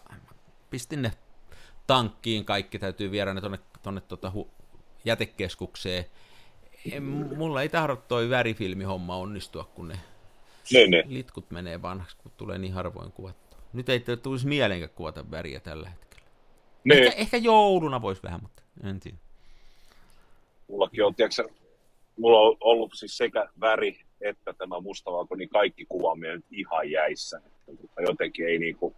pistin 0.70 1.02
ne 1.02 1.12
tankkiin 1.86 2.44
kaikki, 2.44 2.78
täytyy 2.78 3.10
viedä 3.10 3.34
ne 3.34 3.40
tonne, 3.40 3.58
tonne 3.82 4.00
tuota 4.00 4.32
hu- 4.36 4.64
jätekeskukseen. 5.04 6.04
En, 6.92 7.02
mulla 7.02 7.62
ei 7.62 7.68
tahdo 7.68 7.96
toi 7.96 8.30
värifilmihomma 8.30 9.16
onnistua, 9.16 9.64
kun 9.64 9.88
ne 9.88 10.00
ne, 10.72 10.86
ne. 10.86 11.04
litkut 11.06 11.50
menee 11.50 11.82
vanhaksi, 11.82 12.16
kun 12.16 12.32
tulee 12.36 12.58
niin 12.58 12.72
harvoin 12.72 13.12
kuvattua. 13.12 13.58
Nyt 13.72 13.88
ei 13.88 14.04
tulisi 14.22 14.46
mieleenkään 14.46 14.90
kuvata 14.90 15.30
väriä 15.30 15.60
tällä 15.60 15.88
hetkellä. 15.88 16.09
Niin. 16.84 17.02
Ehkä, 17.02 17.16
ehkä 17.16 17.36
jouluna 17.36 18.02
voisi 18.02 18.22
vähän, 18.22 18.42
mutta 18.42 18.62
en 18.84 19.00
tiedä. 19.00 19.16
Mullakin 20.68 21.04
on, 21.04 21.14
tiedätkö, 21.14 21.48
mulla 22.16 22.40
on 22.40 22.56
ollut 22.60 22.90
siis 22.94 23.16
sekä 23.16 23.48
väri 23.60 24.00
että 24.20 24.52
tämä 24.52 24.80
mustavalko, 24.80 25.34
niin 25.34 25.48
kaikki 25.48 25.86
kuvaaminen 25.88 26.36
nyt 26.36 26.46
ihan 26.50 26.90
jäissä. 26.90 27.40
Jotenkin 28.06 28.48
ei 28.48 28.58
niinku, 28.58 28.94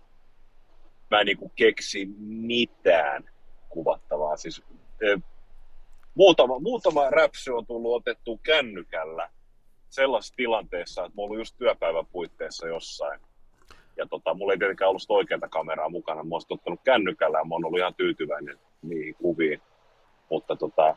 mä 1.11 1.21
en 1.21 1.27
niinku 1.27 1.53
keksi 1.57 2.07
mitään 2.27 3.31
kuvattavaa. 3.69 4.37
Siis, 4.37 4.63
e, 5.01 5.21
muutama, 6.15 6.59
muutama 6.59 7.11
räpsy 7.11 7.51
on 7.51 7.67
tullut 7.67 7.95
otettu 7.95 8.41
kännykällä 8.43 9.31
sellaisessa 9.89 10.35
tilanteessa, 10.37 11.05
että 11.05 11.17
mulla 11.17 11.33
on 11.33 11.39
just 11.39 11.57
työpäivän 11.59 12.07
puitteissa 12.07 12.67
jossain 12.67 13.21
ja 13.97 14.07
tota, 14.07 14.35
mulla 14.35 14.53
ei 14.53 14.59
tietenkään 14.59 14.89
ollut 14.89 15.03
sitä 15.03 15.15
oikeaa 15.15 15.49
kameraa 15.51 15.89
mukana. 15.89 16.25
Mä 16.25 16.35
olisin 16.35 16.55
ottanut 16.55 16.81
kännykällä 16.85 17.39
ja 17.39 17.45
mä 17.45 17.55
oon 17.55 17.65
ollut 17.65 17.79
ihan 17.79 17.95
tyytyväinen 17.95 18.59
niihin 18.83 19.15
kuviin. 19.15 19.63
Mutta 20.31 20.57
tota, 20.57 20.97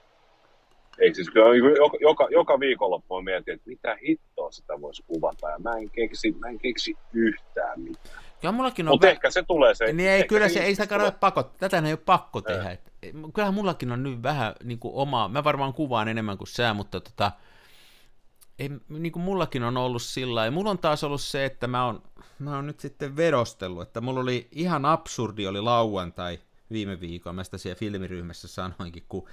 ei 0.99 1.15
siis 1.15 1.29
kyllä 1.29 1.51
niinku 1.51 1.67
joka, 1.67 1.97
joka, 2.01 2.27
joka 2.31 2.59
viikonloppu 2.59 3.21
mietin, 3.21 3.53
että 3.53 3.69
mitä 3.69 3.97
hittoa 4.07 4.51
sitä 4.51 4.81
voisi 4.81 5.03
kuvata. 5.07 5.49
Ja 5.49 5.59
mä 5.59 5.77
en 5.77 5.89
keksi, 5.89 6.31
mä 6.31 6.47
en 6.47 6.59
keksi 6.59 6.97
yhtään 7.13 7.79
mitään. 7.79 8.23
Joo, 8.43 8.51
mullakin 8.51 8.87
on... 8.87 8.93
Mutta 8.93 9.07
vä... 9.07 9.11
ehkä 9.11 9.29
se 9.29 9.43
tulee 9.43 9.75
se... 9.75 9.93
Niin 9.93 10.09
ei, 10.09 10.23
kyllä 10.23 10.49
se, 10.49 10.59
ei 10.59 10.75
sitä 10.75 10.87
kannata 10.87 11.17
pakko, 11.19 11.43
tätä 11.43 11.77
ei 11.77 11.91
ole 11.91 11.99
pakko 12.05 12.41
tehdä. 12.41 12.71
Et, 12.71 12.91
kyllähän 13.33 13.53
mullakin 13.53 13.91
on 13.91 14.03
nyt 14.03 14.23
vähän 14.23 14.53
niin 14.63 14.79
kuin 14.79 14.93
oma, 14.95 15.27
mä 15.27 15.43
varmaan 15.43 15.73
kuvaan 15.73 16.07
enemmän 16.07 16.37
kuin 16.37 16.47
sä, 16.47 16.73
mutta 16.73 16.99
tota, 16.99 17.31
ei, 18.59 18.69
niin 18.89 19.11
kuin 19.11 19.23
mullakin 19.23 19.63
on 19.63 19.77
ollut 19.77 20.01
sillä 20.01 20.45
ja 20.45 20.51
mulla 20.51 20.69
on 20.69 20.77
taas 20.77 21.03
ollut 21.03 21.21
se, 21.21 21.45
että 21.45 21.67
mä 21.67 21.85
oon, 21.85 22.03
mä 22.39 22.55
oon 22.55 22.67
nyt 22.67 22.79
sitten 22.79 23.15
vedostellut, 23.15 23.81
että 23.81 24.01
mulla 24.01 24.19
oli 24.19 24.47
ihan 24.51 24.85
absurdi 24.85 25.47
oli 25.47 25.61
lauantai 25.61 26.39
viime 26.71 26.99
viikolla, 26.99 27.33
mä 27.33 27.43
sitä 27.43 27.57
siellä 27.57 27.79
filmiryhmässä 27.79 28.47
sanoinkin, 28.47 29.05
kun 29.09 29.27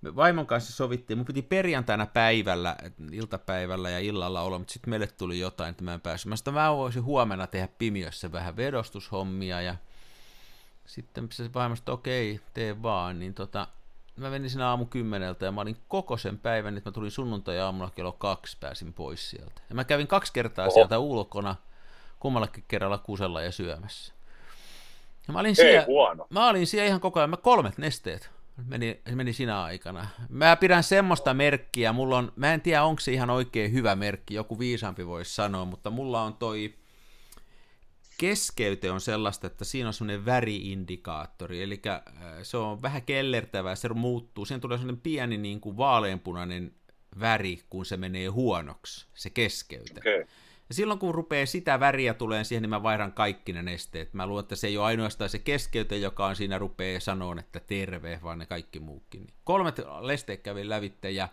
me 0.00 0.16
vaimon 0.16 0.46
kanssa 0.46 0.72
sovittiin, 0.72 1.18
mun 1.18 1.26
piti 1.26 1.42
perjantaina 1.42 2.06
päivällä, 2.06 2.76
iltapäivällä 3.12 3.90
ja 3.90 3.98
illalla 3.98 4.40
olla, 4.40 4.58
mutta 4.58 4.72
sitten 4.72 4.90
meille 4.90 5.06
tuli 5.06 5.38
jotain, 5.38 5.70
että 5.70 5.84
mä 5.84 5.94
en 5.94 6.00
päässyt. 6.00 6.28
Mä 6.28 6.36
sitä 6.36 6.50
mä 6.50 6.76
voisin 6.76 7.04
huomenna 7.04 7.46
tehdä 7.46 7.68
pimiössä 7.78 8.32
vähän 8.32 8.56
vedostushommia 8.56 9.60
ja 9.60 9.76
sitten 10.86 11.28
se 11.32 11.52
vaimosta, 11.54 11.92
okei, 11.92 12.40
tee 12.54 12.82
vaan, 12.82 13.18
niin 13.18 13.34
tota, 13.34 13.66
mä 14.18 14.30
menin 14.30 14.50
sinä 14.50 14.68
aamu 14.68 14.86
kymmeneltä 14.86 15.44
ja 15.44 15.52
mä 15.52 15.60
olin 15.60 15.76
koko 15.88 16.16
sen 16.16 16.38
päivän, 16.38 16.76
että 16.76 16.90
mä 16.90 16.94
tulin 16.94 17.10
sunnuntai-aamulla 17.10 17.90
kello 17.94 18.12
kaksi, 18.12 18.56
pääsin 18.60 18.92
pois 18.92 19.30
sieltä. 19.30 19.62
Ja 19.68 19.74
mä 19.74 19.84
kävin 19.84 20.06
kaksi 20.06 20.32
kertaa 20.32 20.66
Oho. 20.66 20.74
sieltä 20.74 20.98
ulkona, 20.98 21.56
kummallakin 22.20 22.64
kerralla 22.68 22.98
kusella 22.98 23.42
ja 23.42 23.52
syömässä. 23.52 24.12
Ja 25.28 25.32
mä 25.32 25.40
olin 25.40 25.56
siellä, 25.56 25.86
huono. 25.86 26.26
Mä 26.30 26.48
olin 26.48 26.66
siellä 26.66 26.86
ihan 26.86 27.00
koko 27.00 27.20
ajan, 27.20 27.30
mä 27.30 27.36
kolmet 27.36 27.78
nesteet 27.78 28.30
meni, 28.66 29.00
meni 29.14 29.32
sinä 29.32 29.62
aikana. 29.62 30.06
Mä 30.28 30.56
pidän 30.56 30.82
semmoista 30.82 31.34
merkkiä, 31.34 31.92
mulla 31.92 32.18
on, 32.18 32.32
mä 32.36 32.54
en 32.54 32.60
tiedä 32.60 32.84
onko 32.84 33.00
se 33.00 33.12
ihan 33.12 33.30
oikein 33.30 33.72
hyvä 33.72 33.96
merkki, 33.96 34.34
joku 34.34 34.58
viisampi 34.58 35.06
voisi 35.06 35.34
sanoa, 35.34 35.64
mutta 35.64 35.90
mulla 35.90 36.22
on 36.22 36.34
toi 36.34 36.74
keskeyte 38.18 38.90
on 38.90 39.00
sellaista, 39.00 39.46
että 39.46 39.64
siinä 39.64 39.88
on 39.88 39.94
semmoinen 39.94 40.24
väriindikaattori, 40.24 41.62
eli 41.62 41.82
äh, 41.86 42.02
se 42.42 42.56
on 42.56 42.82
vähän 42.82 43.02
kellertävää, 43.02 43.74
se 43.74 43.88
muuttuu, 43.88 44.44
siihen 44.44 44.60
tulee 44.60 44.78
semmoinen 44.78 45.02
pieni 45.02 45.36
niin 45.36 45.60
kuin 45.60 45.76
vaaleanpunainen 45.76 46.74
väri, 47.20 47.62
kun 47.70 47.86
se 47.86 47.96
menee 47.96 48.26
huonoksi, 48.26 49.06
se 49.14 49.30
keskeyte. 49.30 50.00
Okay. 50.00 50.24
Ja 50.68 50.74
silloin 50.74 50.98
kun 50.98 51.14
rupeaa 51.14 51.46
sitä 51.46 51.80
väriä 51.80 52.14
tulee 52.14 52.44
siihen, 52.44 52.62
niin 52.62 52.70
mä 52.70 52.82
vaihdan 52.82 53.12
kaikki 53.12 53.52
ne 53.52 53.62
nesteet. 53.62 54.14
Mä 54.14 54.26
luulen, 54.26 54.42
että 54.42 54.56
se 54.56 54.66
ei 54.66 54.78
ole 54.78 54.86
ainoastaan 54.86 55.30
se 55.30 55.38
keskeyte, 55.38 55.96
joka 55.96 56.26
on 56.26 56.36
siinä 56.36 56.58
rupeaa 56.58 57.00
sanoa, 57.00 57.36
että 57.38 57.60
terve, 57.60 58.20
vaan 58.22 58.38
ne 58.38 58.46
kaikki 58.46 58.80
muukin. 58.80 59.26
Kolmet 59.44 59.80
lesteet 60.00 60.42
kävin 60.42 60.68
lävitte 60.68 61.10
ja 61.10 61.28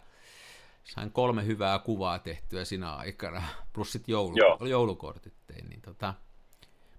sain 0.84 1.12
kolme 1.12 1.46
hyvää 1.46 1.80
kuvaa 1.80 2.20
tehtyä 2.20 2.66
siinä 2.66 2.96
aikana, 2.96 3.44
plus 3.74 3.92
sitten 3.92 4.14
joulu, 4.14 4.36
joulukortit 4.68 5.34
tein. 5.48 5.70
Niin 5.70 5.82
tota. 5.82 6.14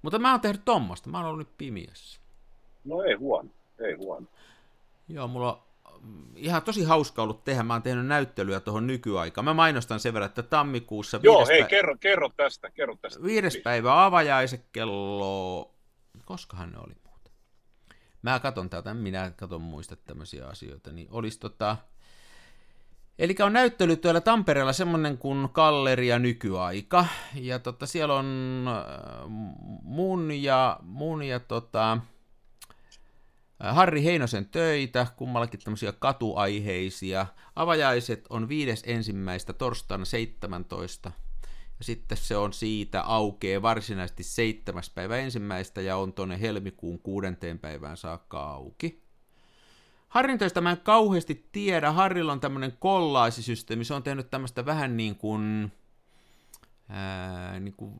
Mutta 0.06 0.18
mä 0.18 0.30
oon 0.30 0.40
tehnyt 0.40 0.64
tommosta, 0.64 1.10
mä 1.10 1.18
oon 1.18 1.26
ollut 1.26 1.38
nyt 1.38 1.58
pimiössä. 1.58 2.20
No 2.84 3.02
ei 3.02 3.14
huono, 3.14 3.48
ei 3.78 3.94
huono. 3.94 4.26
Joo, 5.08 5.28
mulla 5.28 5.66
on 5.84 6.28
ihan 6.36 6.62
tosi 6.62 6.84
hauska 6.84 7.22
ollut 7.22 7.44
tehdä. 7.44 7.62
Mä 7.62 7.72
oon 7.72 7.82
tehnyt 7.82 8.06
näyttelyä 8.06 8.60
tuohon 8.60 8.86
nykyaikaan. 8.86 9.44
Mä 9.44 9.54
mainostan 9.54 10.00
sen 10.00 10.14
verran, 10.14 10.28
että 10.28 10.42
tammikuussa... 10.42 11.20
Joo, 11.22 11.46
hei, 11.46 11.58
päivä... 11.58 11.68
kerro, 11.68 11.96
kerro 12.00 12.30
tästä, 12.36 12.70
kerro 12.70 12.96
tästä. 12.96 13.22
Viides 13.22 13.56
päivä 13.56 14.04
avajaiset 14.04 14.66
kello... 14.72 15.74
Koskahan 16.24 16.70
ne 16.70 16.78
oli 16.78 16.94
muuten? 17.04 17.32
Mä 18.22 18.40
katon 18.40 18.70
täältä, 18.70 18.94
minä 18.94 19.30
katon 19.36 19.62
muista 19.62 19.96
tämmöisiä 19.96 20.46
asioita, 20.46 20.92
niin 20.92 21.08
olisi 21.10 21.40
tota... 21.40 21.76
Eli 23.18 23.34
on 23.44 23.52
näyttely 23.52 23.96
tuolla 23.96 24.20
Tampereella 24.20 24.72
semmoinen 24.72 25.18
kuin 25.18 25.48
Galleria 25.52 26.18
nykyaika, 26.18 27.06
ja 27.34 27.58
tota, 27.58 27.86
siellä 27.86 28.14
on 28.14 28.64
äh, 28.68 29.24
mun 29.82 30.32
ja, 30.42 30.78
mun 30.82 31.22
ja 31.22 31.40
tota, 31.40 31.98
Harri 33.60 34.04
Heinosen 34.04 34.48
töitä, 34.48 35.06
kummallakin 35.16 35.60
tämmöisiä 35.60 35.92
katuaiheisia. 35.92 37.26
Avajaiset 37.56 38.26
on 38.30 38.48
viides 38.48 38.82
ensimmäistä 38.86 39.52
torstaina 39.52 40.04
17. 40.04 41.12
Ja 41.78 41.84
sitten 41.84 42.18
se 42.18 42.36
on 42.36 42.52
siitä 42.52 43.02
aukee 43.02 43.62
varsinaisesti 43.62 44.22
seitsemäs 44.22 44.90
päivä 44.90 45.16
ensimmäistä 45.16 45.80
ja 45.80 45.96
on 45.96 46.12
tuonne 46.12 46.40
helmikuun 46.40 46.98
kuudenteen 46.98 47.58
päivään 47.58 47.96
saakka 47.96 48.40
auki. 48.40 49.05
Harrin 50.08 50.38
töistä 50.38 50.60
mä 50.60 50.70
en 50.70 50.80
kauheasti 50.80 51.48
tiedä. 51.52 51.92
Harrilla 51.92 52.32
on 52.32 52.40
tämmöinen 52.40 52.72
kollaasisysteemi. 52.78 53.84
Se 53.84 53.94
on 53.94 54.02
tehnyt 54.02 54.30
tämmöistä 54.30 54.66
vähän 54.66 54.96
niin 54.96 55.16
kuin 55.16 55.72
ää, 56.88 57.60
niin 57.60 57.74
kuin, 57.74 57.92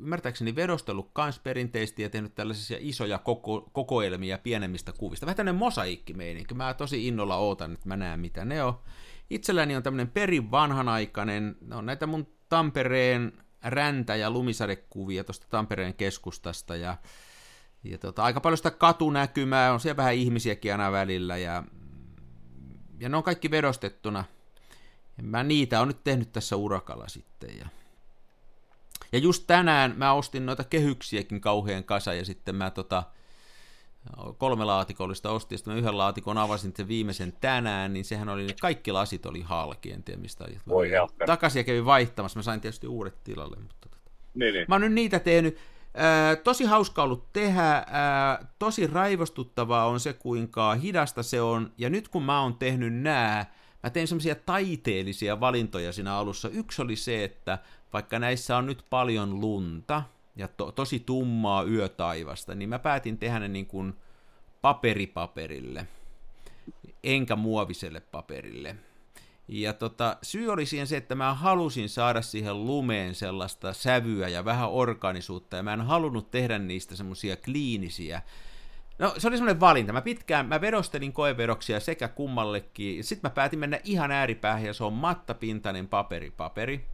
ymmärtääkseni 0.00 0.56
vedostellut 0.56 1.10
kans 1.12 1.38
perinteisesti 1.38 2.02
ja 2.02 2.10
tehnyt 2.10 2.34
tällaisia 2.34 2.78
isoja 2.80 3.18
koko, 3.18 3.70
kokoelmia 3.72 4.38
pienemmistä 4.38 4.92
kuvista. 4.92 5.26
Vähän 5.26 5.36
tämmöinen 5.36 5.58
mosaiikkimeininki. 5.58 6.54
Mä 6.54 6.74
tosi 6.74 7.06
innolla 7.06 7.36
ootan, 7.36 7.72
että 7.72 7.88
mä 7.88 7.96
näen 7.96 8.20
mitä 8.20 8.44
ne 8.44 8.62
on. 8.62 8.74
Itselläni 9.30 9.76
on 9.76 9.82
tämmöinen 9.82 10.08
perin 10.08 10.50
vanhanaikainen, 10.50 11.56
on 11.72 11.86
näitä 11.86 12.06
mun 12.06 12.26
Tampereen 12.48 13.32
räntä- 13.64 14.16
ja 14.16 14.30
lumisadekuvia 14.30 15.24
tuosta 15.24 15.46
Tampereen 15.50 15.94
keskustasta 15.94 16.76
ja, 16.76 16.96
ja 17.84 17.98
tota, 17.98 18.22
aika 18.22 18.40
paljon 18.40 18.56
sitä 18.56 18.70
katunäkymää, 18.70 19.72
on 19.72 19.80
siellä 19.80 19.96
vähän 19.96 20.14
ihmisiäkin 20.14 20.72
aina 20.72 20.92
välillä 20.92 21.36
ja, 21.36 21.62
ja 23.00 23.08
ne 23.08 23.16
on 23.16 23.22
kaikki 23.22 23.50
vedostettuna. 23.50 24.24
Ja 25.16 25.22
mä 25.22 25.42
niitä 25.42 25.80
on 25.80 25.88
nyt 25.88 26.04
tehnyt 26.04 26.32
tässä 26.32 26.56
urakalla 26.56 27.08
sitten 27.08 27.58
ja 27.58 27.66
ja 29.12 29.18
just 29.18 29.44
tänään 29.46 29.94
mä 29.96 30.12
ostin 30.12 30.46
noita 30.46 30.64
kehyksiäkin 30.64 31.40
kauhean 31.40 31.84
kasa, 31.84 32.14
ja 32.14 32.24
sitten 32.24 32.54
mä 32.54 32.70
tota, 32.70 33.02
kolme 34.38 34.64
laatikollista 34.64 35.30
ostin, 35.30 35.54
ja 35.54 35.58
sitten 35.58 35.74
mä 35.74 35.80
yhden 35.80 35.98
laatikon 35.98 36.38
avasin 36.38 36.72
sen 36.76 36.88
viimeisen 36.88 37.32
tänään, 37.40 37.92
niin 37.92 38.04
sehän 38.04 38.28
oli, 38.28 38.46
kaikki 38.60 38.92
lasit 38.92 39.26
oli 39.26 39.42
halki, 39.42 39.92
en 39.92 40.02
tiedä 40.02 40.20
mistä. 40.20 40.44
Voi 40.68 40.90
Takaisin 41.26 41.60
ja 41.60 41.64
kävin 41.64 41.84
vaihtamassa, 41.84 42.38
mä 42.38 42.42
sain 42.42 42.60
tietysti 42.60 42.86
uudet 42.86 43.24
tilalle, 43.24 43.56
mutta 43.56 43.76
tota. 43.80 43.96
niin, 44.34 44.54
niin. 44.54 44.64
mä 44.68 44.74
oon 44.74 44.82
nyt 44.82 44.92
niitä 44.92 45.18
tehnyt. 45.18 45.58
Ää, 45.94 46.36
tosi 46.36 46.64
hauska 46.64 47.02
ollut 47.02 47.32
tehdä, 47.32 47.84
ää, 47.86 48.46
tosi 48.58 48.86
raivostuttavaa 48.86 49.86
on 49.86 50.00
se, 50.00 50.12
kuinka 50.12 50.74
hidasta 50.74 51.22
se 51.22 51.40
on, 51.40 51.72
ja 51.78 51.90
nyt 51.90 52.08
kun 52.08 52.22
mä 52.22 52.40
oon 52.40 52.54
tehnyt 52.54 52.94
nää, 52.94 53.54
mä 53.82 53.90
tein 53.90 54.08
semmoisia 54.08 54.34
taiteellisia 54.34 55.40
valintoja 55.40 55.92
siinä 55.92 56.14
alussa. 56.14 56.48
Yksi 56.48 56.82
oli 56.82 56.96
se, 56.96 57.24
että 57.24 57.58
vaikka 57.92 58.18
näissä 58.18 58.56
on 58.56 58.66
nyt 58.66 58.84
paljon 58.90 59.40
lunta 59.40 60.02
ja 60.36 60.48
to, 60.48 60.72
tosi 60.72 61.00
tummaa 61.00 61.62
yötaivasta, 61.62 62.54
niin 62.54 62.68
mä 62.68 62.78
päätin 62.78 63.18
tehdä 63.18 63.38
ne 63.38 63.48
niin 63.48 63.66
kuin 63.66 63.94
paperipaperille, 64.62 65.86
enkä 67.04 67.36
muoviselle 67.36 68.00
paperille. 68.00 68.76
Ja 69.52 69.72
tota, 69.72 70.16
syy 70.22 70.48
oli 70.48 70.66
siihen 70.66 70.86
se, 70.86 70.96
että 70.96 71.14
mä 71.14 71.34
halusin 71.34 71.88
saada 71.88 72.22
siihen 72.22 72.66
lumeen 72.66 73.14
sellaista 73.14 73.72
sävyä 73.72 74.28
ja 74.28 74.44
vähän 74.44 74.70
organisuutta, 74.70 75.56
ja 75.56 75.62
mä 75.62 75.72
en 75.72 75.80
halunnut 75.80 76.30
tehdä 76.30 76.58
niistä 76.58 76.96
semmoisia 76.96 77.36
kliinisiä. 77.36 78.22
No, 78.98 79.14
se 79.18 79.28
oli 79.28 79.36
semmoinen 79.36 79.60
valinta. 79.60 79.92
Mä 79.92 80.02
pitkään, 80.02 80.46
mä 80.46 80.60
vedostelin 80.60 81.12
koevedoksia 81.12 81.80
sekä 81.80 82.08
kummallekin. 82.08 83.04
Sitten 83.04 83.30
mä 83.30 83.34
päätin 83.34 83.58
mennä 83.58 83.80
ihan 83.84 84.10
ääripäähän, 84.10 84.64
ja 84.64 84.74
se 84.74 84.84
on 84.84 84.92
mattapintainen 84.92 85.88
paperi, 85.88 86.30
paperi. 86.30 86.86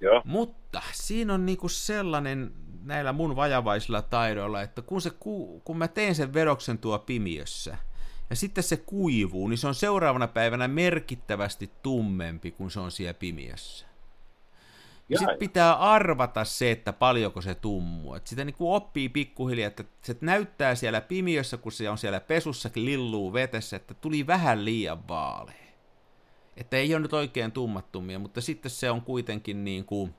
Joo. 0.00 0.22
Mutta 0.24 0.82
siinä 0.92 1.34
on 1.34 1.46
niinku 1.46 1.68
sellainen 1.68 2.52
näillä 2.84 3.12
mun 3.12 3.36
vajavaisilla 3.36 4.02
taidoilla, 4.02 4.62
että 4.62 4.82
kun, 4.82 5.00
se, 5.00 5.10
kun 5.64 5.76
mä 5.78 5.88
teen 5.88 6.14
sen 6.14 6.34
vedoksen 6.34 6.78
tuo 6.78 6.98
pimiössä, 6.98 7.76
ja 8.30 8.36
sitten 8.36 8.64
se 8.64 8.76
kuivuu, 8.76 9.48
niin 9.48 9.58
se 9.58 9.66
on 9.66 9.74
seuraavana 9.74 10.28
päivänä 10.28 10.68
merkittävästi 10.68 11.70
tummempi 11.82 12.50
kuin 12.50 12.70
se 12.70 12.80
on 12.80 12.90
siellä 12.90 13.14
pimiössä. 13.14 13.86
Ja 15.08 15.18
sitten 15.18 15.38
pitää 15.38 15.74
arvata 15.74 16.44
se, 16.44 16.70
että 16.70 16.92
paljonko 16.92 17.40
se 17.40 17.54
tummuu. 17.54 18.14
Et 18.14 18.26
sitä 18.26 18.44
niinku 18.44 18.74
oppii 18.74 19.08
pikkuhiljaa, 19.08 19.66
että 19.66 19.84
se 20.02 20.16
näyttää 20.20 20.74
siellä 20.74 21.00
pimiössä, 21.00 21.56
kun 21.56 21.72
se 21.72 21.90
on 21.90 21.98
siellä 21.98 22.20
pesussakin 22.20 22.84
lilluu 22.84 23.32
vetessä, 23.32 23.76
että 23.76 23.94
tuli 23.94 24.26
vähän 24.26 24.64
liian 24.64 25.08
vaalea. 25.08 25.54
Että 26.56 26.76
ei 26.76 26.94
ole 26.94 27.02
nyt 27.02 27.12
oikein 27.12 27.52
tummattumia, 27.52 28.18
mutta 28.18 28.40
sitten 28.40 28.70
se 28.70 28.90
on 28.90 29.02
kuitenkin 29.02 29.64
niin 29.64 29.84
kuin, 29.84 30.14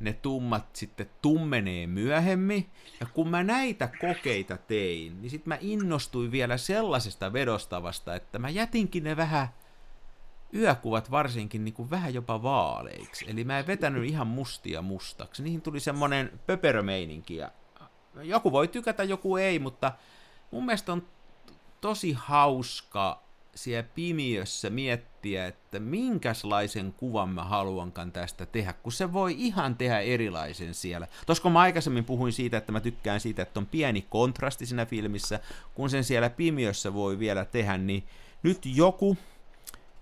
ne 0.00 0.12
tummat 0.12 0.76
sitten 0.76 1.10
tummenee 1.22 1.86
myöhemmin. 1.86 2.70
Ja 3.00 3.06
kun 3.06 3.28
mä 3.28 3.44
näitä 3.44 3.88
kokeita 4.00 4.56
tein, 4.56 5.22
niin 5.22 5.30
sitten 5.30 5.48
mä 5.48 5.58
innostuin 5.60 6.30
vielä 6.30 6.56
sellaisesta 6.56 7.32
vedostavasta, 7.32 8.14
että 8.14 8.38
mä 8.38 8.48
jätinkin 8.48 9.04
ne 9.04 9.16
vähän, 9.16 9.48
yökuvat 10.54 11.10
varsinkin 11.10 11.64
niin 11.64 11.74
kuin 11.74 11.90
vähän 11.90 12.14
jopa 12.14 12.42
vaaleiksi. 12.42 13.24
Eli 13.28 13.44
mä 13.44 13.58
en 13.58 13.66
vetänyt 13.66 14.04
ihan 14.04 14.26
mustia 14.26 14.82
mustaksi. 14.82 15.42
Niihin 15.42 15.62
tuli 15.62 15.80
semmoinen 15.80 16.40
pöperömeininki. 16.46 17.36
Ja 17.36 17.50
joku 18.22 18.52
voi 18.52 18.68
tykätä, 18.68 19.04
joku 19.04 19.36
ei, 19.36 19.58
mutta 19.58 19.92
mun 20.50 20.66
mielestä 20.66 20.92
on 20.92 21.06
tosi 21.80 22.12
hauska 22.12 23.22
siellä 23.54 23.88
pimiössä 23.94 24.70
miettiä, 24.70 25.07
että 25.36 25.80
minkälaisen 25.80 26.94
kuvan 26.96 27.28
mä 27.28 27.44
haluankaan 27.44 28.12
tästä 28.12 28.46
tehdä, 28.46 28.72
kun 28.72 28.92
se 28.92 29.12
voi 29.12 29.34
ihan 29.38 29.76
tehdä 29.76 30.00
erilaisen 30.00 30.74
siellä. 30.74 31.06
Toska 31.26 31.50
mä 31.50 31.60
aikaisemmin 31.60 32.04
puhuin 32.04 32.32
siitä, 32.32 32.56
että 32.56 32.72
mä 32.72 32.80
tykkään 32.80 33.20
siitä, 33.20 33.42
että 33.42 33.60
on 33.60 33.66
pieni 33.66 34.06
kontrasti 34.08 34.66
siinä 34.66 34.86
filmissä, 34.86 35.40
kun 35.74 35.90
sen 35.90 36.04
siellä 36.04 36.30
pimiössä 36.30 36.94
voi 36.94 37.18
vielä 37.18 37.44
tehdä, 37.44 37.78
niin 37.78 38.06
nyt 38.42 38.58
joku 38.64 39.16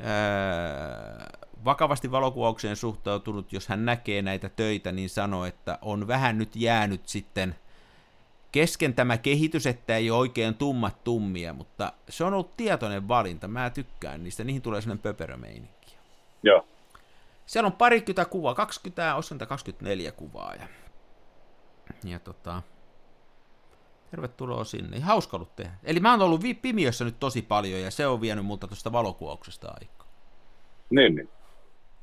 ää, 0.01 1.39
vakavasti 1.65 2.11
valokuvaukseen 2.11 2.77
suhtautunut, 2.77 3.53
jos 3.53 3.69
hän 3.69 3.85
näkee 3.85 4.23
näitä 4.23 4.49
töitä, 4.49 4.93
niin 4.93 5.11
sanoo, 5.11 5.45
että 5.45 5.79
on 5.83 6.09
vähän 6.09 6.39
nyt 6.39 6.57
jäänyt 6.57 7.09
sitten– 7.09 7.55
kesken 8.53 8.95
tämä 8.95 9.19
kehitys, 9.19 9.67
että 9.67 9.97
ei 9.97 10.11
ole 10.11 10.19
oikein 10.19 10.55
tummat 10.55 11.05
tummia, 11.05 11.53
mutta 11.53 11.93
se 12.09 12.25
on 12.25 12.35
ollut 12.35 12.57
tietoinen 12.57 13.09
valinta. 13.09 13.49
Mä 13.49 13.71
tykkään 13.71 14.25
niistä, 14.25 14.45
niihin 14.45 14.63
tulee 14.63 14.81
sellainen 14.81 15.03
pöperömeininki. 15.03 15.97
Joo. 16.43 16.67
Siellä 17.47 17.67
on 17.67 17.73
parikymmentä 17.73 18.25
kuvaa, 18.25 18.55
20, 18.55 19.15
osinta 19.15 19.47
24 19.47 20.13
kuvaa. 20.13 20.55
Ja, 20.55 20.69
ja 22.05 22.19
tota, 22.19 22.63
tervetuloa 24.11 24.65
sinne. 24.65 25.01
Hauska 25.01 25.37
ollut 25.37 25.57
tehdä. 25.57 25.73
Eli 25.83 26.01
mä 26.01 26.11
oon 26.11 26.23
ollut 26.23 26.41
pimiössä 26.63 27.05
nyt 27.05 27.21
tosi 27.21 27.43
paljon 27.43 27.81
ja 27.81 27.91
se 27.91 28.07
on 28.07 28.21
vienyt 28.21 28.47
multa 28.47 28.67
tuosta 28.67 28.93
valokuvauksesta 28.93 29.75
aikaa. 29.81 30.07
Niin, 30.91 31.15
niin. 31.15 31.29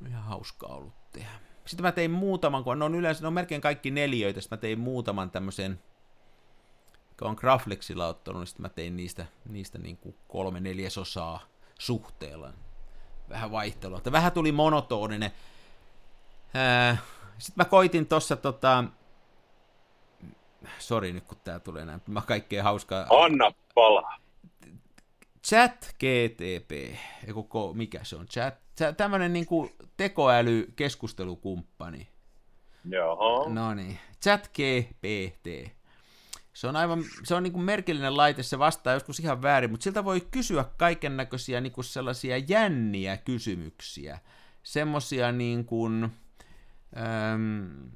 Ihan 0.08 0.22
hauska 0.22 0.66
ollut 0.66 0.94
tehdä. 1.12 1.28
Sitten 1.64 1.82
mä 1.82 1.92
tein 1.92 2.10
muutaman, 2.10 2.64
kun 2.64 2.78
ne 2.78 2.84
on 2.84 2.94
yleensä, 2.94 3.22
ne 3.22 3.26
on 3.26 3.32
melkein 3.32 3.60
kaikki 3.60 3.90
neljöitä, 3.90 4.40
sitten 4.40 4.56
mä 4.56 4.60
tein 4.60 4.80
muutaman 4.80 5.30
tämmöisen 5.30 5.80
kun 7.18 7.28
on 7.28 7.36
Graflexilla 7.38 8.06
ottanut, 8.06 8.40
niin 8.40 8.46
sitten 8.46 8.62
mä 8.62 8.68
tein 8.68 8.96
niistä, 8.96 9.26
niistä 9.48 9.78
niin 9.78 9.96
kuin 9.96 10.16
kolme 10.28 10.60
neljäsosaa 10.60 11.40
suhteella. 11.78 12.52
Vähän 13.28 13.50
vaihtelua. 13.50 13.98
Että 13.98 14.12
vähän 14.12 14.32
tuli 14.32 14.52
monotoninen. 14.52 15.30
Sitten 17.38 17.54
mä 17.56 17.64
koitin 17.64 18.06
tuossa 18.06 18.36
tota, 18.36 18.84
sori 20.78 21.12
nyt 21.12 21.24
kun 21.24 21.38
tää 21.44 21.60
tulee 21.60 21.84
näin, 21.84 22.00
mä 22.06 22.20
kaikkea 22.20 22.62
hauskaa. 22.62 23.06
Anna 23.10 23.52
palaa. 23.74 24.18
Chat 25.46 25.94
GTP, 25.98 26.96
koko, 27.34 27.72
mikä 27.74 28.00
se 28.02 28.16
on, 28.16 28.26
chat, 28.26 28.54
tämmönen 28.96 29.32
niinku 29.32 29.70
tekoäly-keskustelukumppani. 29.96 32.08
Joo. 32.84 33.48
No 33.48 33.74
niin, 33.74 33.98
chat 34.24 34.48
GPT. 34.48 35.70
Se 36.54 36.66
on 36.66 36.76
aivan, 36.76 37.04
se 37.24 37.34
on 37.34 37.42
niin 37.42 37.52
kuin 37.52 37.64
merkillinen 37.64 38.16
laite, 38.16 38.42
se 38.42 38.58
vastaa 38.58 38.92
joskus 38.92 39.20
ihan 39.20 39.42
väärin, 39.42 39.70
mutta 39.70 39.84
siltä 39.84 40.04
voi 40.04 40.20
kysyä 40.30 40.64
kaiken 40.76 41.16
näköisiä 41.16 41.60
niin 41.60 41.72
sellaisia 41.80 42.38
jänniä 42.38 43.16
kysymyksiä. 43.16 44.18
Semmosia 44.62 45.32
niin 45.32 45.64
kuin, 45.64 46.04
äm, 46.04 47.90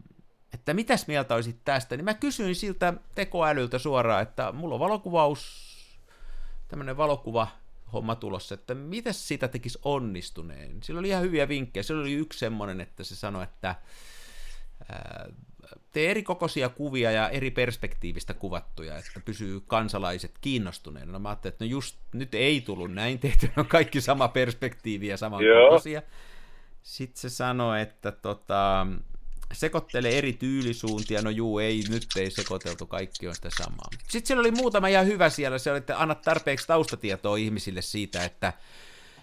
että 0.54 0.74
mitäs 0.74 1.06
mieltä 1.06 1.34
olisit 1.34 1.64
tästä, 1.64 1.96
niin 1.96 2.04
mä 2.04 2.14
kysyin 2.14 2.54
siltä 2.54 2.94
tekoälyltä 3.14 3.78
suoraan, 3.78 4.22
että 4.22 4.52
mulla 4.52 4.74
on 4.74 4.80
valokuvaus, 4.80 5.68
tämmöinen 6.68 6.96
valokuva 6.96 7.48
homma 7.92 8.14
tulossa, 8.14 8.54
että 8.54 8.74
mitä 8.74 9.12
siitä 9.12 9.48
tekisi 9.48 9.78
onnistuneen. 9.82 10.82
Sillä 10.82 10.98
oli 10.98 11.08
ihan 11.08 11.22
hyviä 11.22 11.48
vinkkejä. 11.48 11.82
Sillä 11.82 12.00
oli 12.00 12.12
yksi 12.12 12.38
semmoinen, 12.38 12.80
että 12.80 13.04
se 13.04 13.16
sanoi, 13.16 13.44
että 13.44 13.74
ää, 14.88 15.28
tee 15.92 16.10
eri 16.10 16.22
kokoisia 16.22 16.68
kuvia 16.68 17.10
ja 17.10 17.28
eri 17.28 17.50
perspektiivistä 17.50 18.34
kuvattuja, 18.34 18.98
että 18.98 19.20
pysyy 19.24 19.60
kansalaiset 19.60 20.32
kiinnostuneena. 20.40 21.12
No 21.12 21.18
mä 21.18 21.28
ajattelin, 21.28 21.52
että 21.52 21.64
no 21.64 21.68
just 21.68 21.96
nyt 22.12 22.34
ei 22.34 22.60
tullut 22.60 22.92
näin 22.92 23.18
tehty, 23.18 23.50
on 23.56 23.66
kaikki 23.66 24.00
sama 24.00 24.28
perspektiivi 24.28 25.06
ja 25.06 25.16
sama 25.16 25.38
kokoisia. 25.38 26.02
Sitten 26.82 27.20
se 27.20 27.28
sanoi, 27.30 27.80
että 27.80 28.12
tota, 28.12 28.86
sekoittele 29.52 30.08
eri 30.08 30.32
tyylisuuntia, 30.32 31.22
no 31.22 31.30
juu, 31.30 31.58
ei, 31.58 31.82
nyt 31.88 32.06
ei 32.16 32.30
sekoiteltu, 32.30 32.86
kaikki 32.86 33.28
on 33.28 33.34
sitä 33.34 33.48
samaa. 33.58 33.88
Sitten 34.08 34.26
siellä 34.26 34.40
oli 34.40 34.50
muutama 34.50 34.88
ihan 34.88 35.06
hyvä 35.06 35.30
siellä, 35.30 35.58
se 35.58 35.70
oli, 35.70 35.78
että 35.78 36.02
annat 36.02 36.22
tarpeeksi 36.22 36.66
taustatietoa 36.66 37.36
ihmisille 37.36 37.82
siitä, 37.82 38.24
että 38.24 38.52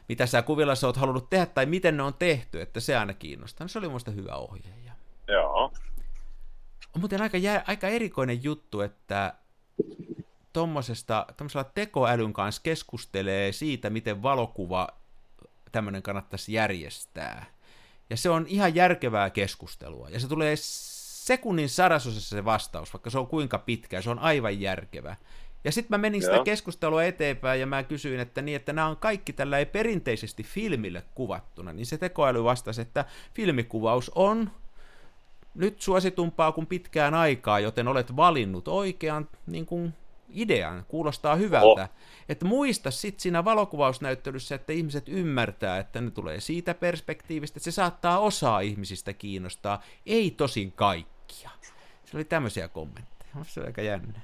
mitä 0.10 0.26
sä 0.26 0.42
kuvilla 0.42 0.76
sä 0.76 0.88
oot 0.88 0.98
halunnut 0.98 1.30
tehdä 1.30 1.46
tai 1.46 1.66
miten 1.66 1.98
ne 1.98 2.04
on 2.04 2.14
tehty, 2.14 2.62
että 2.62 2.80
se 2.80 2.98
aina 2.98 3.14
kiinnostaa. 3.14 3.66
No, 3.66 3.68
se 3.68 3.80
oli 3.80 3.90
muista 3.90 4.12
hyvä 4.12 4.36
ohje. 4.36 4.64
Joo. 5.28 5.72
On 6.96 7.02
muuten 7.02 7.22
aika, 7.22 7.38
jää, 7.38 7.64
aika 7.68 7.88
erikoinen 7.88 8.44
juttu, 8.44 8.82
että 8.82 9.34
tuommoisesta 10.54 11.26
tekoälyn 11.74 12.34
kanssa 12.34 12.62
keskustelee 12.62 13.52
siitä, 13.52 13.90
miten 13.90 14.24
valokuva 14.24 14.88
tämmöinen 15.72 16.02
kannattaisi 16.02 16.54
järjestää. 16.54 17.46
Ja 18.10 18.18
se 18.18 18.30
on 18.30 18.46
ihan 18.48 18.76
järkevää 18.76 19.30
keskustelua. 19.30 20.10
Ja 20.10 20.20
se 20.20 20.28
tulee 20.28 20.56
sekunnin 20.56 21.70
sadasosassa 21.70 22.36
se 22.36 22.46
vastaus, 22.46 22.94
vaikka 22.94 23.10
se 23.10 23.20
on 23.20 23.28
kuinka 23.28 23.60
pitkä, 23.60 24.02
se 24.02 24.10
on 24.10 24.20
aivan 24.20 24.62
järkevä. 24.62 25.16
Ja 25.64 25.72
sitten 25.72 26.00
mä 26.00 26.02
menin 26.02 26.22
sitä 26.22 26.44
keskustelua 26.44 27.04
eteenpäin 27.04 27.60
ja 27.60 27.68
mä 27.68 27.84
kysyin, 27.84 28.20
että 28.20 28.42
niin, 28.42 28.56
että 28.56 28.74
nämä 28.74 28.88
on 28.88 28.98
kaikki 28.98 29.34
tällä 29.34 29.58
ei 29.58 29.66
perinteisesti 29.66 30.44
filmille 30.44 31.04
kuvattuna, 31.16 31.74
niin 31.74 31.86
se 31.86 31.98
tekoäly 31.98 32.44
vastasi, 32.44 32.82
että 32.82 33.06
filmikuvaus 33.34 34.12
on 34.16 34.52
nyt 35.56 35.82
suositumpaa 35.82 36.52
kuin 36.52 36.68
pitkään 36.68 37.14
aikaa, 37.14 37.60
joten 37.60 37.88
olet 37.88 38.16
valinnut 38.16 38.68
oikean 38.68 39.30
niin 39.48 39.66
kuin, 39.66 39.94
idean, 40.30 40.86
kuulostaa 40.88 41.36
hyvältä. 41.36 41.84
Oh. 41.84 41.90
Että 42.30 42.46
muista 42.46 42.92
sitten 42.92 43.22
siinä 43.22 43.46
valokuvausnäyttelyssä, 43.46 44.56
että 44.56 44.74
ihmiset 44.74 45.10
ymmärtää, 45.10 45.78
että 45.78 46.02
ne 46.02 46.12
tulee 46.12 46.40
siitä 46.40 46.74
perspektiivistä, 46.74 47.58
että 47.58 47.72
se 47.72 47.76
saattaa 47.76 48.20
osaa 48.20 48.60
ihmisistä 48.60 49.14
kiinnostaa, 49.14 49.82
ei 50.06 50.32
tosin 50.32 50.72
kaikkia. 50.72 51.50
Se 52.06 52.18
oli 52.18 52.26
tämmöisiä 52.26 52.68
kommentteja. 52.68 53.32
Se 53.44 53.60
oli 53.60 53.68
aika 53.68 53.82
jännä. 53.82 54.22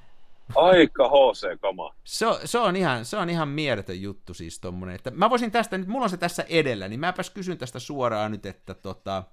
Aika 0.55 1.09
HC-kama. 1.09 1.95
Se, 2.03 2.25
se, 2.45 2.59
on 2.59 2.75
ihan, 2.75 3.05
se 3.05 3.17
on 3.17 3.29
ihan 3.29 3.47
mieletön 3.47 4.01
juttu 4.01 4.34
siis 4.34 4.59
tommonen. 4.59 4.95
Että 4.95 5.11
mä 5.11 5.29
voisin 5.29 5.51
tästä, 5.51 5.77
nyt 5.77 5.88
mulla 5.88 6.03
on 6.03 6.09
se 6.09 6.17
tässä 6.17 6.45
edellä, 6.49 6.88
niin 6.88 6.99
mäpäs 6.99 7.29
kysyn 7.29 7.57
tästä 7.57 7.79
suoraan 7.79 8.32
nyt, 8.32 8.45
että 8.45 8.73
tota, 8.73 9.23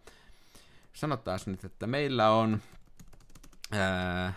sanotaan 0.93 1.39
nyt, 1.47 1.65
että 1.65 1.87
meillä 1.87 2.31
on, 2.31 2.63
ää, 3.73 4.33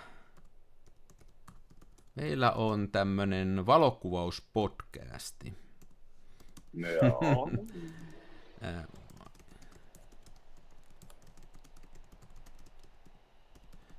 meillä 2.16 2.52
on 2.52 2.90
tämmönen 2.92 3.66
valokuvauspodcasti. 3.66 5.54
Joo. 6.74 7.50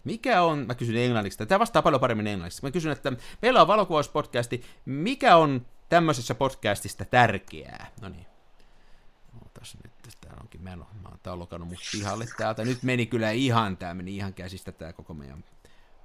Mikä 0.04 0.42
on, 0.42 0.58
mä 0.66 0.74
kysyn 0.74 0.96
englanniksi, 0.96 1.46
tämä 1.46 1.58
vastaa 1.58 1.82
paljon 1.82 2.00
paremmin 2.00 2.26
englanniksi. 2.26 2.62
Mä 2.62 2.70
kysyn, 2.70 2.92
että 2.92 3.12
meillä 3.42 3.60
on 3.60 3.68
valokuvauspodcasti, 3.68 4.64
mikä 4.84 5.36
on 5.36 5.66
tämmöisessä 5.88 6.34
podcastista 6.34 7.04
tärkeää? 7.04 7.90
No 8.00 8.08
niin. 8.08 8.31
Ootas 9.62 9.76
nyt 9.84 9.92
onkin, 10.40 10.62
mä 10.62 10.72
en 10.72 10.78
ole, 10.78 10.88
mä 11.02 11.08
oon 11.08 11.18
taulokannut 11.22 11.68
mut 11.68 11.78
pihalle 11.92 12.26
täältä. 12.36 12.64
Nyt 12.64 12.82
meni 12.82 13.06
kyllä 13.06 13.30
ihan, 13.30 13.76
tää 13.76 13.94
meni 13.94 14.16
ihan 14.16 14.34
käsistä 14.34 14.72
tää 14.72 14.92
koko 14.92 15.14
meidän 15.14 15.44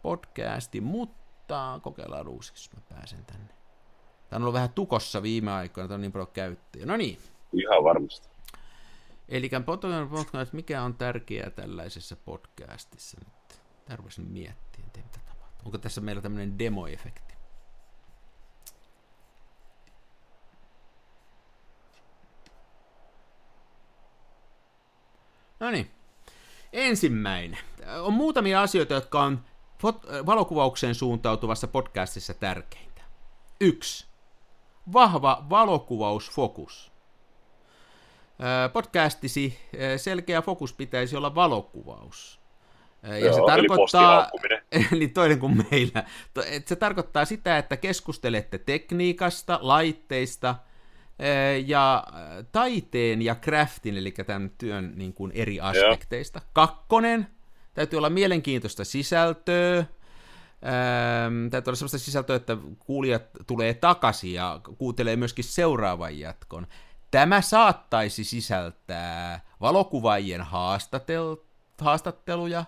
podcasti, 0.01 0.81
mutta 0.81 1.79
kokeillaan 1.83 2.27
uusiksi, 2.27 2.69
jos 2.69 2.73
mä 2.73 2.95
pääsen 2.95 3.25
tänne. 3.25 3.47
Tää 4.29 4.37
on 4.37 4.41
ollut 4.41 4.53
vähän 4.53 4.69
tukossa 4.69 5.21
viime 5.21 5.51
aikoina, 5.51 5.87
tää 5.87 5.95
on 5.95 6.01
niin 6.01 6.11
paljon 6.11 6.31
käyttäjä. 6.33 6.85
No 6.85 6.97
niin. 6.97 7.19
Ihan 7.53 7.83
varmasti. 7.83 8.29
Eli 9.29 9.49
podcast, 10.09 10.53
mikä 10.53 10.83
on 10.83 10.95
tärkeää 10.95 11.49
tällaisessa 11.49 12.15
podcastissa 12.15 13.17
nyt? 13.25 13.61
Tarvitsin 13.85 14.27
miettiä, 14.27 14.85
mitä 14.85 15.19
tapahtuu. 15.29 15.65
Onko 15.65 15.77
tässä 15.77 16.01
meillä 16.01 16.21
tämmöinen 16.21 16.59
demoefekti? 16.59 17.26
No 25.59 25.71
niin. 25.71 25.91
Ensimmäinen. 26.73 27.59
On 27.99 28.13
muutamia 28.13 28.61
asioita, 28.61 28.93
jotka 28.93 29.23
on 29.23 29.43
valokuvaukseen 30.25 30.95
suuntautuvassa 30.95 31.67
podcastissa 31.67 32.33
tärkeintä. 32.33 33.01
Yksi. 33.61 34.07
Vahva 34.93 35.45
valokuvausfokus. 35.49 36.91
Podcastisi 38.73 39.59
selkeä 39.97 40.41
fokus 40.41 40.73
pitäisi 40.73 41.17
olla 41.17 41.35
valokuvaus. 41.35 42.39
Ja 43.03 43.17
Joo, 43.17 43.33
se 43.33 43.41
tarkoittaa, 43.45 44.29
eli 44.93 45.07
toinen 45.07 45.39
kuin 45.39 45.65
meillä, 45.71 46.03
se 46.65 46.75
tarkoittaa 46.75 47.25
sitä, 47.25 47.57
että 47.57 47.77
keskustelette 47.77 48.57
tekniikasta, 48.57 49.59
laitteista– 49.61 50.55
ja 51.65 52.03
taiteen 52.51 53.21
ja 53.21 53.35
craftin, 53.35 53.97
eli 53.97 54.11
tämän 54.11 54.51
työn 54.57 54.93
niin 54.95 55.13
kuin 55.13 55.31
eri 55.35 55.59
aspekteista. 55.59 56.39
Yeah. 56.39 56.49
Kakkonen, 56.53 57.27
täytyy 57.73 57.97
olla 57.97 58.09
mielenkiintoista 58.09 58.85
sisältöä, 58.85 59.85
Ähm, 60.65 61.47
täytyy 61.49 61.69
olla 61.71 61.75
sellaista 61.75 61.97
sisältöä, 61.97 62.35
että 62.35 62.57
kuulijat 62.79 63.23
tulee 63.47 63.73
takaisin 63.73 64.33
ja 64.33 64.61
kuuntelee 64.77 65.15
myöskin 65.15 65.43
seuraavan 65.43 66.19
jatkon. 66.19 66.67
Tämä 67.11 67.41
saattaisi 67.41 68.23
sisältää 68.23 69.41
valokuvaajien 69.61 70.41
haastatel- 70.41 71.43
haastatteluja, 71.81 72.65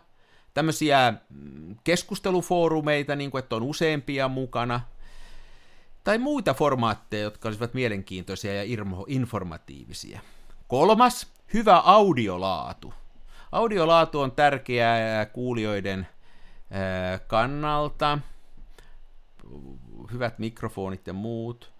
tämmöisiä 0.53 1.13
mm, 1.29 1.75
keskustelufoorumeita, 1.83 3.15
niin 3.15 3.31
kuin, 3.31 3.39
että 3.43 3.55
on 3.55 3.63
useampia 3.63 4.27
mukana– 4.27 4.81
tai 6.03 6.17
muita 6.17 6.53
formaatteja, 6.53 7.23
jotka 7.23 7.47
olisivat 7.47 7.73
mielenkiintoisia 7.73 8.53
ja 8.53 8.63
informatiivisia. 9.07 10.19
Kolmas, 10.67 11.27
hyvä 11.53 11.77
audiolaatu. 11.77 12.93
Audiolaatu 13.51 14.19
on 14.19 14.31
tärkeää 14.31 15.25
kuulijoiden 15.25 16.07
kannalta. 17.27 18.19
Hyvät 20.11 20.39
mikrofonit 20.39 21.07
ja 21.07 21.13
muut. 21.13 21.71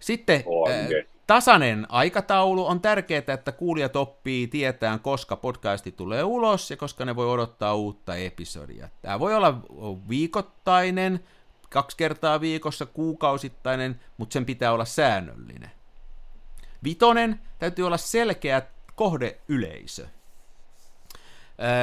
Sitten 0.00 0.44
tasainen 1.26 1.86
aikataulu. 1.88 2.66
On 2.66 2.80
tärkeää, 2.80 3.22
että 3.34 3.52
kuulijat 3.52 3.96
oppii 3.96 4.46
tietään, 4.46 5.00
koska 5.00 5.36
podcasti 5.36 5.92
tulee 5.92 6.24
ulos 6.24 6.70
ja 6.70 6.76
koska 6.76 7.04
ne 7.04 7.16
voi 7.16 7.30
odottaa 7.30 7.74
uutta 7.74 8.16
episodia. 8.16 8.88
Tämä 9.02 9.20
voi 9.20 9.34
olla 9.34 9.60
viikoittainen, 10.08 11.24
kaksi 11.70 11.96
kertaa 11.96 12.40
viikossa, 12.40 12.86
kuukausittainen, 12.86 14.00
mutta 14.16 14.32
sen 14.32 14.46
pitää 14.46 14.72
olla 14.72 14.84
säännöllinen. 14.84 15.70
Vitonen, 16.84 17.40
täytyy 17.58 17.86
olla 17.86 17.96
selkeä 17.96 18.62
kohdeyleisö. 18.94 20.06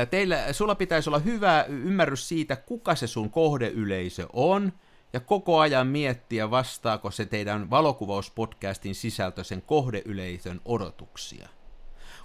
Teillä, 0.10 0.54
sulla 0.54 0.76
pitäisi 0.76 1.10
olla 1.10 1.20
hyvä 1.20 1.66
ymmärrys 1.68 2.28
siitä, 2.28 2.56
kuka 2.56 2.96
se 2.96 3.08
sun 3.08 3.30
kohdeyleisö 3.30 4.28
on, 4.34 4.74
ja 5.14 5.20
koko 5.20 5.60
ajan 5.60 5.88
miettiä, 5.88 6.52
vastaako 6.52 7.12
se 7.12 7.26
teidän 7.26 7.70
valokuvauspodcastin 7.70 8.96
sisältö 8.96 9.44
sen 9.44 9.62
kohdeyleisön 9.62 10.62
odotuksia. 10.66 11.50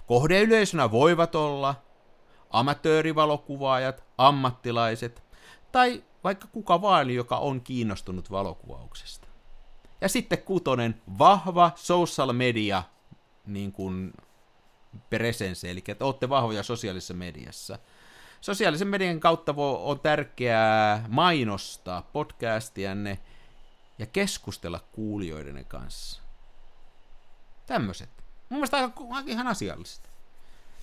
Kohdeyleisönä 0.07 0.91
voivat 0.91 1.35
olla 1.35 1.75
amatöörivalokuvaajat, 2.49 4.03
ammattilaiset 4.17 5.23
tai 5.71 6.03
vaikka 6.23 6.47
kuka 6.47 6.81
vaan, 6.81 7.09
joka 7.09 7.37
on 7.37 7.61
kiinnostunut 7.61 8.31
valokuvauksesta. 8.31 9.27
Ja 10.01 10.09
sitten 10.09 10.43
kutonen, 10.43 11.01
vahva 11.19 11.71
social 11.75 12.33
media 12.33 12.83
niin 13.45 13.71
kuin 13.71 14.13
presence, 15.09 15.71
eli 15.71 15.83
että 15.87 16.05
olette 16.05 16.29
vahvoja 16.29 16.63
sosiaalisessa 16.63 17.13
mediassa. 17.13 17.79
Sosiaalisen 18.41 18.87
median 18.87 19.19
kautta 19.19 19.53
on 19.57 19.99
tärkeää 19.99 21.05
mainostaa 21.07 22.01
podcastianne 22.01 23.19
ja 23.99 24.05
keskustella 24.05 24.79
kuulijoiden 24.91 25.65
kanssa. 25.65 26.21
Tämmöiset. 27.65 28.09
Mun 28.49 28.57
mielestä 28.57 28.77
aika, 28.77 29.03
ihan 29.25 29.47
asiallista. 29.47 30.09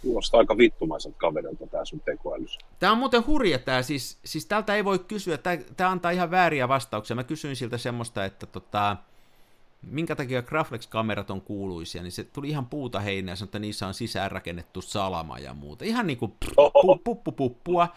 Kuulostaa 0.03 0.39
aika 0.39 0.59
vittumaiselta 0.59 1.19
kaverilta 1.19 1.67
tämä 1.67 1.85
sun 1.85 2.01
tekoälys. 2.01 2.59
Tämä 2.79 2.93
on 2.93 2.99
muuten 2.99 3.27
hurja 3.27 3.59
tämä, 3.59 3.83
siis, 3.83 4.19
siis 4.25 4.47
tältä 4.47 4.75
ei 4.75 4.85
voi 4.85 4.99
kysyä, 4.99 5.39
tämä, 5.39 5.57
tämä 5.77 5.91
antaa 5.91 6.11
ihan 6.11 6.31
vääriä 6.31 6.69
vastauksia. 6.69 7.17
Mä 7.17 7.25
kysyin 7.25 7.57
siltä 7.57 7.79
semmoista, 7.79 8.25
että 8.25 8.47
tota, 8.47 8.97
minkä 9.83 10.17
takia 10.17 10.43
Graflex-kamerat 10.43 11.31
on 11.31 11.41
kuuluisia, 11.41 12.03
niin 12.03 12.13
se 12.13 12.25
tuli 12.25 12.49
ihan 12.49 12.67
puuta 12.67 13.01
heinää 13.01 13.37
sanoi, 13.37 13.47
että 13.47 13.59
niissä 13.59 13.87
on 13.87 13.95
sisäänrakennettu 13.95 14.83
salama 14.83 15.39
ja 15.39 15.55
muuta. 15.55 15.85
Ihan 15.85 16.07
niin 16.07 16.19
kuin 16.19 16.33
puppupuppua. 17.05 17.89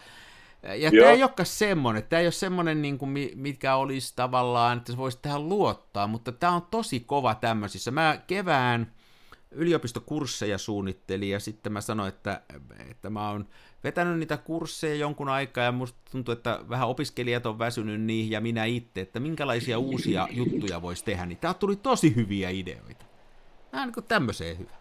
Ja 0.64 0.76
Joo. 0.76 1.04
tämä 1.04 1.12
ei 1.12 1.24
olekaan 1.24 1.45
semmoinen, 1.45 2.04
tämä 2.04 2.20
ei 2.20 2.26
ole 2.26 2.32
semmoinen, 2.32 2.82
niin 2.82 2.97
kuin, 2.97 3.32
mitkä 3.36 3.76
olisi 3.76 4.14
tavallaan, 4.16 4.78
että 4.78 4.91
se 4.91 4.97
voisi 4.97 5.20
tähän 5.22 5.49
luottaa, 5.49 6.08
mutta 6.08 6.32
tämä 6.32 6.56
on 6.56 6.68
tosi 6.72 6.99
kova 6.99 7.36
tämmöisissä. 7.36 7.91
Mä 7.91 8.20
kevään 8.28 8.91
yliopistokursseja 9.52 10.58
suunnittelin 10.58 11.30
ja 11.30 11.39
sitten 11.39 11.72
mä 11.72 11.82
sanoin, 11.82 12.10
että, 12.10 12.41
että 12.91 13.10
mä 13.10 13.30
oon 13.30 13.47
vetänyt 13.84 14.20
niitä 14.20 14.38
kursseja 14.38 14.95
jonkun 14.95 15.30
aikaa 15.30 15.64
ja 15.64 15.72
musta 15.72 15.99
tuntuu, 16.12 16.32
että 16.32 16.60
vähän 16.70 16.88
opiskelijat 16.88 17.45
on 17.45 17.60
väsynyt 17.60 18.02
niihin 18.02 18.32
ja 18.32 18.41
minä 18.41 18.66
itse, 18.66 19.02
että 19.02 19.20
minkälaisia 19.20 19.80
uusia 19.80 20.28
juttuja 20.32 20.82
voisi 20.82 21.06
tehdä, 21.06 21.26
niin 21.26 21.38
tää 21.38 21.54
tuli 21.54 21.76
tosi 21.76 22.16
hyviä 22.16 22.49
ideoita. 22.49 23.06
Nämä 23.72 23.84
on 23.84 23.91
niin 23.95 24.06
tämmöiseen 24.08 24.60
hyvä. 24.60 24.72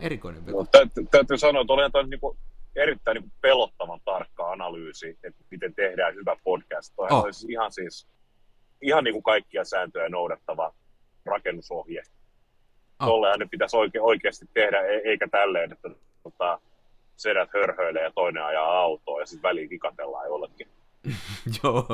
Erikoinen 0.00 0.42
No, 0.46 0.66
tä- 0.72 1.02
täytyy 1.10 1.38
sanoa, 1.38 1.62
että 1.62 1.90
toi 1.92 2.08
niin 2.08 2.20
kuin 2.20 2.38
erittäin 2.76 3.14
niin 3.14 3.22
kuin 3.22 3.32
pelottavan 3.40 4.00
tarkka 4.04 4.52
analyysi, 4.52 5.18
että 5.22 5.44
miten 5.50 5.74
tehdään 5.74 6.14
hyvä 6.14 6.36
podcast. 6.44 6.94
Toi 6.96 7.08
oh. 7.10 7.24
olisi 7.24 7.46
ihan 7.52 7.72
siis 7.72 8.08
ihan 8.82 9.04
niin 9.04 9.14
kuin 9.14 9.22
kaikkia 9.22 9.64
sääntöjä 9.64 10.08
noudattava 10.08 10.74
rakennusohje. 11.24 12.02
Oh. 13.00 13.06
Tollehan 13.06 13.38
ne 13.38 13.46
pitäisi 13.50 13.76
oike- 13.76 14.00
oikeasti 14.02 14.46
tehdä, 14.54 14.80
e- 14.80 15.02
eikä 15.04 15.28
tälleen, 15.28 15.72
että 15.72 15.90
tota, 16.22 16.60
sedät 17.16 17.48
hörhöilee 17.54 18.02
ja 18.02 18.10
toinen 18.14 18.44
ajaa 18.44 18.78
autoa 18.80 19.20
ja 19.20 19.26
sitten 19.26 19.48
väliin 19.48 19.70
vikatellaan 19.70 20.26
jollekin. 20.26 20.68
Joo, 21.62 21.86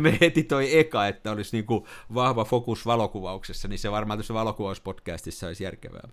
me 0.00 0.18
heti 0.20 0.42
toi 0.42 0.78
eka, 0.78 1.06
että 1.06 1.30
olisi 1.30 1.56
niinku 1.56 1.86
vahva 2.14 2.44
fokus 2.44 2.86
valokuvauksessa, 2.86 3.68
niin 3.68 3.78
se 3.78 3.90
varmaan 3.90 4.18
tässä 4.18 4.34
valokuvauspodcastissa 4.34 5.46
olisi 5.46 5.64
järkevää. 5.64 6.08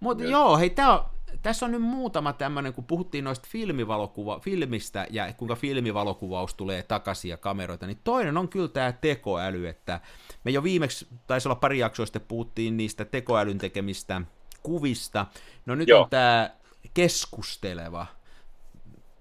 Mutta 0.00 0.24
joo, 0.24 0.58
hei, 0.58 0.70
tää 0.70 0.92
on, 0.92 1.04
tässä 1.42 1.66
on 1.66 1.72
nyt 1.72 1.82
muutama 1.82 2.32
tämmöinen, 2.32 2.72
kun 2.72 2.84
puhuttiin 2.84 3.24
noista 3.24 3.48
filmivalokuva, 3.50 4.40
filmistä 4.40 5.06
ja 5.10 5.32
kuinka 5.32 5.54
filmivalokuvaus 5.54 6.54
tulee 6.54 6.82
takaisin 6.82 7.28
ja 7.28 7.36
kameroita, 7.36 7.86
niin 7.86 8.00
toinen 8.04 8.36
on 8.36 8.48
kyllä 8.48 8.68
tämä 8.68 8.92
tekoäly, 8.92 9.68
että 9.68 10.00
me 10.44 10.50
jo 10.50 10.62
viimeksi, 10.62 11.06
taisi 11.26 11.48
olla 11.48 11.56
pari 11.56 11.78
jaksoa 11.78 12.06
sitten, 12.06 12.22
puhuttiin 12.28 12.76
niistä 12.76 13.04
tekoälyn 13.04 13.58
tekemistä 13.58 14.22
kuvista. 14.62 15.26
No 15.66 15.74
nyt 15.74 15.88
Joo. 15.88 16.02
on 16.02 16.10
tämä 16.10 16.50
keskusteleva 16.94 18.06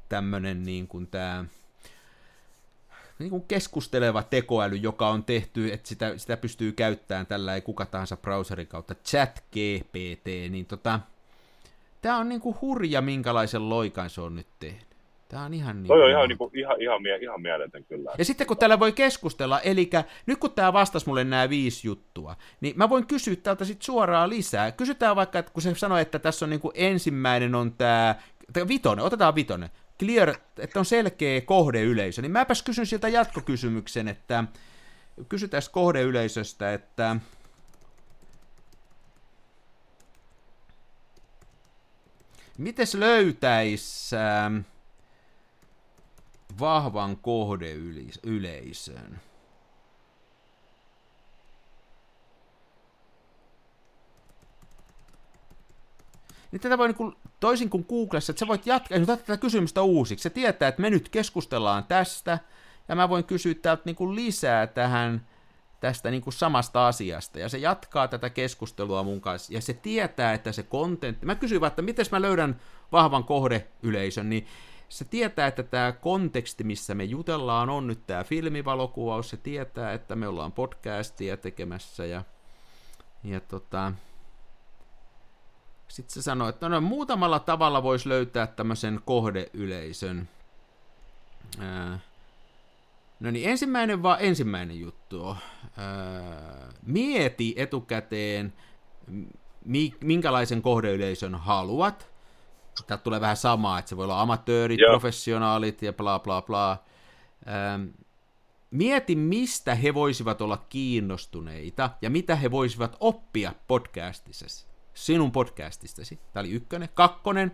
tämmöinen 0.09 0.63
niin 0.63 0.87
kuin 0.87 1.07
tämä 1.07 1.45
niin 3.19 3.29
kuin 3.29 3.43
keskusteleva 3.47 4.23
tekoäly, 4.23 4.75
joka 4.75 5.09
on 5.09 5.23
tehty, 5.23 5.73
että 5.73 5.89
sitä, 5.89 6.17
sitä 6.17 6.37
pystyy 6.37 6.71
käyttämään 6.71 7.25
tällä 7.25 7.55
ei 7.55 7.61
kuka 7.61 7.85
tahansa 7.85 8.17
browserin 8.17 8.67
kautta, 8.67 8.95
chat 8.95 9.43
GPT, 9.51 10.27
niin 10.49 10.65
tota, 10.65 10.99
tämä 12.01 12.17
on 12.17 12.29
niin 12.29 12.41
kuin 12.41 12.57
hurja, 12.61 13.01
minkälaisen 13.01 13.69
loikan 13.69 14.09
se 14.09 14.21
on 14.21 14.35
nyt 14.35 14.47
tehnyt. 14.59 14.87
Tämä 15.29 15.45
on 15.45 15.53
ihan 15.53 15.83
niin. 15.83 15.87
Toi 15.87 16.03
on 16.03 16.09
ihan, 16.09 16.29
niin 16.29 16.37
kuin, 16.37 16.51
ihan, 16.53 16.81
ihan, 16.81 17.01
mie- 17.01 17.17
ihan 17.21 17.41
mieletön 17.41 17.83
kyllä. 17.83 18.11
Ja 18.17 18.25
sitten 18.25 18.47
kun 18.47 18.57
täällä 18.57 18.79
voi 18.79 18.91
keskustella, 18.91 19.59
eli 19.61 19.89
nyt 20.25 20.39
kun 20.39 20.51
tämä 20.51 20.73
vastasi 20.73 21.07
mulle 21.07 21.23
nämä 21.23 21.49
viisi 21.49 21.87
juttua, 21.87 22.35
niin 22.61 22.77
mä 22.77 22.89
voin 22.89 23.07
kysyä 23.07 23.35
täältä 23.35 23.65
sitten 23.65 23.85
suoraan 23.85 24.29
lisää. 24.29 24.71
Kysytään 24.71 25.15
vaikka, 25.15 25.39
että 25.39 25.51
kun 25.51 25.61
se 25.61 25.75
sanoi, 25.75 26.01
että 26.01 26.19
tässä 26.19 26.45
on 26.45 26.49
niin 26.49 26.59
kuin 26.59 26.71
ensimmäinen 26.75 27.55
on 27.55 27.71
tämä, 27.71 28.15
vitonen, 28.67 29.05
otetaan 29.05 29.35
vitonen, 29.35 29.69
clear, 29.99 30.35
että 30.59 30.79
on 30.79 30.85
selkeä 30.85 31.41
kohdeyleisö, 31.41 32.21
niin 32.21 32.31
mäpäs 32.31 32.63
kysyn 32.63 32.85
siltä 32.85 33.09
jatkokysymyksen, 33.09 34.07
että 34.07 34.43
kysytään 35.29 35.63
kohdeyleisöstä, 35.71 36.73
että 36.73 37.15
miten 42.57 42.87
löytäisi 42.93 44.15
äh, 44.15 44.65
vahvan 46.59 47.17
kohdeyleisön? 47.17 49.21
Niin 56.51 56.61
tätä 56.61 56.77
voi 56.77 56.87
niin 56.87 56.95
kuin, 56.95 57.15
toisin 57.39 57.69
kuin 57.69 57.85
Googlessa, 57.89 58.31
että 58.31 58.39
sä 58.39 58.47
voit 58.47 58.65
jatkaa, 58.65 58.97
että 58.97 59.17
tätä 59.17 59.37
kysymystä 59.37 59.81
uusiksi. 59.81 60.23
Se 60.23 60.29
tietää, 60.29 60.67
että 60.67 60.81
me 60.81 60.89
nyt 60.89 61.09
keskustellaan 61.09 61.83
tästä, 61.83 62.39
ja 62.87 62.95
mä 62.95 63.09
voin 63.09 63.23
kysyä 63.23 63.53
täältä 63.53 63.81
niin 63.85 63.95
kuin 63.95 64.15
lisää 64.15 64.67
tähän 64.67 65.27
tästä 65.79 66.11
niin 66.11 66.21
kuin 66.21 66.33
samasta 66.33 66.87
asiasta, 66.87 67.39
ja 67.39 67.49
se 67.49 67.57
jatkaa 67.57 68.07
tätä 68.07 68.29
keskustelua 68.29 69.03
mun 69.03 69.21
kanssa, 69.21 69.53
ja 69.53 69.61
se 69.61 69.73
tietää, 69.73 70.33
että 70.33 70.51
se 70.51 70.63
kontentti, 70.63 71.25
mä 71.25 71.35
kysyin 71.35 71.61
vaan, 71.61 71.67
että 71.67 71.81
miten 71.81 72.05
mä 72.11 72.21
löydän 72.21 72.59
vahvan 72.91 73.23
kohdeyleisön, 73.23 74.29
niin 74.29 74.47
se 74.89 75.05
tietää, 75.05 75.47
että 75.47 75.63
tämä 75.63 75.91
konteksti, 75.91 76.63
missä 76.63 76.95
me 76.95 77.03
jutellaan, 77.03 77.69
on 77.69 77.87
nyt 77.87 78.07
tämä 78.07 78.23
filmivalokuvaus, 78.23 79.29
se 79.29 79.37
tietää, 79.37 79.93
että 79.93 80.15
me 80.15 80.27
ollaan 80.27 80.51
podcastia 80.51 81.37
tekemässä, 81.37 82.05
ja, 82.05 82.23
ja 83.23 83.39
tota, 83.39 83.93
sitten 85.87 86.13
se 86.13 86.21
sanoi, 86.21 86.49
että 86.49 86.69
no, 86.69 86.81
muutamalla 86.81 87.39
tavalla 87.39 87.83
voisi 87.83 88.09
löytää 88.09 88.47
tämmöisen 88.47 89.01
kohdeyleisön. 89.05 90.29
Ää, 91.59 91.99
no 93.19 93.31
niin, 93.31 93.49
ensimmäinen 93.49 94.03
vaan 94.03 94.17
ensimmäinen 94.21 94.79
juttu. 94.79 95.25
Ää, 95.25 96.71
mieti 96.85 97.53
etukäteen, 97.57 98.53
mi, 99.65 99.93
minkälaisen 100.03 100.61
kohdeyleisön 100.61 101.35
haluat. 101.35 102.07
Täältä 102.87 103.03
tulee 103.03 103.21
vähän 103.21 103.37
samaa, 103.37 103.79
että 103.79 103.89
se 103.89 103.97
voi 103.97 104.03
olla 104.03 104.21
amatöörit, 104.21 104.79
Joo. 104.79 104.91
professionaalit 104.91 105.81
ja 105.81 105.93
bla 105.93 106.19
bla 106.19 106.41
bla. 106.41 106.77
Ää, 107.45 107.79
mieti, 108.71 109.15
mistä 109.15 109.75
he 109.75 109.93
voisivat 109.93 110.41
olla 110.41 110.65
kiinnostuneita 110.69 111.89
ja 112.01 112.09
mitä 112.09 112.35
he 112.35 112.51
voisivat 112.51 112.97
oppia 112.99 113.53
podcastissa 113.67 114.67
sinun 114.97 115.31
podcastistasi. 115.31 116.19
Tämä 116.33 116.41
oli 116.41 116.51
ykkönen. 116.51 116.89
Kakkonen, 116.93 117.51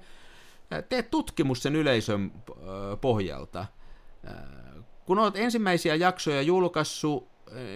tee 0.89 1.01
tutkimus 1.01 1.63
sen 1.63 1.75
yleisön 1.75 2.31
pohjalta. 3.01 3.65
Kun 5.05 5.19
olet 5.19 5.35
ensimmäisiä 5.35 5.95
jaksoja 5.95 6.41
julkaissut, 6.41 7.27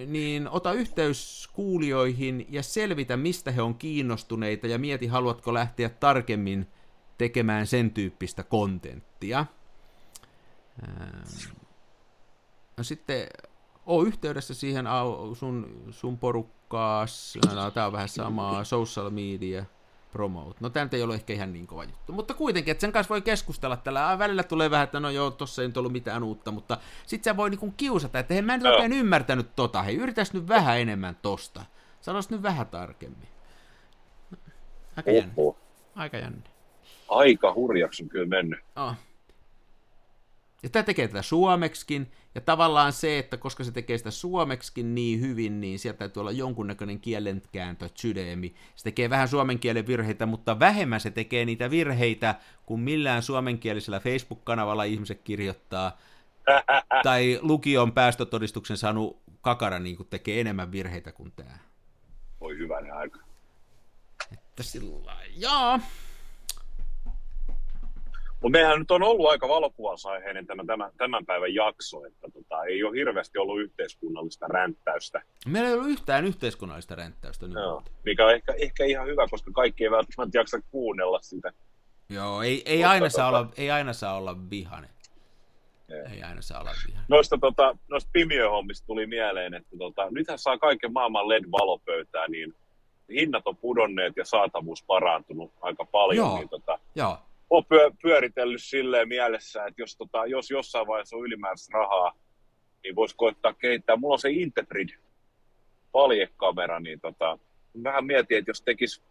niin 0.06 0.50
ota 0.50 0.74
yhteys 0.74 1.50
kuulijoihin 1.54 2.46
ja 2.50 2.64
selvitä, 2.64 3.18
mistä 3.18 3.52
he 3.52 3.62
on 3.62 3.76
kiinnostuneita 3.76 4.68
ja 4.68 4.78
mieti, 4.78 5.08
haluatko 5.08 5.54
lähteä 5.54 5.90
tarkemmin 5.90 6.68
tekemään 7.18 7.68
sen 7.68 7.92
tyyppistä 7.92 8.44
kontenttia. 8.44 9.46
No 12.78 12.84
sitten 12.84 13.28
oo 13.86 14.04
yhteydessä 14.04 14.54
siihen 14.54 14.86
sun, 15.34 15.84
sun 15.92 16.18
porukkaas, 16.70 17.38
no, 17.56 17.72
tää 17.72 17.86
on 17.86 17.92
vähän 17.92 18.10
samaa, 18.10 18.64
social 18.64 19.10
media, 19.10 19.66
promote. 20.12 20.58
No 20.60 20.70
tämä 20.70 20.90
ei 20.92 21.04
ole 21.04 21.14
ehkä 21.14 21.34
ihan 21.34 21.54
niin 21.54 21.68
kova 21.68 21.84
juttu, 21.84 22.14
mutta 22.14 22.34
kuitenkin, 22.34 22.72
että 22.72 22.82
sen 22.82 22.92
kanssa 22.92 23.10
voi 23.10 23.22
keskustella 23.22 23.78
tällä. 23.78 24.20
Välillä 24.20 24.44
tulee 24.44 24.72
vähän, 24.72 24.84
että 24.84 25.00
no 25.00 25.10
joo, 25.10 25.32
tossa 25.32 25.62
ei 25.62 25.68
nyt 25.68 25.78
ollut 25.78 25.92
mitään 25.92 26.24
uutta, 26.24 26.52
mutta 26.52 26.78
sit 27.06 27.24
sä 27.24 27.38
voi 27.38 27.50
niinku 27.50 27.74
kiusata, 27.78 28.20
että 28.20 28.34
hei 28.34 28.42
mä 28.42 28.54
en 28.54 28.62
no. 28.62 28.70
oikein 28.70 28.94
ymmärtänyt 28.94 29.56
tota, 29.56 29.84
hei 29.84 29.96
yritäs 29.96 30.34
nyt 30.34 30.48
vähän 30.48 30.80
enemmän 30.80 31.18
tosta. 31.22 31.66
Sanois 32.02 32.30
nyt 32.30 32.44
vähän 32.44 32.68
tarkemmin. 32.68 33.28
Aika 34.98 35.12
jännä. 35.12 35.34
Aika 35.96 36.18
jännä. 36.18 36.42
Aika 37.10 37.54
hurjaksi 37.54 38.04
on 38.04 38.10
kyllä 38.10 38.26
mennyt. 38.26 38.60
Oh. 38.76 38.94
Ja 40.64 40.70
tämä 40.70 40.84
tekee 40.84 41.08
tätä 41.08 41.22
suomeksikin, 41.22 42.12
ja 42.36 42.42
tavallaan 42.42 42.94
se, 42.94 43.20
että 43.20 43.38
koska 43.38 43.64
se 43.64 43.72
tekee 43.72 43.98
sitä 43.98 44.12
suomeksikin 44.12 44.96
niin 44.96 45.22
hyvin, 45.22 45.62
niin 45.62 45.80
sieltä 45.80 45.98
täytyy 45.98 46.22
olla 46.22 46.32
jonkunnäköinen 46.32 47.00
kielenkääntö, 47.00 47.90
sydeemi. 47.96 48.56
Se 48.76 48.84
tekee 48.84 49.10
vähän 49.10 49.28
suomen 49.28 49.60
kielen 49.60 49.88
virheitä, 49.88 50.26
mutta 50.26 50.60
vähemmän 50.60 51.00
se 51.00 51.12
tekee 51.12 51.46
niitä 51.46 51.70
virheitä, 51.70 52.36
kuin 52.66 52.80
millään 52.80 53.24
suomenkielisellä 53.24 54.00
Facebook-kanavalla 54.00 54.84
ihmiset 54.84 55.22
kirjoittaa. 55.24 55.98
tai 57.04 57.40
lukion 57.42 57.92
päästötodistuksen 57.92 58.78
saanut 58.78 59.20
kakara 59.42 59.80
niin 59.80 59.98
kuin 59.98 60.08
tekee 60.10 60.42
enemmän 60.42 60.72
virheitä 60.72 61.12
kuin 61.12 61.32
tämä. 61.36 61.58
Voi 62.42 62.58
hyvänen 62.58 62.94
aika. 62.94 63.20
Että 64.32 64.64
sillä 64.64 65.18
jaa. 65.36 65.80
Mutta 68.42 68.60
mehän 68.60 68.80
nyt 68.80 68.92
on 68.92 69.04
ollut 69.04 69.30
aika 69.30 69.48
valokuvausaiheinen 69.48 70.48
tämä, 70.48 70.64
tämän, 70.68 70.92
tämän 70.98 71.26
päivän 71.26 71.54
jakso, 71.54 72.06
että 72.06 72.28
tota, 72.34 72.64
ei 72.64 72.84
ole 72.84 72.98
hirveästi 72.98 73.38
ollut 73.38 73.60
yhteiskunnallista 73.60 74.48
ränttäystä. 74.48 75.22
Meillä 75.48 75.70
ei 75.70 75.76
ollut 75.76 75.90
yhtään 75.90 76.26
yhteiskunnallista 76.26 76.96
ränttäystä. 76.96 77.48
Nyt. 77.48 77.56
Joo, 77.56 77.84
mikä 78.06 78.26
on 78.26 78.34
ehkä, 78.34 78.54
ehkä 78.58 78.86
ihan 78.86 79.08
hyvä, 79.08 79.28
koska 79.32 79.52
kaikki 79.52 79.84
ei 79.84 79.92
välttämättä 79.92 80.38
jaksa 80.38 80.62
kuunnella 80.72 81.20
sitä. 81.22 81.52
Joo, 82.10 82.42
ei, 82.42 82.62
ei, 82.66 82.78
Mutta 82.78 82.90
aina, 82.90 83.10
saa 83.10 83.32
tota- 83.32 83.36
olla, 83.36 83.50
ei 83.58 83.72
aina 83.72 83.94
saa 83.94 84.18
olla 84.18 84.50
vihane. 84.50 84.90
Ei 86.12 86.24
aina 86.24 86.42
saa 86.42 86.62
olla 86.62 86.72
vihane. 86.88 87.06
Noista, 87.08 87.38
tota, 87.42 87.78
noista 87.88 88.10
pimiöhommista 88.14 88.88
tuli 88.88 89.08
mieleen, 89.08 89.54
että 89.54 89.78
tota, 89.78 90.08
nythän 90.12 90.40
saa 90.40 90.58
kaiken 90.58 90.94
maailman 90.94 91.30
LED-valopöytää, 91.30 92.28
niin 92.28 92.56
hinnat 93.10 93.48
on 93.48 93.58
pudonneet 93.58 94.18
ja 94.18 94.26
saatavuus 94.26 94.84
parantunut 94.84 95.54
aika 95.62 95.86
paljon. 95.86 96.28
Joo. 96.28 96.38
Niin, 96.38 96.50
tota, 96.50 96.80
Joo, 96.96 97.18
pyö, 97.70 97.92
pyöritellyt 98.02 98.64
silleen 98.64 99.08
mielessä, 99.08 99.66
että 99.66 99.82
jos, 99.82 99.98
tota, 99.98 100.26
jos 100.26 100.52
jossain 100.52 100.88
vaiheessa 100.88 101.16
on 101.16 101.26
ylimääräistä 101.26 101.78
rahaa, 101.78 102.14
niin 102.84 102.96
voisi 102.96 103.16
koittaa 103.16 103.54
kehittää. 103.54 103.96
Mulla 103.96 104.14
on 104.14 104.20
se 104.20 104.30
Integrid 104.30 104.90
paljekamera, 105.92 106.80
niin 106.80 107.00
tota, 107.00 107.40
vähän 107.84 108.06
mietin, 108.06 108.38
että 108.38 108.50
jos 108.50 108.62
tekisi, 108.62 109.02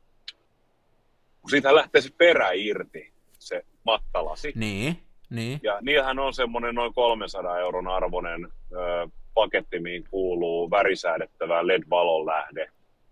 kun 1.40 1.50
siitä 1.50 1.74
lähtee 1.74 2.00
se 2.00 2.10
perä 2.18 2.50
irti, 2.52 3.12
se 3.38 3.64
mattalasi, 3.84 4.52
niin, 4.54 4.98
niin. 5.30 5.60
ja 5.62 5.78
niillähän 5.80 6.18
on 6.18 6.34
semmoinen 6.34 6.74
noin 6.74 6.94
300 6.94 7.58
euron 7.58 7.88
arvoinen 7.88 8.44
ö, 8.72 9.08
paketti, 9.34 9.78
mihin 9.78 10.04
kuuluu 10.10 10.70
värisäädettävä 10.70 11.66
LED-valonlähde 11.66 12.70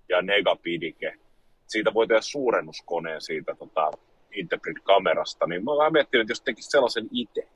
ja 0.08 0.22
negapidike. 0.22 1.14
Siitä 1.66 1.94
voi 1.94 2.06
tehdä 2.06 2.20
suurennuskoneen 2.20 3.20
siitä 3.20 3.54
tota, 3.54 3.90
Integrid-kamerasta, 4.34 5.46
niin 5.46 5.64
mä 5.64 5.70
oon 5.70 5.78
vähän 5.78 5.92
miettinyt, 5.92 6.24
että 6.24 6.32
jos 6.32 6.40
tekisi 6.40 6.70
sellaisen 6.70 7.08
itse, 7.10 7.48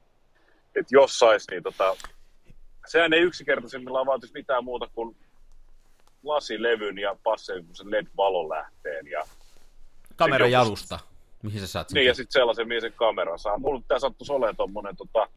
että 0.77 0.91
jos 0.91 1.19
sais, 1.19 1.47
niin 1.51 1.63
tota, 1.63 1.97
sehän 2.87 3.13
ei 3.13 3.21
yksinkertaisimmillaan 3.21 4.07
vaatisi 4.07 4.33
mitään 4.33 4.65
muuta 4.65 4.89
kuin 4.95 5.17
lasilevyn 6.23 6.99
ja 6.99 7.17
passiivisen 7.23 7.91
LED-valonlähteen 7.91 9.07
ja 9.07 9.25
Kameran 10.17 10.51
jalusta, 10.51 10.99
mihin 11.43 11.61
sä 11.61 11.67
saat 11.67 11.89
sen. 11.89 11.95
niin, 11.95 12.07
ja 12.07 12.15
sitten 12.15 12.33
sellaisen, 12.33 12.69
mihin 12.69 12.81
se 12.81 12.91
kamera 12.91 13.39
saa. 13.39 13.59
Mulla 13.59 13.83
tämä 13.89 13.99
sattuisi 13.99 14.33
olemaan 14.33 14.57
tuommoinen 14.57 14.97
tota, 14.97 15.29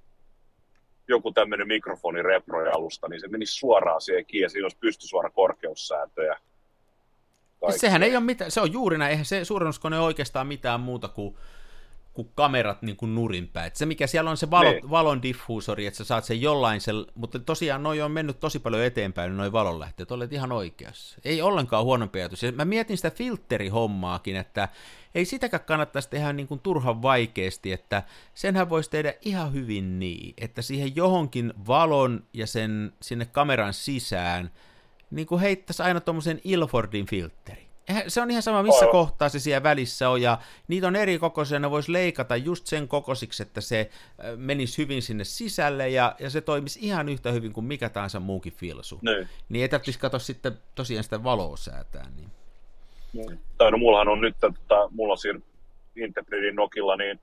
joku 1.08 1.32
tämmöinen 1.32 1.68
mikrofonireprojalusta, 1.68 3.08
niin 3.08 3.22
se 3.22 3.28
menisi 3.28 3.54
suoraan 3.54 4.02
siihen 4.02 4.26
kiinni, 4.26 4.44
ja 4.44 4.50
siinä 4.50 4.66
olisi 4.66 4.78
pystysuora 4.78 5.30
korkeussääntö 5.30 6.24
ja 6.24 6.38
Siis 7.70 7.82
sehän 7.82 8.04
ei 8.04 8.16
ole 8.16 8.24
mitään, 8.26 8.52
se 8.52 8.62
on 8.62 8.74
juuri 8.74 8.98
näin, 8.98 9.12
eihän 9.12 9.26
se 9.26 9.46
suurennuskone 9.46 9.98
ole 9.98 10.06
oikeastaan 10.06 10.48
mitään 10.48 10.80
muuta 10.80 11.08
kuin, 11.08 11.36
kuin 12.14 12.32
kamerat 12.36 12.82
niin 12.82 12.96
kuin 12.96 13.16
nurinpäin. 13.16 13.68
Et 13.68 13.76
se 13.76 13.86
mikä 13.86 14.08
siellä 14.08 14.30
on 14.30 14.38
se 14.38 14.50
valo, 14.52 14.72
Niin. 14.72 14.90
valon 14.90 15.22
diffuusori, 15.22 15.86
että 15.86 15.98
sä 15.98 16.04
saat 16.04 16.24
sen 16.24 16.42
jollain, 16.42 16.82
sel, 16.82 17.06
mutta 17.16 17.40
tosiaan 17.40 17.84
noi 17.84 18.02
on 18.02 18.12
mennyt 18.12 18.40
tosi 18.40 18.60
paljon 18.60 18.84
eteenpäin, 18.84 19.38
noi 19.38 19.52
valonlähteet, 19.52 20.12
olet 20.12 20.34
ihan 20.34 20.52
oikeassa. 20.52 21.20
Ei 21.26 21.42
ollenkaan 21.42 21.86
huonompi 21.86 22.20
ajatus. 22.20 22.44
Ja 22.44 22.52
mä 22.52 22.66
mietin 22.66 22.98
sitä 22.98 23.12
filterihommaakin, 23.12 24.36
että 24.36 24.70
ei 25.16 25.26
sitäkään 25.26 25.64
kannattaisi 25.66 26.10
tehdä 26.10 26.34
niin 26.34 26.48
kuin 26.48 26.60
turhan 26.60 27.02
vaikeasti, 27.02 27.72
että 27.72 28.04
senhän 28.34 28.70
voisi 28.70 28.90
tehdä 28.90 29.14
ihan 29.22 29.54
hyvin 29.54 30.00
niin, 30.00 30.34
että 30.38 30.62
siihen 30.62 30.96
johonkin 30.96 31.54
valon 31.68 32.24
ja 32.34 32.48
sen 32.48 32.94
sinne 33.02 33.26
kameran 33.26 33.74
sisään 33.74 34.52
niin 35.12 35.28
kuin 35.28 35.42
heittäisi 35.42 35.84
aina 35.84 36.00
tuommoisen 36.00 36.42
Ilfordin 36.44 37.06
filtteri. 37.06 37.72
Se 38.08 38.22
on 38.22 38.32
ihan 38.32 38.44
sama, 38.44 38.64
missä 38.64 38.86
Aivan. 38.86 38.92
kohtaa 38.92 39.30
se 39.30 39.40
siellä 39.40 39.64
välissä 39.64 40.10
on, 40.10 40.22
ja 40.22 40.38
niitä 40.68 40.88
on 40.88 40.96
eri 40.96 41.20
kokoisia, 41.20 41.60
ne 41.60 41.72
voisi 41.72 41.94
leikata 41.94 42.36
just 42.36 42.68
sen 42.68 42.88
kokoisiksi, 42.88 43.44
että 43.44 43.62
se 43.62 43.90
menisi 44.36 44.78
hyvin 44.78 45.02
sinne 45.02 45.24
sisälle, 45.24 45.90
ja, 45.90 46.16
ja 46.20 46.30
se 46.30 46.42
toimisi 46.42 46.80
ihan 46.82 47.10
yhtä 47.10 47.32
hyvin 47.32 47.54
kuin 47.54 47.66
mikä 47.66 47.90
tahansa 47.90 48.20
muukin 48.20 48.54
filsu. 48.54 49.00
Niin. 49.02 49.30
Niin 49.50 49.62
ei 49.62 49.70
tarvitsisi 49.70 50.00
katsoa 50.00 50.20
sitten 50.20 50.58
tosiaan 50.76 51.04
sitä 51.04 51.24
valoa 51.24 51.58
säätää. 51.58 52.06
Niin. 52.16 53.40
Tai 53.58 53.72
no 53.72 53.78
mullahan 53.78 54.08
on 54.08 54.22
nyt, 54.22 54.36
tota, 54.40 54.90
mulla 54.92 55.12
on 55.12 55.18
siinä 55.18 55.40
Integridin 55.96 56.56
nokilla 56.56 56.96
niin 56.96 57.20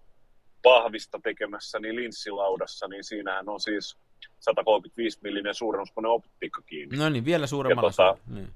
pahvista 0.63 1.21
tekemässä 1.23 1.79
niin 1.79 1.97
linssilaudassa, 1.97 2.89
niin 2.89 3.05
siinähän 3.05 3.49
on 3.49 3.61
siis 3.61 3.97
135 4.41 5.19
millinen 5.23 5.55
suurennuskone 5.55 6.09
optiikka 6.09 6.63
kiinni. 6.63 6.97
No 6.97 7.09
niin, 7.09 7.25
vielä 7.25 7.47
suuremmalla 7.47 7.93
Ja 7.99 8.13
tota- 8.13 8.35
niin. 8.35 8.49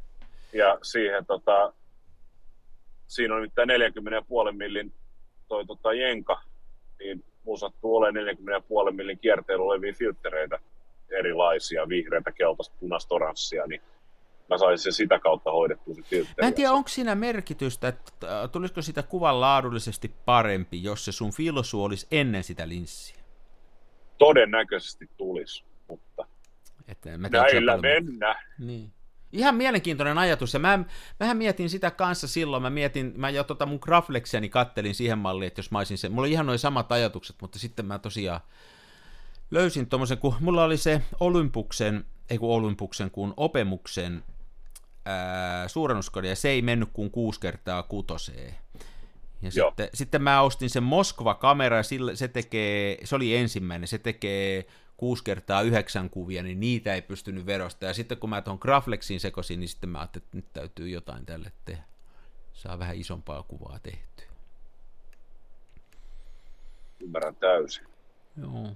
Ja 0.53 0.79
siihen 0.83 1.27
tota, 1.27 1.73
siinä 3.07 3.35
on 3.35 3.43
nyt 3.43 3.55
tämä 3.55 3.73
40,5 3.73 4.53
millin 4.53 4.93
toi 5.49 5.67
tota 5.67 5.93
jenka, 5.93 6.43
niin 6.99 7.25
mulla 7.45 7.59
sattuu 7.59 7.97
olemaan 7.97 8.27
40,5 8.91 8.93
millin 8.93 9.19
kierteellä 9.19 9.65
olevia 9.65 9.93
filtreitä 9.93 10.59
erilaisia, 11.19 11.89
vihreitä, 11.89 12.33
keltaista, 12.33 12.77
punaista, 12.81 13.15
oranssia, 13.15 13.67
niin 13.67 13.81
mä 14.49 14.59
saisin 14.59 14.83
sen 14.83 14.93
sitä 14.93 15.19
kautta 15.19 15.51
hoidettua 15.51 15.95
se 15.95 16.03
filteri. 16.03 16.35
Mä 16.43 16.49
en 16.49 16.55
tiedä, 16.55 16.73
onko 16.73 16.89
siinä 16.89 17.15
merkitystä, 17.15 17.89
että 17.89 18.43
äh, 18.43 18.51
tulisiko 18.51 18.83
sitä 18.83 19.03
kuvan 19.03 19.41
laadullisesti 19.41 20.15
parempi, 20.25 20.83
jos 20.83 21.05
se 21.05 21.13
sun 21.13 21.33
filsu 21.33 21.85
olisi 21.85 22.07
ennen 22.11 22.45
sitä 22.45 22.69
linssiä. 22.69 23.22
Todennäköisesti 24.27 25.11
tulisi, 25.16 25.64
mutta 25.89 26.27
Että 26.89 27.11
onko 27.14 27.29
näillä 27.29 27.79
mennä. 27.79 28.43
Niin. 28.59 28.93
Ihan 29.33 29.55
mielenkiintoinen 29.55 30.18
ajatus, 30.18 30.55
ja 30.55 30.61
mä, 30.61 30.85
mähän 31.20 31.37
mietin 31.37 31.70
sitä 31.70 31.91
kanssa 31.91 32.29
silloin, 32.29 32.62
mä 32.62 32.70
mietin, 32.70 33.12
mä 33.16 33.31
jo 33.31 33.45
tota 33.45 33.66
mun 33.66 33.79
Graflexiani 33.83 34.49
kattelin 34.49 34.95
siihen 34.95 35.18
malliin, 35.18 35.47
että 35.47 35.59
jos 35.59 35.70
mä 35.70 35.79
olisin 35.79 35.99
se, 35.99 36.09
mulla 36.09 36.23
oli 36.23 36.33
ihan 36.33 36.47
noin 36.47 36.59
samat 36.59 36.93
ajatukset, 36.93 37.37
mutta 37.41 37.59
sitten 37.59 37.87
mä 37.87 37.99
tosiaan 37.99 38.41
löysin 39.51 39.87
tommosen, 39.87 40.18
kun 40.18 40.35
mulla 40.41 40.64
oli 40.64 40.77
se 40.77 41.03
Olympuksen, 41.20 42.05
ei 42.31 42.39
kun 42.39 42.55
Olympuksen, 42.55 43.11
kun 43.11 43.35
Opemuksen 43.37 44.23
ää, 45.05 45.68
suurennuskone, 45.68 46.29
ja 46.29 46.37
se 46.37 46.49
ei 46.49 46.62
mennyt 46.62 46.89
kuin 46.93 47.11
kuusi 47.11 47.41
kertaa 47.41 47.83
kutoseen. 47.83 48.55
Ja 49.43 49.51
Joo. 49.55 49.70
sitten, 49.70 49.88
sitten 49.95 50.22
mä 50.22 50.40
ostin 50.40 50.70
sen 50.70 50.82
Moskva-kamera, 50.82 51.76
ja 51.76 51.82
sille, 51.82 52.16
se 52.16 52.28
tekee, 52.28 52.99
se 53.05 53.16
oli 53.16 53.36
ensimmäinen, 53.36 53.88
se 53.88 53.99
tekee 53.99 54.66
6 54.97 55.24
kertaa 55.24 55.62
9 55.62 56.11
kuvia, 56.11 56.43
niin 56.43 56.61
niitä 56.61 56.95
ei 56.95 57.03
pystynyt 57.03 57.47
verosta. 57.47 57.86
Ja 57.86 57.95
sitten 57.95 58.18
kun 58.18 58.30
mä 58.30 58.43
tuon 58.43 58.59
Graflexiin 58.61 59.20
sekoisin, 59.20 59.61
niin 59.61 59.68
sitten 59.68 59.90
mä 59.90 59.99
ajattelin, 59.99 60.24
että 60.24 60.36
nyt 60.36 60.53
täytyy 60.53 60.88
jotain 60.88 61.26
tälle 61.26 61.53
tehdä. 61.64 61.82
Saa 62.53 62.78
vähän 62.78 62.97
isompaa 62.97 63.43
kuvaa 63.43 63.78
tehtyä. 63.82 64.26
Ymmärrän 67.01 67.36
täysin. 67.36 67.86
Joo. 68.40 68.68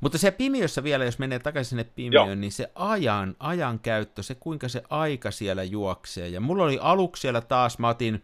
Mutta 0.00 0.18
se 0.18 0.30
pimiössä 0.30 0.82
vielä, 0.82 1.04
jos 1.04 1.18
menee 1.18 1.38
takaisin 1.38 1.68
sinne 1.68 1.84
pimiöön, 1.84 2.26
Joo. 2.26 2.34
niin 2.34 2.52
se 2.52 2.70
ajan, 2.74 3.36
ajan 3.38 3.78
käyttö, 3.78 4.22
se 4.22 4.34
kuinka 4.34 4.68
se 4.68 4.82
aika 4.90 5.30
siellä 5.30 5.62
juoksee. 5.62 6.28
Ja 6.28 6.40
mulla 6.40 6.64
oli 6.64 6.78
aluksi 6.80 7.20
siellä 7.20 7.40
taas, 7.40 7.78
mä 7.78 7.88
otin 7.88 8.22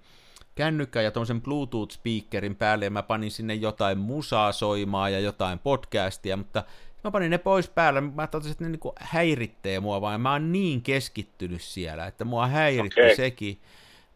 kännykkä 0.55 1.02
ja 1.02 1.11
tuommoisen 1.11 1.42
Bluetooth-speakerin 1.42 2.55
päälle 2.55 2.84
ja 2.84 2.90
mä 2.90 3.02
panin 3.02 3.30
sinne 3.30 3.55
jotain 3.55 3.98
musaa 3.98 4.52
soimaan 4.52 5.12
ja 5.12 5.20
jotain 5.20 5.59
podcastia, 5.59 6.36
mutta 6.36 6.64
mä 7.05 7.11
panin 7.11 7.30
ne 7.30 7.38
pois 7.38 7.68
päällä, 7.68 8.00
mä 8.00 8.26
totesin, 8.26 8.52
että 8.52 8.64
ne 8.64 8.70
niinku 8.70 8.92
häiritsee 8.98 9.80
mua, 9.80 10.00
vaan 10.00 10.20
mä 10.20 10.32
oon 10.32 10.52
niin 10.52 10.82
keskittynyt 10.82 11.62
siellä, 11.62 12.07
että 12.07 12.24
mua 12.24 12.46
häiritti 12.46 13.00
Okei. 13.00 13.16
sekin. 13.16 13.59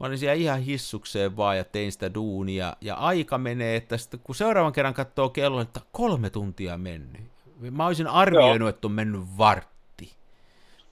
Mä 0.00 0.06
olin 0.06 0.18
siellä 0.18 0.34
ihan 0.34 0.60
hissukseen 0.60 1.36
vaan 1.36 1.56
ja 1.56 1.64
tein 1.64 1.92
sitä 1.92 2.14
duunia. 2.14 2.76
Ja 2.80 2.94
aika 2.94 3.38
menee, 3.38 3.76
että 3.76 3.96
sitten 3.96 4.20
kun 4.24 4.34
seuraavan 4.34 4.72
kerran 4.72 4.94
katsoo 4.94 5.28
kello, 5.28 5.60
että 5.60 5.80
kolme 5.92 6.30
tuntia 6.30 6.78
mennyt. 6.78 7.22
Mä 7.70 7.86
olisin 7.86 8.06
arvioinut, 8.06 8.68
että 8.68 8.86
on 8.86 8.92
mennyt 8.92 9.22
vartti. 9.38 10.12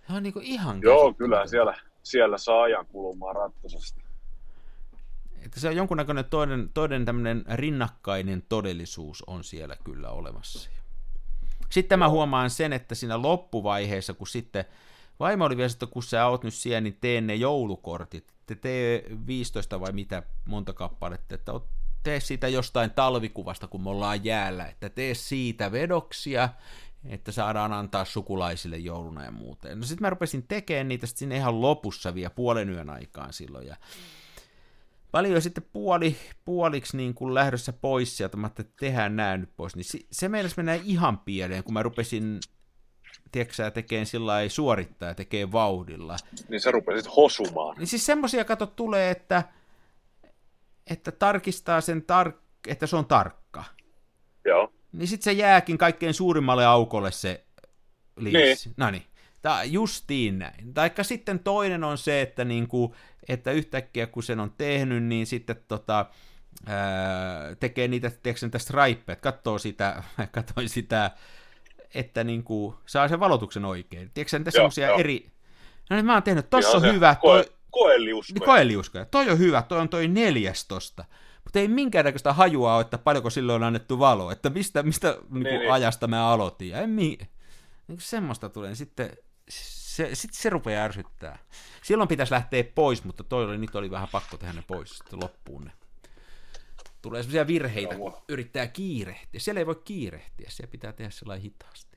Se 0.06 0.12
on 0.12 0.22
niinku 0.22 0.40
ihan 0.42 0.82
Joo, 0.82 1.14
kyllä 1.14 1.46
siellä, 1.46 1.74
siellä 2.02 2.38
saa 2.38 2.62
ajan 2.62 2.86
kulumaan 2.86 3.36
ratkaisesti. 3.36 4.05
Että 5.46 5.60
se 5.60 5.68
on 5.68 5.76
jonkunnäköinen 5.76 6.24
toinen, 6.24 6.70
toinen 6.74 7.04
tämmöinen 7.04 7.44
rinnakkainen 7.52 8.42
todellisuus 8.48 9.22
on 9.26 9.44
siellä 9.44 9.76
kyllä 9.84 10.10
olemassa. 10.10 10.70
Sitten 11.70 11.98
mä 11.98 12.08
huomaan 12.08 12.50
sen, 12.50 12.72
että 12.72 12.94
siinä 12.94 13.22
loppuvaiheessa, 13.22 14.14
kun 14.14 14.26
sitten 14.26 14.64
vaimo 15.20 15.44
oli 15.44 15.56
vielä, 15.56 15.70
että 15.72 15.86
kun 15.86 16.02
sä 16.02 16.26
oot 16.26 16.44
nyt 16.44 16.54
siellä, 16.54 16.80
niin 16.80 16.98
tee 17.00 17.20
ne 17.20 17.34
joulukortit. 17.34 18.32
Te 18.46 18.54
tee 18.54 19.04
15 19.26 19.80
vai 19.80 19.92
mitä 19.92 20.22
monta 20.44 20.72
kappaletta, 20.72 21.34
että 21.34 21.52
oot- 21.52 21.68
tee 22.02 22.20
siitä 22.20 22.48
jostain 22.48 22.90
talvikuvasta, 22.90 23.66
kun 23.66 23.82
me 23.82 23.90
ollaan 23.90 24.24
jäällä, 24.24 24.66
että 24.66 24.88
tee 24.88 25.14
siitä 25.14 25.72
vedoksia, 25.72 26.48
että 27.04 27.32
saadaan 27.32 27.72
antaa 27.72 28.04
sukulaisille 28.04 28.76
jouluna 28.76 29.24
ja 29.24 29.30
muuta. 29.30 29.74
No 29.74 29.82
sitten 29.82 30.02
mä 30.02 30.10
rupesin 30.10 30.42
tekemään 30.48 30.88
niitä 30.88 31.06
sit 31.06 31.16
sinne 31.16 31.36
ihan 31.36 31.60
lopussa 31.60 32.14
vielä 32.14 32.30
puolen 32.30 32.70
yön 32.70 32.90
aikaan 32.90 33.32
silloin, 33.32 33.66
ja 33.66 33.76
paljon 35.16 35.34
jo 35.34 35.40
sitten 35.40 35.64
puoli, 35.72 36.16
puoliksi 36.44 36.96
niin 36.96 37.14
kuin 37.14 37.34
lähdössä 37.34 37.72
pois 37.72 38.16
sieltä, 38.16 38.36
mä 38.36 38.46
että 38.46 38.64
tehdään 38.80 39.16
nämä 39.16 39.36
nyt 39.36 39.50
pois, 39.56 39.76
niin 39.76 39.84
si- 39.84 40.06
se 40.10 40.28
meinas 40.28 40.56
mennä 40.56 40.74
ihan 40.74 41.18
pieleen, 41.18 41.64
kun 41.64 41.74
mä 41.74 41.82
rupesin 41.82 42.40
tiedätkö 43.32 43.70
tekee 43.70 44.04
sillä 44.04 44.26
lailla 44.26 44.50
suorittaa 44.50 45.08
ja 45.08 45.14
tekee 45.14 45.52
vauhdilla. 45.52 46.16
Niin 46.48 46.60
sä 46.60 46.70
rupesit 46.70 47.16
hosumaan. 47.16 47.76
Niin 47.76 47.86
siis 47.86 48.06
semmoisia 48.06 48.44
kato 48.44 48.66
tulee, 48.66 49.10
että, 49.10 49.44
että 50.90 51.12
tarkistaa 51.12 51.80
sen, 51.80 52.02
tar- 52.02 52.38
että 52.68 52.86
se 52.86 52.96
on 52.96 53.06
tarkka. 53.06 53.64
Joo. 54.44 54.72
Niin 54.92 55.08
sitten 55.08 55.24
se 55.24 55.32
jääkin 55.32 55.78
kaikkein 55.78 56.14
suurimmalle 56.14 56.66
aukolle 56.66 57.12
se 57.12 57.44
linssi. 58.16 58.68
Niin. 58.68 58.74
No 58.76 58.90
niin. 58.90 59.02
Tää 59.46 59.64
justiin 59.64 60.38
näin. 60.38 60.74
Taikka 60.74 61.04
sitten 61.04 61.38
toinen 61.38 61.84
on 61.84 61.98
se, 61.98 62.22
että, 62.22 62.44
niinku, 62.44 62.94
että 63.28 63.50
yhtäkkiä 63.50 64.06
kun 64.06 64.22
sen 64.22 64.40
on 64.40 64.52
tehnyt, 64.58 65.04
niin 65.04 65.26
sitten 65.26 65.56
tota, 65.68 66.06
ää, 66.66 67.54
tekee 67.60 67.88
niitä, 67.88 68.10
tiedätkö, 68.10 68.46
niitä 68.46 68.58
stripeja, 68.58 69.16
katsoo 69.16 69.58
sitä, 69.58 70.02
katsoin 70.32 70.68
sitä, 70.68 71.10
että 71.94 72.24
niinku, 72.24 72.78
saa 72.86 73.08
sen 73.08 73.20
valotuksen 73.20 73.64
oikein. 73.64 74.10
Tiedätkö 74.14 74.38
niitä 74.38 74.50
semmoisia 74.50 74.94
eri... 74.94 75.30
No 75.90 75.96
niin 75.96 76.06
mä 76.06 76.12
oon 76.12 76.22
tehnyt, 76.22 76.50
tossa 76.50 76.78
Ihan 76.78 76.88
on 76.88 76.94
hyvä, 76.94 77.16
Koe, 77.20 77.44
toi, 77.44 77.52
koeliuskoja. 77.70 78.34
niin 78.34 78.46
koeliuskoja. 78.46 79.04
Toi 79.04 79.30
on 79.30 79.38
hyvä, 79.38 79.62
toi 79.62 79.80
on 79.80 79.88
toi 79.88 80.08
neljäs 80.08 80.64
tosta. 80.64 81.04
Mutta 81.44 81.58
ei 81.58 81.68
minkäännäköistä 81.68 82.32
hajua 82.32 82.74
ole, 82.74 82.80
että 82.80 82.98
paljonko 82.98 83.30
silloin 83.30 83.62
on 83.62 83.66
annettu 83.66 83.98
valoa, 83.98 84.32
että 84.32 84.50
mistä, 84.50 84.82
mistä 84.82 85.08
niin 85.30 85.44
Niin, 85.44 85.60
niin. 85.60 85.72
ajasta 85.72 86.06
mä 86.06 86.28
aloitin. 86.28 86.68
Ja 86.68 86.80
en 86.80 86.90
mi... 86.90 87.18
niin 87.88 88.00
semmoista 88.00 88.48
tulee, 88.48 88.68
niin 88.68 88.76
sitten 88.76 89.10
se, 89.48 90.14
sit 90.14 90.34
se 90.34 90.50
rupeaa 90.50 90.84
ärsyttää. 90.84 91.38
Silloin 91.82 92.08
pitäisi 92.08 92.32
lähteä 92.32 92.64
pois, 92.74 93.04
mutta 93.04 93.24
toi 93.24 93.44
oli, 93.44 93.58
nyt 93.58 93.74
oli 93.74 93.90
vähän 93.90 94.08
pakko 94.12 94.36
tehdä 94.36 94.52
ne 94.52 94.64
pois 94.66 95.02
loppuun 95.12 95.64
ne. 95.64 95.72
Tulee 97.02 97.22
semmoisia 97.22 97.46
virheitä, 97.46 97.94
kun 97.94 98.14
yrittää 98.28 98.66
kiirehtiä. 98.66 99.40
Siellä 99.40 99.58
ei 99.58 99.66
voi 99.66 99.82
kiirehtiä, 99.84 100.50
siellä 100.50 100.70
pitää 100.70 100.92
tehdä 100.92 101.10
sellainen 101.10 101.42
hitaasti. 101.42 101.96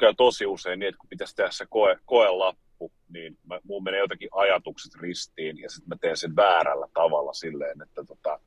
Käy 0.00 0.14
tosi 0.14 0.46
usein 0.46 0.78
niin, 0.78 0.88
että 0.88 0.98
kun 0.98 1.08
pitäisi 1.08 1.36
tehdä 1.36 1.50
se 1.50 1.66
koe, 1.66 1.98
koelappu, 2.04 2.92
niin 3.08 3.38
mä, 3.46 3.60
mun 3.64 3.84
menee 3.84 4.00
jotenkin 4.00 4.28
ajatukset 4.32 4.94
ristiin 4.94 5.58
ja 5.58 5.70
sitten 5.70 5.88
mä 5.88 5.96
teen 6.00 6.16
sen 6.16 6.36
väärällä 6.36 6.88
tavalla 6.94 7.32
silleen, 7.32 7.82
että 7.82 8.04
tota, 8.04 8.40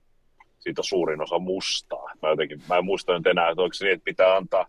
siitä 0.59 0.81
on 0.81 0.85
suurin 0.85 1.21
osa 1.21 1.39
mustaa. 1.39 2.11
Mä, 2.21 2.29
jotenkin, 2.29 2.63
mä 2.69 2.77
en 2.77 2.85
muista 2.85 3.17
nyt 3.17 3.27
enää, 3.27 3.49
että 3.49 3.61
onko 3.61 3.73
se 3.73 3.85
niin, 3.85 3.93
että 3.93 4.05
pitää 4.05 4.35
antaa, 4.35 4.67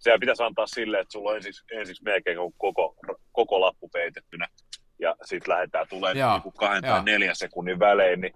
sehän 0.00 0.20
pitäisi 0.20 0.42
antaa 0.42 0.66
silleen, 0.66 1.00
että 1.00 1.12
sulla 1.12 1.30
on 1.30 1.36
ensiksi, 1.36 1.64
ensiksi 1.72 2.04
melkein 2.04 2.38
koko, 2.58 2.96
koko 3.32 3.60
lappu 3.60 3.88
peitettynä 3.88 4.48
ja 4.98 5.16
sitten 5.24 5.52
lähdetään 5.52 5.86
tulee 5.88 6.14
niin 6.14 6.52
kahden 6.58 6.82
tai 6.82 7.04
neljän 7.04 7.36
sekunnin 7.36 7.78
välein, 7.78 8.20
niin 8.20 8.34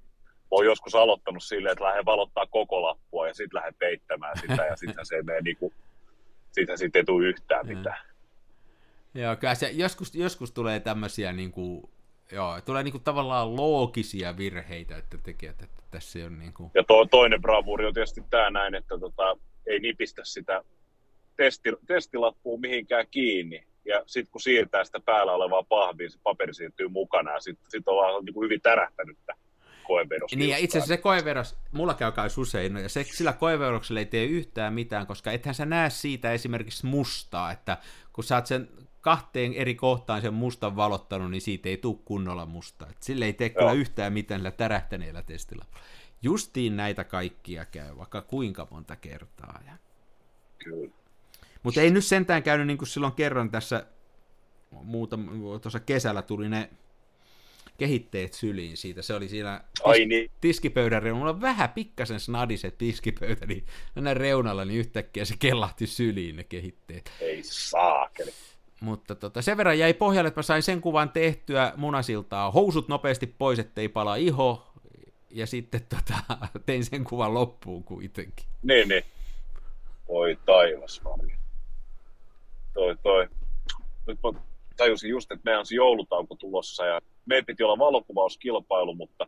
oon 0.51 0.67
joskus 0.67 0.95
aloittanut 0.95 1.43
silleen, 1.43 1.73
että 1.73 1.85
lähden 1.85 2.05
valottaa 2.05 2.47
koko 2.47 2.83
lappua 2.83 3.29
ja 3.29 3.35
sitten 3.35 3.57
lähden 3.57 3.75
peittämään 3.79 4.39
sitä 4.41 4.67
ja 4.67 4.77
sitten 4.77 5.07
se 5.07 5.17
ei 5.17 5.23
mene 5.23 5.41
niinku, 5.41 5.73
siitä 6.53 6.77
siitä 6.77 6.99
ei 6.99 7.05
tule 7.05 7.27
yhtään 7.27 7.67
Mm. 7.67 7.77
mitään. 7.77 7.99
Joo, 9.15 9.37
kyllä 9.37 9.55
se 9.55 9.71
joskus, 9.71 10.15
joskus 10.15 10.53
tulee 10.53 10.81
tämmöisiä 10.81 11.33
niin 11.33 11.53
kuin, 11.53 11.91
joo, 12.33 12.61
tulee 12.61 12.83
niin 12.83 12.93
kuin 12.93 13.05
tavallaan 13.05 13.57
loogisia 13.57 14.37
virheitä, 14.37 14.97
että 14.97 15.19
tekijät, 15.19 15.63
että 15.63 15.83
tässä 15.91 16.19
ole 16.19 16.31
niin 16.31 16.53
kuin, 16.53 16.71
Ja 16.75 16.85
to, 16.85 17.07
toinen 17.07 17.43
bravuuri 17.43 17.87
on 17.87 17.95
tietysti 17.95 18.23
tämä 18.31 18.51
näin, 18.51 18.75
että 18.75 18.99
tota, 18.99 19.37
ei 19.67 19.79
nipistä 19.79 20.25
sitä 20.25 20.63
testi, 21.37 21.71
testilappua 21.87 22.59
mihinkään 22.59 23.07
kiinni. 23.11 23.65
Ja 23.85 24.03
sitten 24.07 24.33
kun 24.33 24.41
siirtää 24.41 24.85
sitä 24.85 25.01
päällä 25.01 25.33
olevaa 25.33 25.63
pahviin, 25.63 26.11
se 26.11 26.19
paperi 26.23 26.55
siirtyy 26.55 26.89
mukana 26.89 27.33
ja 27.33 27.41
sitten 27.41 27.71
sit 27.71 27.89
on 27.89 27.97
vaan 27.97 28.25
niin 28.25 28.35
kuin 28.35 28.45
hyvin 28.45 28.61
tärähtänyttä 28.61 29.35
koevedosta. 29.87 30.37
Niin 30.37 30.51
ja 30.51 30.57
itse 30.57 30.79
asiassa 30.79 30.95
se 30.95 31.03
koeveros, 31.03 31.57
mulla 31.73 31.95
käy 31.95 32.13
kai 32.13 32.29
usein, 32.39 32.75
no 32.75 32.81
ja 32.81 32.89
se, 32.89 33.05
sillä 33.05 33.33
koeveroksella 33.33 34.01
ei 34.01 34.07
tee 34.07 34.25
yhtään 34.25 34.75
mitään, 34.75 35.07
koska 35.07 35.33
ethän 35.33 35.55
sä 35.55 35.67
näe 35.67 35.91
siitä 35.91 36.33
esimerkiksi 36.33 36.87
mustaa, 36.87 37.53
että 37.53 37.79
kun 38.13 38.25
sä 38.25 38.35
oot 38.35 38.47
sen 38.47 38.69
kahteen 39.01 39.55
eri 39.55 39.75
kohtaan 39.75 40.23
sen 40.23 40.35
mustan 40.35 40.77
valottanut, 40.77 41.31
niin 41.31 41.41
siitä 41.41 41.69
ei 41.69 41.77
tule 41.77 41.99
kunnolla 42.05 42.47
mustaa. 42.47 42.89
Et 42.91 43.03
sille 43.03 43.25
ei 43.25 43.33
tee 43.33 43.49
kyllä 43.49 43.71
Joo. 43.71 43.75
yhtään 43.75 44.13
mitään 44.13 44.41
sillä 44.41 44.51
tärähtäneellä 44.51 45.23
testillä. 45.23 45.65
Justiin 46.23 46.77
näitä 46.77 47.05
kaikkia 47.05 47.65
käy, 47.65 47.97
vaikka 47.97 48.23
kuinka 48.23 48.69
monta 48.71 48.97
kertaa. 48.97 49.61
Ja... 49.67 49.73
Kyllä. 50.65 51.04
Mutta 51.65 51.81
ei 51.81 51.91
nyt 51.91 52.05
sentään 52.05 52.43
käynyt 52.43 52.67
niin 52.67 52.79
kuin 52.79 52.89
silloin 52.89 53.13
kerran 53.13 53.51
tässä 53.51 53.87
muuta, 54.71 55.19
tuossa 55.63 55.81
kesällä 55.81 56.23
tuli 56.23 56.49
ne 56.49 56.71
kehitteet 57.79 58.33
syliin 58.33 58.77
siitä. 58.77 59.03
Se 59.03 59.15
oli 59.15 59.29
siinä 59.29 59.61
Ai 59.85 60.05
niin, 60.05 60.31
tiskipöydän 60.41 61.03
reunalla. 61.03 61.25
Mulla 61.25 61.37
on 61.37 61.41
vähän 61.41 61.71
pikkasen 61.71 62.21
snadiset 62.21 62.79
tiskipöytä, 62.79 63.47
niin 63.47 63.65
näin 63.95 64.17
reunalla, 64.17 64.65
niin 64.65 64.81
yhtäkkiä 64.81 65.25
se 65.25 65.35
kellahti 65.39 65.87
syliin 65.87 66.37
ne 66.37 66.45
kehitteet. 66.45 67.13
ei 67.21 67.43
saakeli. 67.43 68.33
Mutta 68.81 69.15
tota, 69.15 69.43
sen 69.43 69.57
verran 69.57 69.79
jäi 69.79 69.95
pohjalle, 69.95 70.29
että 70.29 70.39
mä 70.39 70.43
sain 70.43 70.63
sen 70.63 70.81
kuvan 70.81 71.11
tehtyä 71.11 71.73
munasiltaa. 71.77 72.51
Housut 72.51 72.89
nopeasti 72.89 73.27
pois, 73.27 73.59
ettei 73.59 73.89
pala 73.89 74.17
iho. 74.17 74.73
Ja 75.31 75.47
sitten 75.47 75.81
tota, 75.89 76.15
tein 76.67 76.85
sen 76.85 77.05
kuvan 77.05 77.35
loppuun 77.35 77.85
kuitenkin. 77.85 78.47
Niin, 78.63 78.89
niin. 78.89 79.03
Oi 80.09 80.39
taivas, 80.47 81.01
Marja. 81.05 81.37
Toi, 82.75 82.97
toi. 83.03 83.29
Nyt 84.07 84.19
mä 84.23 84.41
tajusin 84.77 85.11
just, 85.11 85.33
että 85.33 85.45
meidän 85.45 85.59
on 85.59 85.67
se 85.67 85.75
joulutauko 85.75 86.35
tulossa 86.35 86.87
ja 86.87 87.01
meidän 87.27 87.47
piti 87.47 87.63
olla 87.63 87.79
valokuvauskilpailu, 87.79 88.95
mutta 88.95 89.27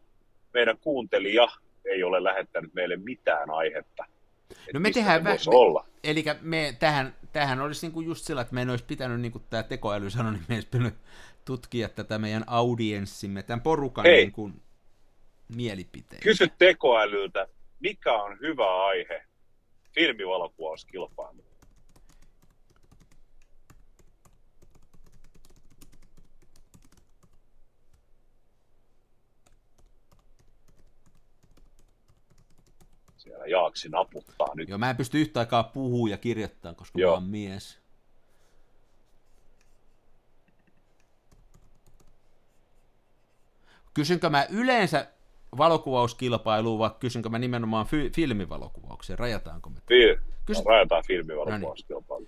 meidän 0.55 0.79
kuuntelija 0.79 1.49
ei 1.85 2.03
ole 2.03 2.25
lähettänyt 2.25 2.75
meille 2.75 2.97
mitään 2.97 3.51
aihetta. 3.51 4.05
No 4.75 4.81
me 4.81 4.91
tehdään 4.91 5.21
vä- 5.21 5.25
me- 5.25 5.37
olla. 5.47 5.87
Eli 6.05 6.25
me, 6.41 6.77
tähän, 6.79 7.15
tähän 7.33 7.61
olisi 7.61 7.87
niinku 7.87 8.01
just 8.01 8.25
sillä, 8.25 8.41
että 8.41 8.55
meidän 8.55 8.71
olisi 8.71 8.85
pitänyt, 8.85 9.21
niin 9.21 9.33
kuin 9.33 9.45
tämä 9.51 9.63
tekoäly 9.63 10.11
sanoi, 10.11 10.33
niin 10.33 10.45
meidän 10.49 10.57
olisi 10.57 10.69
pitänyt 10.69 10.95
tutkia 11.45 11.89
tätä 11.89 12.19
meidän 12.19 12.45
audienssimme, 12.47 13.43
tämän 13.43 13.61
porukan 13.61 14.05
Hei. 14.05 14.17
niin 14.17 14.33
kuin, 14.33 14.63
mielipiteitä. 15.55 16.23
Kysy 16.23 16.49
tekoälyltä, 16.59 17.49
mikä 17.81 18.13
on 18.13 18.39
hyvä 18.41 18.87
aihe 18.87 19.23
filmivalokuvauskilpailu. 19.95 21.45
Jaaksi 33.47 33.89
naputtaa 33.89 34.55
nyt. 34.55 34.69
Joo, 34.69 34.79
mä 34.79 34.91
en 34.91 34.97
pysty 34.97 35.21
yhtä 35.21 35.41
aikaa 35.41 35.63
puhua 35.65 36.09
ja 36.09 36.17
kirjoittaa, 36.19 36.75
koska 36.75 36.99
Joo. 37.01 37.11
mä 37.11 37.15
oon 37.15 37.25
mies. 37.31 37.79
Kysynkö 43.95 44.31
mä 44.31 44.47
yleensä 44.51 45.07
valokuvauskilpailuun 45.59 46.79
vai 46.79 46.91
kysynkö 47.01 47.29
mä 47.29 47.39
nimenomaan 47.39 47.87
fi- 47.87 48.11
filmivalokuvaukseen? 48.11 49.19
Rajataanko 49.19 49.71
me? 49.71 49.77
Fil- 49.79 50.21
Kysy- 50.45 50.63
no, 50.63 50.71
rajataan 50.71 51.03
filmivalokuvauskilpailu. 51.07 52.27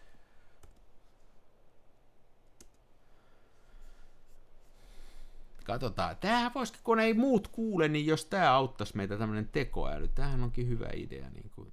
Katsotaan. 5.69 6.17
Tämähän 6.17 6.55
voisi, 6.55 6.73
kun 6.85 7.01
ei 7.01 7.15
muut 7.15 7.49
kuule, 7.49 7.89
niin 7.89 8.07
jos 8.07 8.25
tämä 8.25 8.53
auttaisi 8.53 8.97
meitä 8.97 9.17
tämmöinen 9.19 9.49
tekoäly, 9.49 10.09
tämähän 10.09 10.43
onkin 10.43 10.69
hyvä 10.69 10.89
idea. 10.95 11.31
Niin 11.31 11.51
kuin, 11.51 11.73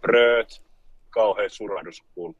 Bröt. 0.00 0.62
Kauhean 1.10 1.50
surahdus 1.50 2.02
kuuluu. 2.14 2.36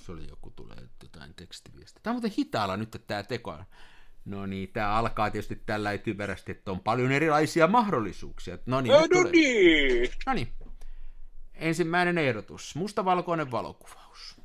se 0.00 0.12
oli 0.12 0.28
joku 0.28 0.50
tulee 0.50 0.76
jotain 1.02 1.34
tekstiviestiä. 1.34 2.00
Tämä 2.02 2.12
on 2.12 2.14
muuten 2.14 2.30
hitaalla 2.38 2.76
nyt 2.76 3.04
tämä 3.06 3.22
tekoäly. 3.22 3.62
No 4.24 4.46
niin, 4.46 4.68
tämä 4.72 4.90
alkaa 4.94 5.30
tietysti 5.30 5.56
tällä 5.66 5.98
typerästi, 5.98 6.52
että 6.52 6.70
on 6.72 6.80
paljon 6.80 7.12
erilaisia 7.12 7.66
mahdollisuuksia. 7.66 8.58
No 8.66 8.80
niin, 8.80 8.92
No, 8.92 9.00
no 9.00 9.06
tulee- 9.08 9.32
niin. 9.32 10.10
No 10.26 10.32
niin. 10.34 10.48
Ensimmäinen 11.54 12.18
ehdotus. 12.18 12.74
Mustavalkoinen 12.76 13.50
valokuvaus. 13.50 14.40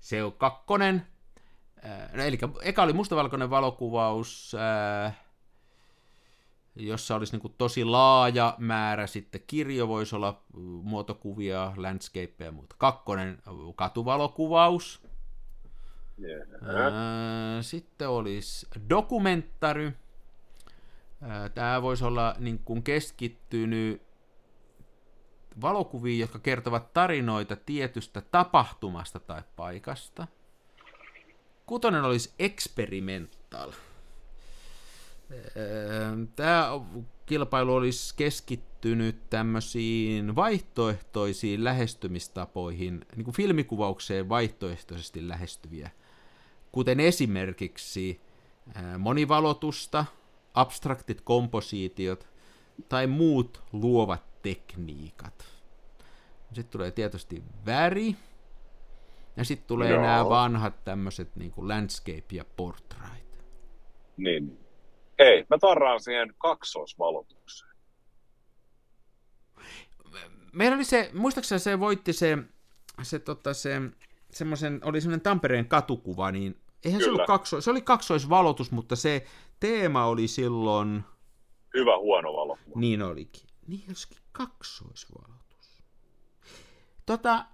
Se 0.00 0.22
on 0.24 0.32
kakkonen. 0.32 1.06
No, 2.12 2.22
eli 2.22 2.38
eka 2.62 2.82
oli 2.82 2.92
mustavalkoinen 2.92 3.50
valokuvaus, 3.50 4.56
äh, 5.06 5.20
jossa 6.76 7.16
olisi 7.16 7.38
niin 7.38 7.54
tosi 7.58 7.84
laaja 7.84 8.54
määrä, 8.58 9.06
sitten 9.06 9.40
kirjo 9.46 9.88
voisi 9.88 10.16
olla 10.16 10.42
muotokuvia, 10.82 11.72
landscapeja 11.76 12.48
ja 12.48 12.52
muuta. 12.52 12.76
Kakkonen 12.78 13.38
katuvalokuvaus. 13.76 15.02
Yeah. 16.22 16.48
Sitten 17.60 18.08
olisi 18.08 18.66
dokumenttari. 18.90 19.92
Tämä 21.54 21.82
voisi 21.82 22.04
olla 22.04 22.34
niin 22.38 22.58
kuin 22.58 22.82
keskittynyt 22.82 24.02
valokuviin, 25.60 26.18
jotka 26.18 26.38
kertovat 26.38 26.92
tarinoita 26.92 27.56
tietystä 27.56 28.20
tapahtumasta 28.20 29.20
tai 29.20 29.42
paikasta. 29.56 30.26
Kutonen 31.70 32.04
olisi 32.04 32.30
experimental. 32.38 33.72
Tämä 36.36 36.68
kilpailu 37.26 37.74
olisi 37.74 38.14
keskittynyt 38.16 39.30
tämmöisiin 39.30 40.36
vaihtoehtoisiin 40.36 41.64
lähestymistapoihin, 41.64 43.06
niin 43.16 43.24
kuin 43.24 43.34
filmikuvaukseen 43.34 44.28
vaihtoehtoisesti 44.28 45.28
lähestyviä, 45.28 45.90
kuten 46.72 47.00
esimerkiksi 47.00 48.20
monivalotusta, 48.98 50.04
abstraktit 50.54 51.20
komposiitiot 51.20 52.28
tai 52.88 53.06
muut 53.06 53.62
luovat 53.72 54.42
tekniikat. 54.42 55.44
Sitten 56.52 56.72
tulee 56.72 56.90
tietysti 56.90 57.42
väri, 57.66 58.16
ja 59.36 59.44
sitten 59.44 59.66
tulee 59.68 59.90
Joo. 59.90 60.02
nämä 60.02 60.28
vanhat 60.28 60.84
tämmöiset 60.84 61.36
niin 61.36 61.50
kuin 61.50 61.68
landscape 61.68 62.24
ja 62.32 62.44
portrait. 62.56 63.44
Niin. 64.16 64.58
Hei, 65.18 65.46
mä 65.50 65.58
tarraan 65.58 66.00
siihen 66.00 66.34
kaksoisvalotukseen. 66.38 67.70
Meillä 70.52 70.74
oli 70.74 70.84
se, 70.84 71.10
muistaakseni 71.14 71.58
se 71.58 71.80
voitti 71.80 72.12
se, 72.12 72.38
se, 73.02 73.18
tota, 73.18 73.54
se 73.54 73.80
semmoisen, 74.30 74.80
oli 74.84 75.00
semmoinen 75.00 75.20
Tampereen 75.20 75.68
katukuva, 75.68 76.32
niin 76.32 76.60
eihän 76.84 76.98
Kyllä. 76.98 77.10
se 77.10 77.10
ollut 77.10 77.26
kaksois, 77.26 77.64
se 77.64 77.70
oli 77.70 77.82
kaksoisvalotus, 77.82 78.70
mutta 78.70 78.96
se 78.96 79.26
teema 79.60 80.06
oli 80.06 80.28
silloin... 80.28 81.04
Hyvä 81.74 81.98
huono 81.98 82.32
valokuva. 82.32 82.80
Niin 82.80 83.02
olikin. 83.02 83.46
Niin 83.66 83.84
olisikin 83.88 84.18
kaksoisvalotus. 84.32 85.82
Tota, 87.06 87.44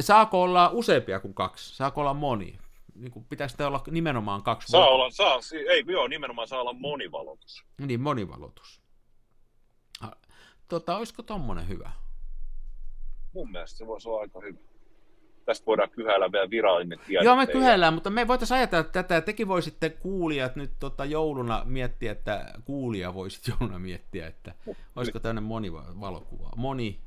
saako 0.00 0.42
olla 0.42 0.70
useampia 0.72 1.20
kuin 1.20 1.34
kaksi? 1.34 1.76
Saako 1.76 2.00
olla 2.00 2.14
moni? 2.14 2.58
Niin 2.94 3.10
kuin 3.10 3.24
pitäisi 3.24 3.62
olla 3.62 3.82
nimenomaan 3.90 4.42
kaksi 4.42 4.68
Saa 4.68 4.88
olla, 4.88 5.10
saa, 5.10 5.38
ei, 5.70 5.84
joo, 5.86 6.08
nimenomaan 6.08 6.48
saa 6.48 6.60
olla 6.60 6.72
monivalotus. 6.72 7.64
Niin, 7.78 8.00
monivalotus. 8.00 8.80
Tota, 10.68 10.96
olisiko 10.96 11.22
tommonen 11.22 11.68
hyvä? 11.68 11.90
Mun 13.34 13.50
mielestä 13.50 13.78
se 13.78 13.86
voisi 13.86 14.08
olla 14.08 14.20
aika 14.20 14.40
hyvä. 14.40 14.58
Tästä 15.44 15.66
voidaan 15.66 15.90
kyhäillä 15.90 16.32
vielä 16.32 16.50
virallinen 16.50 16.98
tiedä. 17.06 17.24
Joo, 17.24 17.36
me 17.36 17.46
kyhäillään, 17.46 17.94
mutta 17.94 18.10
me 18.10 18.28
voitaisiin 18.28 18.58
ajatella 18.58 18.84
tätä. 18.84 19.20
Tekin 19.20 19.48
voisitte 19.48 19.90
kuulijat 19.90 20.56
nyt 20.56 20.72
tota, 20.80 21.04
jouluna 21.04 21.62
miettiä, 21.64 22.12
että 22.12 22.52
kuulija 22.64 23.14
voisit 23.14 23.48
jouluna 23.48 23.78
miettiä, 23.78 24.26
että 24.26 24.54
olisiko 24.96 25.20
tämmöinen 25.20 25.44
monivalokuva. 25.44 26.50
Moni, 26.56 27.00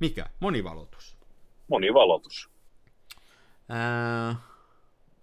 mikä? 0.00 0.26
Monivalotus 0.40 1.13
monivalotus. 1.68 2.48
Ää, 3.68 4.36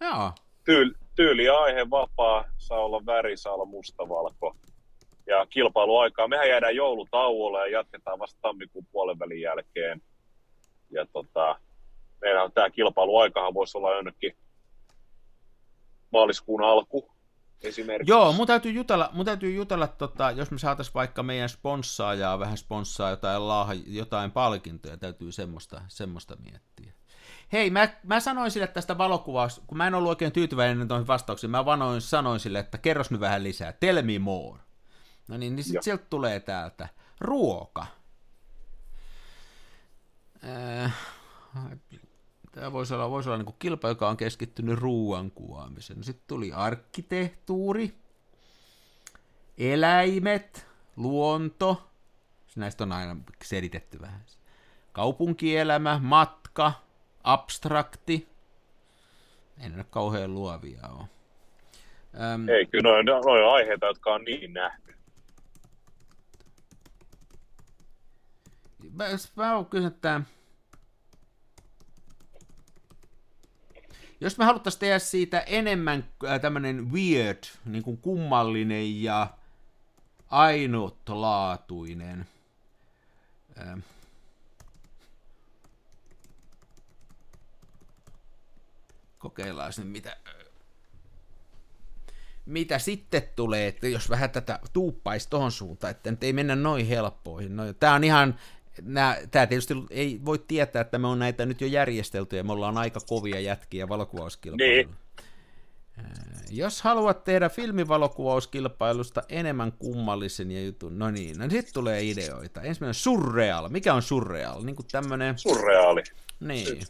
joo. 0.02 0.32
Tyyl, 0.64 0.94
tyyli 1.16 1.46
ja 1.46 1.60
aihe 1.60 1.90
vapaa, 1.90 2.46
saa 2.58 2.80
olla 2.80 3.06
väri, 3.06 3.38
saa 3.38 3.54
olla 3.54 3.66
mustavalko. 3.66 4.56
Ja 5.28 5.46
kilpailuaikaa, 5.46 6.28
mehän 6.28 6.50
jäädään 6.50 6.76
joulutauolle 6.76 7.60
ja 7.60 7.78
jatketaan 7.78 8.20
vasta 8.20 8.40
tammikuun 8.42 8.86
puolen 8.92 9.20
välin 9.20 9.42
jälkeen. 9.42 10.02
Ja 10.90 11.06
tota, 11.06 11.60
meillä 12.22 12.44
on 12.44 12.52
tämä 12.52 12.70
kilpailuaikahan 12.70 13.54
voisi 13.54 13.78
olla 13.78 13.96
jonnekin 13.96 14.38
maaliskuun 16.12 16.64
alku, 16.64 17.12
esimerkiksi. 17.62 18.12
Joo, 18.12 18.34
mun 18.34 18.48
täytyy 18.48 18.72
jutella, 18.72 19.10
mun 19.14 19.26
täytyy 19.26 19.52
jutella 19.54 19.88
tota, 19.88 20.32
jos 20.32 20.52
me 20.52 20.58
saataisiin 20.58 20.94
vaikka 20.94 21.24
meidän 21.24 21.50
sponssaajaa 21.50 22.40
vähän 22.40 22.58
sponssaa 22.58 23.10
jotain, 23.10 23.48
laaha, 23.48 23.74
jotain 23.74 24.32
palkintoja, 24.32 24.98
täytyy 24.98 25.32
semmoista, 25.32 25.82
semmoista 25.88 26.36
miettiä. 26.36 26.94
Hei, 27.54 27.70
mä, 27.70 27.90
mä 28.04 28.20
sanoin 28.20 28.52
sille 28.52 28.68
tästä 28.68 28.98
valokuvasta, 28.98 29.62
kun 29.68 29.78
mä 29.78 29.88
en 29.88 29.96
ollut 29.96 30.10
oikein 30.10 30.32
tyytyväinen 30.32 30.88
tuohon 30.88 31.08
vastauksiin, 31.08 31.52
mä 31.52 31.66
vanoin, 31.66 32.02
sanoin 32.02 32.40
sille, 32.40 32.60
että 32.60 32.78
kerros 32.78 33.12
nyt 33.12 33.20
vähän 33.20 33.44
lisää, 33.44 33.74
tell 33.74 34.02
me 34.02 34.20
more. 34.20 34.60
No 35.28 35.38
niin, 35.38 35.56
niin 35.56 35.64
sitten 35.64 35.84
sieltä 35.84 36.06
tulee 36.10 36.40
täältä 36.40 36.90
ruoka. 37.20 37.86
Äh, 40.84 40.94
Tämä 42.52 42.72
voisi 42.72 42.94
olla, 42.94 43.10
voisi 43.10 43.30
olla 43.30 43.44
niin 43.44 43.56
kilpa, 43.60 43.88
joka 43.88 44.10
on 44.10 44.18
keskittynyt 44.18 44.80
ruuan 44.80 45.32
kuvaamiseen. 45.32 46.04
Sitten 46.04 46.28
tuli 46.28 46.52
arkkitehtuuri, 46.54 47.94
eläimet, 49.58 50.68
luonto, 50.96 51.92
näistä 52.56 52.84
on 52.84 52.92
aina 52.92 53.18
selitetty 53.44 54.02
vähän. 54.02 54.22
Kaupunkielämä, 54.92 56.00
matka, 56.04 56.72
abstrakti. 57.24 58.28
Ei 59.64 59.70
ne 59.70 59.84
kauhean 59.84 60.34
luovia 60.34 60.88
ole. 60.90 61.08
Öm, 62.34 62.50
Ei, 62.50 62.66
kyllä 62.66 63.04
noin, 63.04 63.06
noin 63.06 63.54
aiheita, 63.54 63.86
jotka 63.86 64.14
on 64.14 64.24
niin 64.24 64.54
nähty. 64.54 64.96
Mä, 68.94 69.06
mä 69.36 69.56
oon 69.56 69.66
kysynyt, 69.66 69.96
että 69.96 70.22
Jos 74.22 74.38
me 74.38 74.46
haluttaisiin 74.46 74.80
tehdä 74.80 75.00
siitä 75.00 75.40
enemmän 75.40 76.06
äh, 76.26 76.42
tämmöinen 76.42 76.92
weird, 76.92 77.44
niin 77.66 77.84
kuin 77.84 77.98
kummallinen 77.98 79.04
ja 79.04 79.28
ainutlaatuinen, 80.30 82.28
äh, 83.60 83.78
kokeillaan 89.20 89.74
nyt 89.78 89.88
mitä, 89.88 90.18
mitä 92.46 92.80
sitten 92.80 93.24
tulee, 93.36 93.68
että 93.68 93.88
jos 93.88 94.10
vähän 94.10 94.30
tätä 94.30 94.60
tuuppaisi 94.74 95.30
tohon 95.30 95.52
suuntaan, 95.52 95.92
että 95.92 96.12
nyt 96.12 96.24
ei 96.24 96.34
mennä 96.34 96.56
noin 96.56 96.88
helppoihin. 96.88 97.56
No, 97.56 97.74
tämä 97.74 97.94
on 97.96 98.04
ihan 98.04 98.40
tämä 99.32 99.48
tietysti 99.48 99.74
ei 99.90 100.20
voi 100.26 100.40
tietää, 100.48 100.82
että 100.82 100.98
me 100.98 101.08
on 101.08 101.20
näitä 101.20 101.46
nyt 101.46 101.62
jo 101.62 101.68
järjestelty 101.68 102.38
ja 102.38 102.44
me 102.44 102.52
ollaan 102.52 102.78
aika 102.78 103.00
kovia 103.08 103.40
jätkiä 103.40 103.90
valokuvauskilpailuilla. 103.90 104.92
Niin. 104.92 105.02
Jos 106.50 106.82
haluat 106.82 107.24
tehdä 107.24 107.50
filmivalokuvauskilpailusta 107.50 109.24
enemmän 109.30 109.72
kummallisen 109.72 110.52
ja 110.52 110.64
jutun, 110.64 111.00
no 111.00 111.12
niin, 111.12 111.38
no 111.38 111.50
sitten 111.50 111.74
tulee 111.74 112.04
ideoita. 112.04 112.62
Ensimmäinen 112.62 112.94
surreal. 112.94 113.70
Mikä 113.70 113.94
on 113.94 114.02
surreal? 114.02 114.64
Niin 114.64 114.76
kuin 114.76 114.86
tämmönen... 114.92 115.38
Surreaali. 115.38 116.04
Niin. 116.40 116.82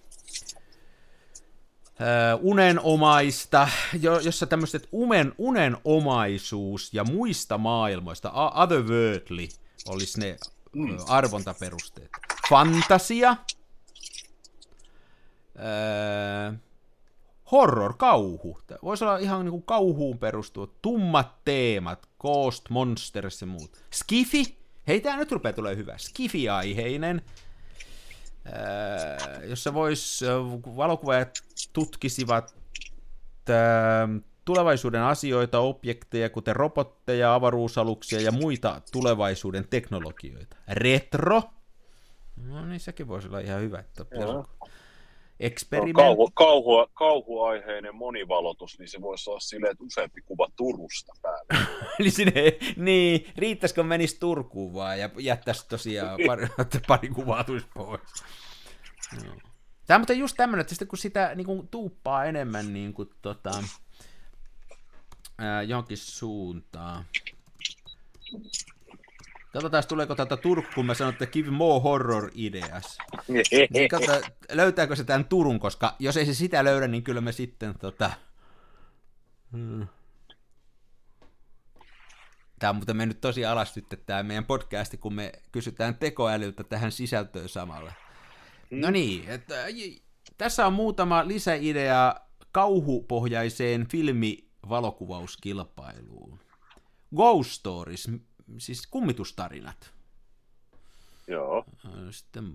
unenomaista, 2.41 3.67
jossa 4.23 4.45
tämmöiset 4.45 4.87
umen, 4.93 5.33
unenomaisuus 5.37 6.93
ja 6.93 7.03
muista 7.03 7.57
maailmoista, 7.57 8.31
otherworldly, 8.31 9.47
olisi 9.87 10.19
ne. 10.19 10.37
Arvontaperusteet. 11.07 12.09
Fantasia, 12.49 13.35
horror, 17.51 17.93
kauhu. 17.97 18.59
Voisi 18.83 19.03
olla 19.03 19.17
ihan 19.17 19.45
niin 19.45 19.51
kuin 19.51 19.63
kauhuun 19.63 20.17
perustuva. 20.17 20.67
Tummat 20.81 21.43
teemat, 21.45 22.09
Ghost, 22.19 22.69
Monsters 22.69 23.41
ja 23.41 23.47
muut. 23.47 23.77
Skifi, 23.93 24.57
hei 24.87 25.01
tää 25.01 25.17
nyt 25.17 25.31
rupeaa 25.31 25.53
tulee 25.53 25.75
hyvä. 25.75 25.97
Skifi-aiheinen, 25.97 27.21
öö, 28.45 29.45
jossa 29.45 29.73
vois 29.73 30.21
valokuvaajat 30.75 31.29
tutkisivat 31.73 32.55
öö, 33.49 33.55
tulevaisuuden 34.45 35.01
asioita, 35.01 35.59
objekteja, 35.59 36.29
kuten 36.29 36.55
robotteja, 36.55 37.33
avaruusaluksia 37.33 38.21
ja 38.21 38.31
muita 38.31 38.81
tulevaisuuden 38.91 39.67
teknologioita. 39.69 40.57
Retro. 40.67 41.43
No 42.35 42.65
niin, 42.65 42.79
sekin 42.79 43.07
voisi 43.07 43.27
olla 43.27 43.39
ihan 43.39 43.61
hyvä. 43.61 43.79
Että 43.79 44.05
Experiment. 45.41 45.93
No, 45.93 46.03
kauhu, 46.03 46.31
kauhu, 46.33 46.87
kauhuaiheinen 46.93 47.95
monivalotus, 47.95 48.79
niin 48.79 48.89
se 48.89 49.01
voisi 49.01 49.29
olla 49.29 49.39
silleen, 49.39 49.71
että 49.71 49.83
useampi 49.83 50.21
kuva 50.21 50.47
Turusta 50.55 51.13
päällä. 51.21 51.67
niin, 51.99 52.11
sinne, 52.17 52.57
niin, 52.75 53.27
riittäisikö 53.37 53.83
menisi 53.83 54.19
Turkuun 54.19 54.73
vaan 54.73 54.99
ja 54.99 55.09
jättäisi 55.17 55.67
tosiaan 55.67 56.19
pari, 56.27 56.47
pari 56.87 57.09
kuvaa 57.09 57.43
tulisi 57.43 57.67
pois. 57.73 58.01
No. 59.25 59.31
Tämä 59.87 60.05
on 60.09 60.17
just 60.17 60.37
tämmöinen, 60.37 60.61
että 60.61 60.69
sitten 60.69 60.87
kun 60.87 60.97
sitä 60.97 61.35
niin 61.35 61.45
kuin, 61.45 61.67
tuuppaa 61.67 62.25
enemmän 62.25 62.73
niin 62.73 62.93
kuin, 62.93 63.09
tota, 63.21 63.51
ää, 65.37 65.63
johonkin 65.63 65.97
suuntaan. 65.97 67.05
Katsotaan, 69.53 69.83
tuleeko 69.87 70.15
tätä 70.15 70.37
Turku, 70.37 70.67
kun 70.75 70.85
mä 70.85 70.93
sanon, 70.93 71.13
että 71.13 71.25
give 71.25 71.49
more 71.49 71.83
horror 71.83 72.31
ideas. 72.33 72.97
niin 73.69 73.89
katsota, 73.89 74.29
löytääkö 74.51 74.95
se 74.95 75.03
tämän 75.03 75.25
Turun, 75.25 75.59
koska 75.59 75.95
jos 75.99 76.17
ei 76.17 76.25
se 76.25 76.33
sitä 76.33 76.63
löydä, 76.63 76.87
niin 76.87 77.03
kyllä 77.03 77.21
me 77.21 77.31
sitten 77.31 77.79
tota... 77.79 78.11
Hmm. 79.51 79.87
Tämä 82.59 82.69
on 82.69 82.75
muuten 82.75 82.97
mennyt 82.97 83.21
tosi 83.21 83.45
alas 83.45 83.75
nyt, 83.75 83.85
tämä 84.05 84.23
meidän 84.23 84.45
podcasti, 84.45 84.97
kun 84.97 85.13
me 85.13 85.31
kysytään 85.51 85.95
tekoälyltä 85.95 86.63
tähän 86.63 86.91
sisältöön 86.91 87.49
samalla. 87.49 87.91
No 88.71 88.87
hmm. 88.87 88.93
niin, 88.93 89.29
että, 89.29 89.55
tässä 90.37 90.67
on 90.67 90.73
muutama 90.73 91.27
lisäidea 91.27 92.15
kauhupohjaiseen 92.51 93.87
filmi 93.87 94.50
valokuvauskilpailuun. 94.69 96.39
Ghost 97.15 97.51
Stories, 97.51 98.11
siis 98.57 98.87
kummitustarinat. 98.87 99.93
Joo. 101.27 101.65
Sitten 102.11 102.53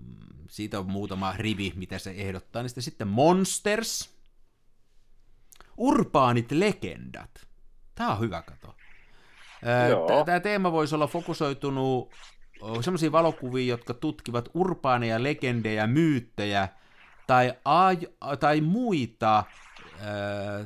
siitä 0.49 0.79
on 0.79 0.91
muutama 0.91 1.33
rivi, 1.37 1.73
mitä 1.75 1.99
se 1.99 2.11
ehdottaa. 2.11 2.61
Niin 2.61 2.69
sitten 2.83 3.07
Monsters, 3.07 4.17
Urbaanit 5.77 6.51
legendat. 6.51 7.47
Tämä 7.95 8.11
on 8.11 8.19
hyvä 8.19 8.41
kato. 8.41 8.75
Tämä 10.25 10.39
teema 10.39 10.71
voisi 10.71 10.95
olla 10.95 11.07
fokusoitunut 11.07 12.13
sellaisiin 12.81 13.11
valokuviin, 13.11 13.67
jotka 13.67 13.93
tutkivat 13.93 14.49
urbaaneja 14.53 15.23
legendejä, 15.23 15.87
myyttejä 15.87 16.69
tai, 17.27 17.49
aj- 17.49 18.37
tai 18.39 18.61
muita 18.61 19.43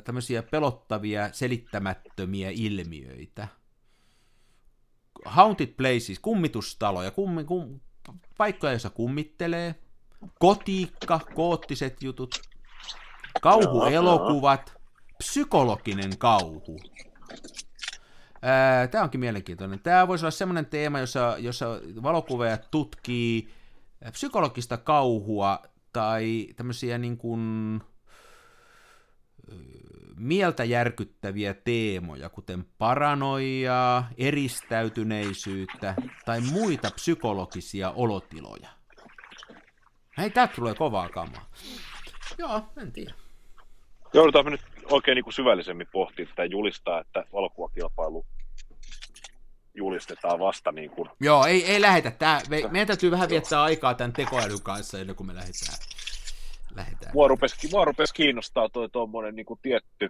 tämmöisiä 0.04 0.42
pelottavia, 0.42 1.28
selittämättömiä 1.32 2.50
ilmiöitä. 2.52 3.48
Haunted 5.24 5.66
places, 5.66 6.18
kummitustaloja, 6.22 7.10
kummi, 7.10 7.44
kum, 7.44 7.80
paikkoja, 8.38 8.72
joissa 8.72 8.90
kummittelee, 8.90 9.74
kotiikka, 10.38 11.20
koottiset 11.34 12.02
jutut, 12.02 12.40
kauhuelokuvat, 13.42 14.74
psykologinen 15.18 16.18
kauhu. 16.18 16.78
Tämä 18.90 19.04
onkin 19.04 19.20
mielenkiintoinen. 19.20 19.80
Tämä 19.80 20.08
voisi 20.08 20.24
olla 20.24 20.30
semmoinen 20.30 20.66
teema, 20.66 21.00
jossa, 21.00 21.36
jossa 21.38 21.66
valokuvaajat 22.02 22.70
tutkii 22.70 23.48
psykologista 24.12 24.76
kauhua 24.76 25.62
tai 25.92 26.48
tämmöisiä 26.56 26.98
niin 26.98 27.16
kuin, 27.16 27.80
mieltä 30.16 30.64
järkyttäviä 30.64 31.54
teemoja, 31.54 32.28
kuten 32.28 32.64
paranoiaa, 32.78 34.08
eristäytyneisyyttä 34.18 35.94
tai 36.24 36.40
muita 36.40 36.90
psykologisia 36.90 37.90
olotiloja. 37.90 38.68
Hei, 40.18 40.30
täältä 40.30 40.54
tulee 40.54 40.74
kovaa 40.74 41.08
kamaa. 41.08 41.46
Joo, 42.38 42.62
en 42.82 42.92
tiedä. 42.92 43.14
Joudutaan 44.12 44.46
nyt 44.46 44.60
oikein 44.90 45.16
niin 45.16 45.24
kuin 45.24 45.34
syvällisemmin 45.34 45.86
pohtia 45.92 46.26
tätä 46.26 46.44
julistaa, 46.44 47.00
että 47.00 47.24
valokuvakilpailu 47.32 48.26
julistetaan 49.74 50.38
vasta 50.38 50.72
niin 50.72 50.90
kuin... 50.90 51.08
Joo, 51.20 51.44
ei, 51.44 51.64
ei 51.64 51.80
lähetä. 51.80 52.10
Tää, 52.10 52.40
me, 52.48 52.62
meidän 52.70 52.86
täytyy 52.86 53.10
vähän 53.10 53.28
viettää 53.28 53.62
aikaa 53.62 53.94
tämän 53.94 54.12
tekoälyn 54.12 54.62
kanssa 54.62 54.98
ennen 54.98 55.16
kuin 55.16 55.26
me 55.26 55.34
lähdetään. 55.34 55.78
Lähdetään. 56.76 57.12
Mua 57.14 57.28
rupesi, 57.28 57.68
mua 57.72 57.84
rupesi 57.84 58.14
kiinnostaa 58.14 58.68
toi 58.68 58.88
tuommoinen 58.88 59.36
niin 59.36 59.46
tietty... 59.62 60.08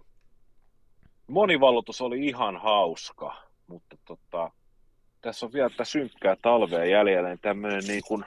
Monivallotus 1.26 2.00
oli 2.00 2.26
ihan 2.26 2.56
hauska, 2.56 3.36
mutta 3.66 3.96
tota, 4.04 4.50
tässä 5.20 5.46
on 5.46 5.52
vielä 5.52 5.70
tätä 5.70 5.84
synkkää 5.84 6.36
talvea 6.42 6.84
jäljellä, 6.84 7.28
niin 7.28 7.38
tämmöinen 7.42 7.84
niin 7.86 8.02
kuin 8.08 8.24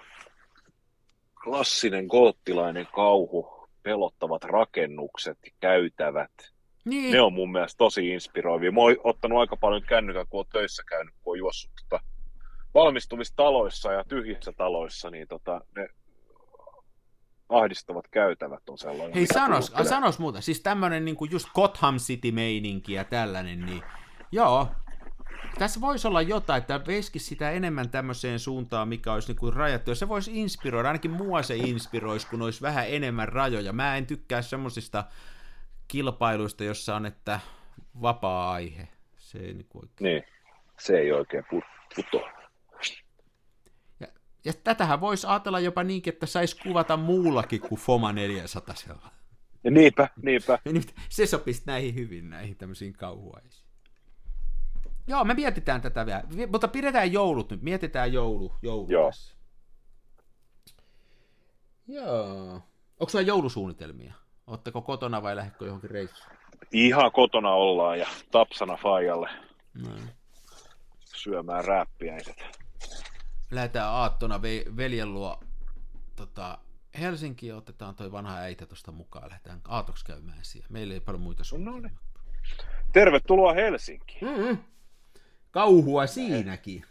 klassinen 1.44 2.06
goottilainen 2.06 2.88
kauhu, 2.96 3.68
pelottavat 3.84 4.44
rakennukset, 4.44 5.38
käytävät, 5.60 6.32
niin. 6.86 7.12
Ne 7.12 7.22
on 7.22 7.34
mun 7.34 7.52
mielestä 7.52 7.78
tosi 7.78 8.10
inspiroivia. 8.10 8.72
Mä 8.72 8.82
oon 8.82 8.96
ottanut 9.04 9.40
aika 9.40 9.58
paljon 9.58 9.82
kännykän, 9.82 10.26
kun 10.30 10.40
oon 10.40 10.46
töissä 10.52 10.84
käynyt, 10.90 11.14
kun 11.22 11.32
oon 11.32 11.38
juossut 11.38 11.72
tota 11.90 12.04
valmistuvissa 12.74 13.34
taloissa 13.36 13.92
ja 13.92 14.04
tyhjissä 14.04 14.54
taloissa, 14.58 15.10
niin 15.10 15.28
tota, 15.28 15.62
ne 15.76 15.88
ahdistavat 17.50 18.08
käytävät 18.08 18.70
on 18.70 18.78
sellainen. 18.78 19.14
Hei, 19.14 19.26
sanos, 19.26 19.74
a, 19.74 19.84
sanos 19.84 20.20
muuta. 20.20 20.42
Siis 20.42 20.62
tämmönen 20.62 21.06
niin 21.06 21.18
just 21.30 21.48
Gotham 21.54 21.98
City-meininki 21.98 22.94
ja 22.94 23.04
tällainen, 23.04 23.66
niin 23.66 23.84
joo, 24.32 24.68
tässä 25.60 25.82
voisi 25.82 26.08
olla 26.08 26.22
jotain, 26.22 26.62
että 26.62 26.82
veski 26.88 27.20
sitä 27.20 27.52
enemmän 27.52 27.90
tämmöiseen 27.90 28.40
suuntaan, 28.40 28.88
mikä 28.88 29.14
olisi 29.14 29.28
niin 29.28 29.40
kuin 29.40 29.54
rajattu. 29.54 29.92
Ja 29.92 29.96
se 29.96 30.08
voisi 30.08 30.42
inspiroida, 30.42 30.90
ainakin 30.90 31.12
mua 31.12 31.44
se 31.44 31.56
inspiroisi, 31.56 32.28
kun 32.28 32.42
olisi 32.42 32.62
vähän 32.62 32.86
enemmän 32.90 33.30
rajoja. 33.30 33.74
Mä 33.74 33.98
en 33.98 34.06
tykkää 34.06 34.42
semmoisista 34.42 35.04
kilpailuista, 35.88 36.64
jossa 36.64 36.96
on, 36.96 37.06
että 37.06 37.40
vapaa-aihe. 38.02 38.88
Se 39.18 39.38
ei 39.38 39.54
niin, 39.54 39.68
oikein... 39.74 39.92
niin, 40.00 40.24
se 40.80 40.98
ei 40.98 41.12
oikein 41.12 41.46
putoa. 41.96 42.30
Ja, 44.46 44.54
tätähän 44.64 45.02
voisi 45.02 45.28
ajatella 45.28 45.60
jopa 45.60 45.84
niinkin, 45.84 46.14
että 46.14 46.26
saisi 46.26 46.58
kuvata 46.64 46.98
muullakin 46.98 47.62
kuin 47.62 47.80
Foma 47.82 48.14
400. 48.14 48.76
Ja 49.64 49.72
niinpä, 49.72 50.10
niinpä. 50.22 50.60
Se 51.10 51.26
sopisi 51.26 51.64
näihin 51.66 51.96
hyvin, 51.96 52.30
näihin 52.30 52.58
tämmöisiin 52.58 52.94
kauhuaisiin. 52.94 53.66
Joo, 55.08 55.24
me 55.24 55.34
mietitään 55.34 55.82
tätä 55.82 56.06
vielä, 56.06 56.24
mutta 56.52 56.68
pidetään 56.68 57.14
joulut 57.14 57.52
nyt, 57.52 57.62
mietitään 57.62 58.14
joulu, 58.14 58.54
joulu 58.62 58.88
Joo. 58.90 59.10
Tässä. 59.12 59.36
Joo. 61.88 62.54
Onko 63.00 63.10
sulla 63.10 63.22
joulusuunnitelmia? 63.22 64.14
Oletteko 64.48 64.82
kotona 64.82 65.24
vai 65.24 65.36
lähdekö 65.36 65.66
johonkin 65.66 65.90
reissuun? 65.90 66.38
Ihan 66.72 67.12
kotona 67.12 67.50
ollaan 67.50 68.00
ja 68.00 68.08
Tapsana 68.32 68.78
Fajalle 68.78 69.30
Noin. 69.74 70.10
syömään 71.06 71.66
räppiäiset. 71.66 72.65
Lähdetään 73.56 73.90
aattona 73.90 74.38
ve- 74.38 74.78
veljen 74.78 75.14
luo 75.14 75.40
tota, 76.16 76.58
Helsinkiin 77.00 77.56
otetaan 77.56 77.96
toi 77.96 78.12
vanha 78.12 78.38
äitä 78.38 78.66
tuosta 78.66 78.92
mukaan. 78.92 79.30
Lähdetään 79.30 79.62
aatoksi 79.68 80.06
käymään 80.06 80.40
siellä. 80.42 80.68
Meillä 80.70 80.94
ei 80.94 81.00
paljon 81.00 81.22
muita 81.22 81.44
suunnitelmia. 81.44 81.90
No 81.90 81.96
niin. 81.96 82.00
Tervetuloa 82.94 83.54
Helsinkiin. 83.54 84.20
Mm-hmm. 84.22 84.58
Kauhua 85.52 86.08
siinäkin. 86.08 86.84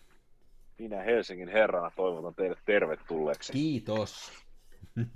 Minä 0.78 1.02
Helsingin 1.02 1.48
herrana 1.48 1.90
toivotan 1.96 2.34
teille 2.34 2.56
tervetulleeksi. 2.64 3.52
Kiitos. 3.52 4.32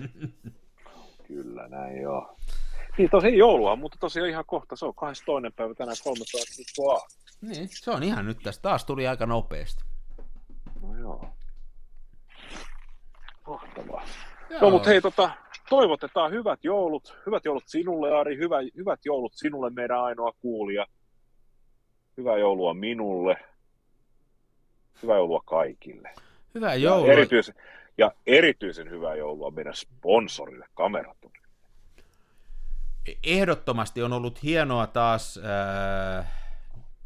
Kyllä, 1.28 1.68
näin 1.68 2.02
joo. 2.02 2.36
Niin 2.98 3.10
tosi 3.10 3.36
joulua, 3.36 3.76
mutta 3.76 3.98
tosiaan 4.00 4.28
ihan 4.28 4.44
kohta, 4.46 4.76
se 4.76 4.84
on 4.84 4.94
22. 4.94 5.52
päivä 5.56 5.74
tänään 5.74 5.96
13. 6.04 6.54
viikkoa. 6.56 7.06
Niin, 7.40 7.68
se 7.72 7.90
on 7.90 8.02
ihan 8.02 8.26
nyt 8.26 8.38
tässä. 8.42 8.62
Taas 8.62 8.84
tuli 8.84 9.06
aika 9.08 9.26
nopeasti. 9.26 9.84
No 10.82 10.96
joo. 10.96 11.37
Mahtavaa. 13.48 14.04
Joo. 14.50 14.60
No 14.60 14.70
mutta 14.70 14.88
hei, 14.88 15.00
tota, 15.00 15.30
toivotetaan 15.68 16.32
hyvät 16.32 16.64
joulut. 16.64 17.16
Hyvät 17.26 17.44
joulut 17.44 17.64
sinulle, 17.66 18.16
Ari. 18.16 18.36
Hyvä, 18.36 18.56
hyvät 18.76 19.00
joulut 19.04 19.32
sinulle, 19.34 19.70
meidän 19.70 20.00
ainoa 20.00 20.32
kuulija. 20.40 20.86
Hyvää 22.16 22.36
joulua 22.36 22.74
minulle. 22.74 23.36
Hyvää 25.02 25.16
joulua 25.16 25.42
kaikille. 25.44 26.14
Hyvää 26.54 26.74
joulua. 26.74 27.06
Ja 27.06 27.12
erityisen, 27.12 27.54
ja 27.98 28.12
erityisen 28.26 28.90
hyvää 28.90 29.14
joulua 29.14 29.50
meidän 29.50 29.74
sponsorille 29.74 30.66
Kameraton. 30.74 31.30
Ehdottomasti 33.26 34.02
on 34.02 34.12
ollut 34.12 34.42
hienoa 34.42 34.86
taas, 34.86 35.40
äh, 36.18 36.26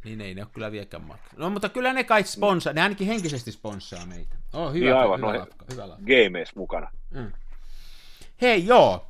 niin 0.04 0.20
ei 0.20 0.34
ne 0.34 0.42
ole 0.42 0.50
kyllä 0.52 0.72
vieläkään 0.72 1.02
maksaa. 1.02 1.38
No 1.38 1.50
mutta 1.50 1.68
kyllä 1.68 1.92
ne 1.92 2.04
kai 2.04 2.22
sponsaa, 2.22 2.72
ne 2.72 2.82
ainakin 2.82 3.06
henkisesti 3.06 3.52
sponsaa 3.52 4.06
meitä. 4.06 4.36
Oh, 4.52 4.72
hyvä, 4.72 4.84
niin 4.84 4.96
aivan, 4.96 5.20
hyvä, 5.20 5.32
no, 5.32 5.38
lafka, 5.38 5.64
hyvä 5.72 5.88
lafka. 5.88 6.04
Gamees 6.06 6.54
mukana. 6.54 6.90
Mm. 7.10 7.32
Hei 8.42 8.66
joo, 8.66 9.06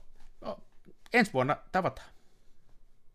ensi 1.12 1.32
vuonna 1.32 1.56
tavataan. 1.72 2.08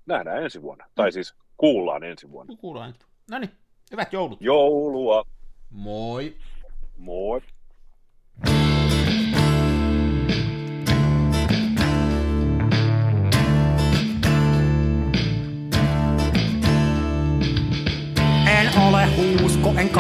Nähdään 0.06 0.44
ensi 0.44 0.62
vuonna, 0.62 0.86
tai 0.96 1.12
siis 1.12 1.36
kuullaan 1.58 2.04
ensi 2.04 2.32
vuonna. 2.32 2.56
Kuullaan. 2.56 2.96
No 3.32 3.40
niin, 3.40 3.52
hyvät 3.92 4.14
joulut. 4.14 4.42
Joulua. 4.42 5.24
Moi. 5.70 6.38
Moi. 6.98 7.42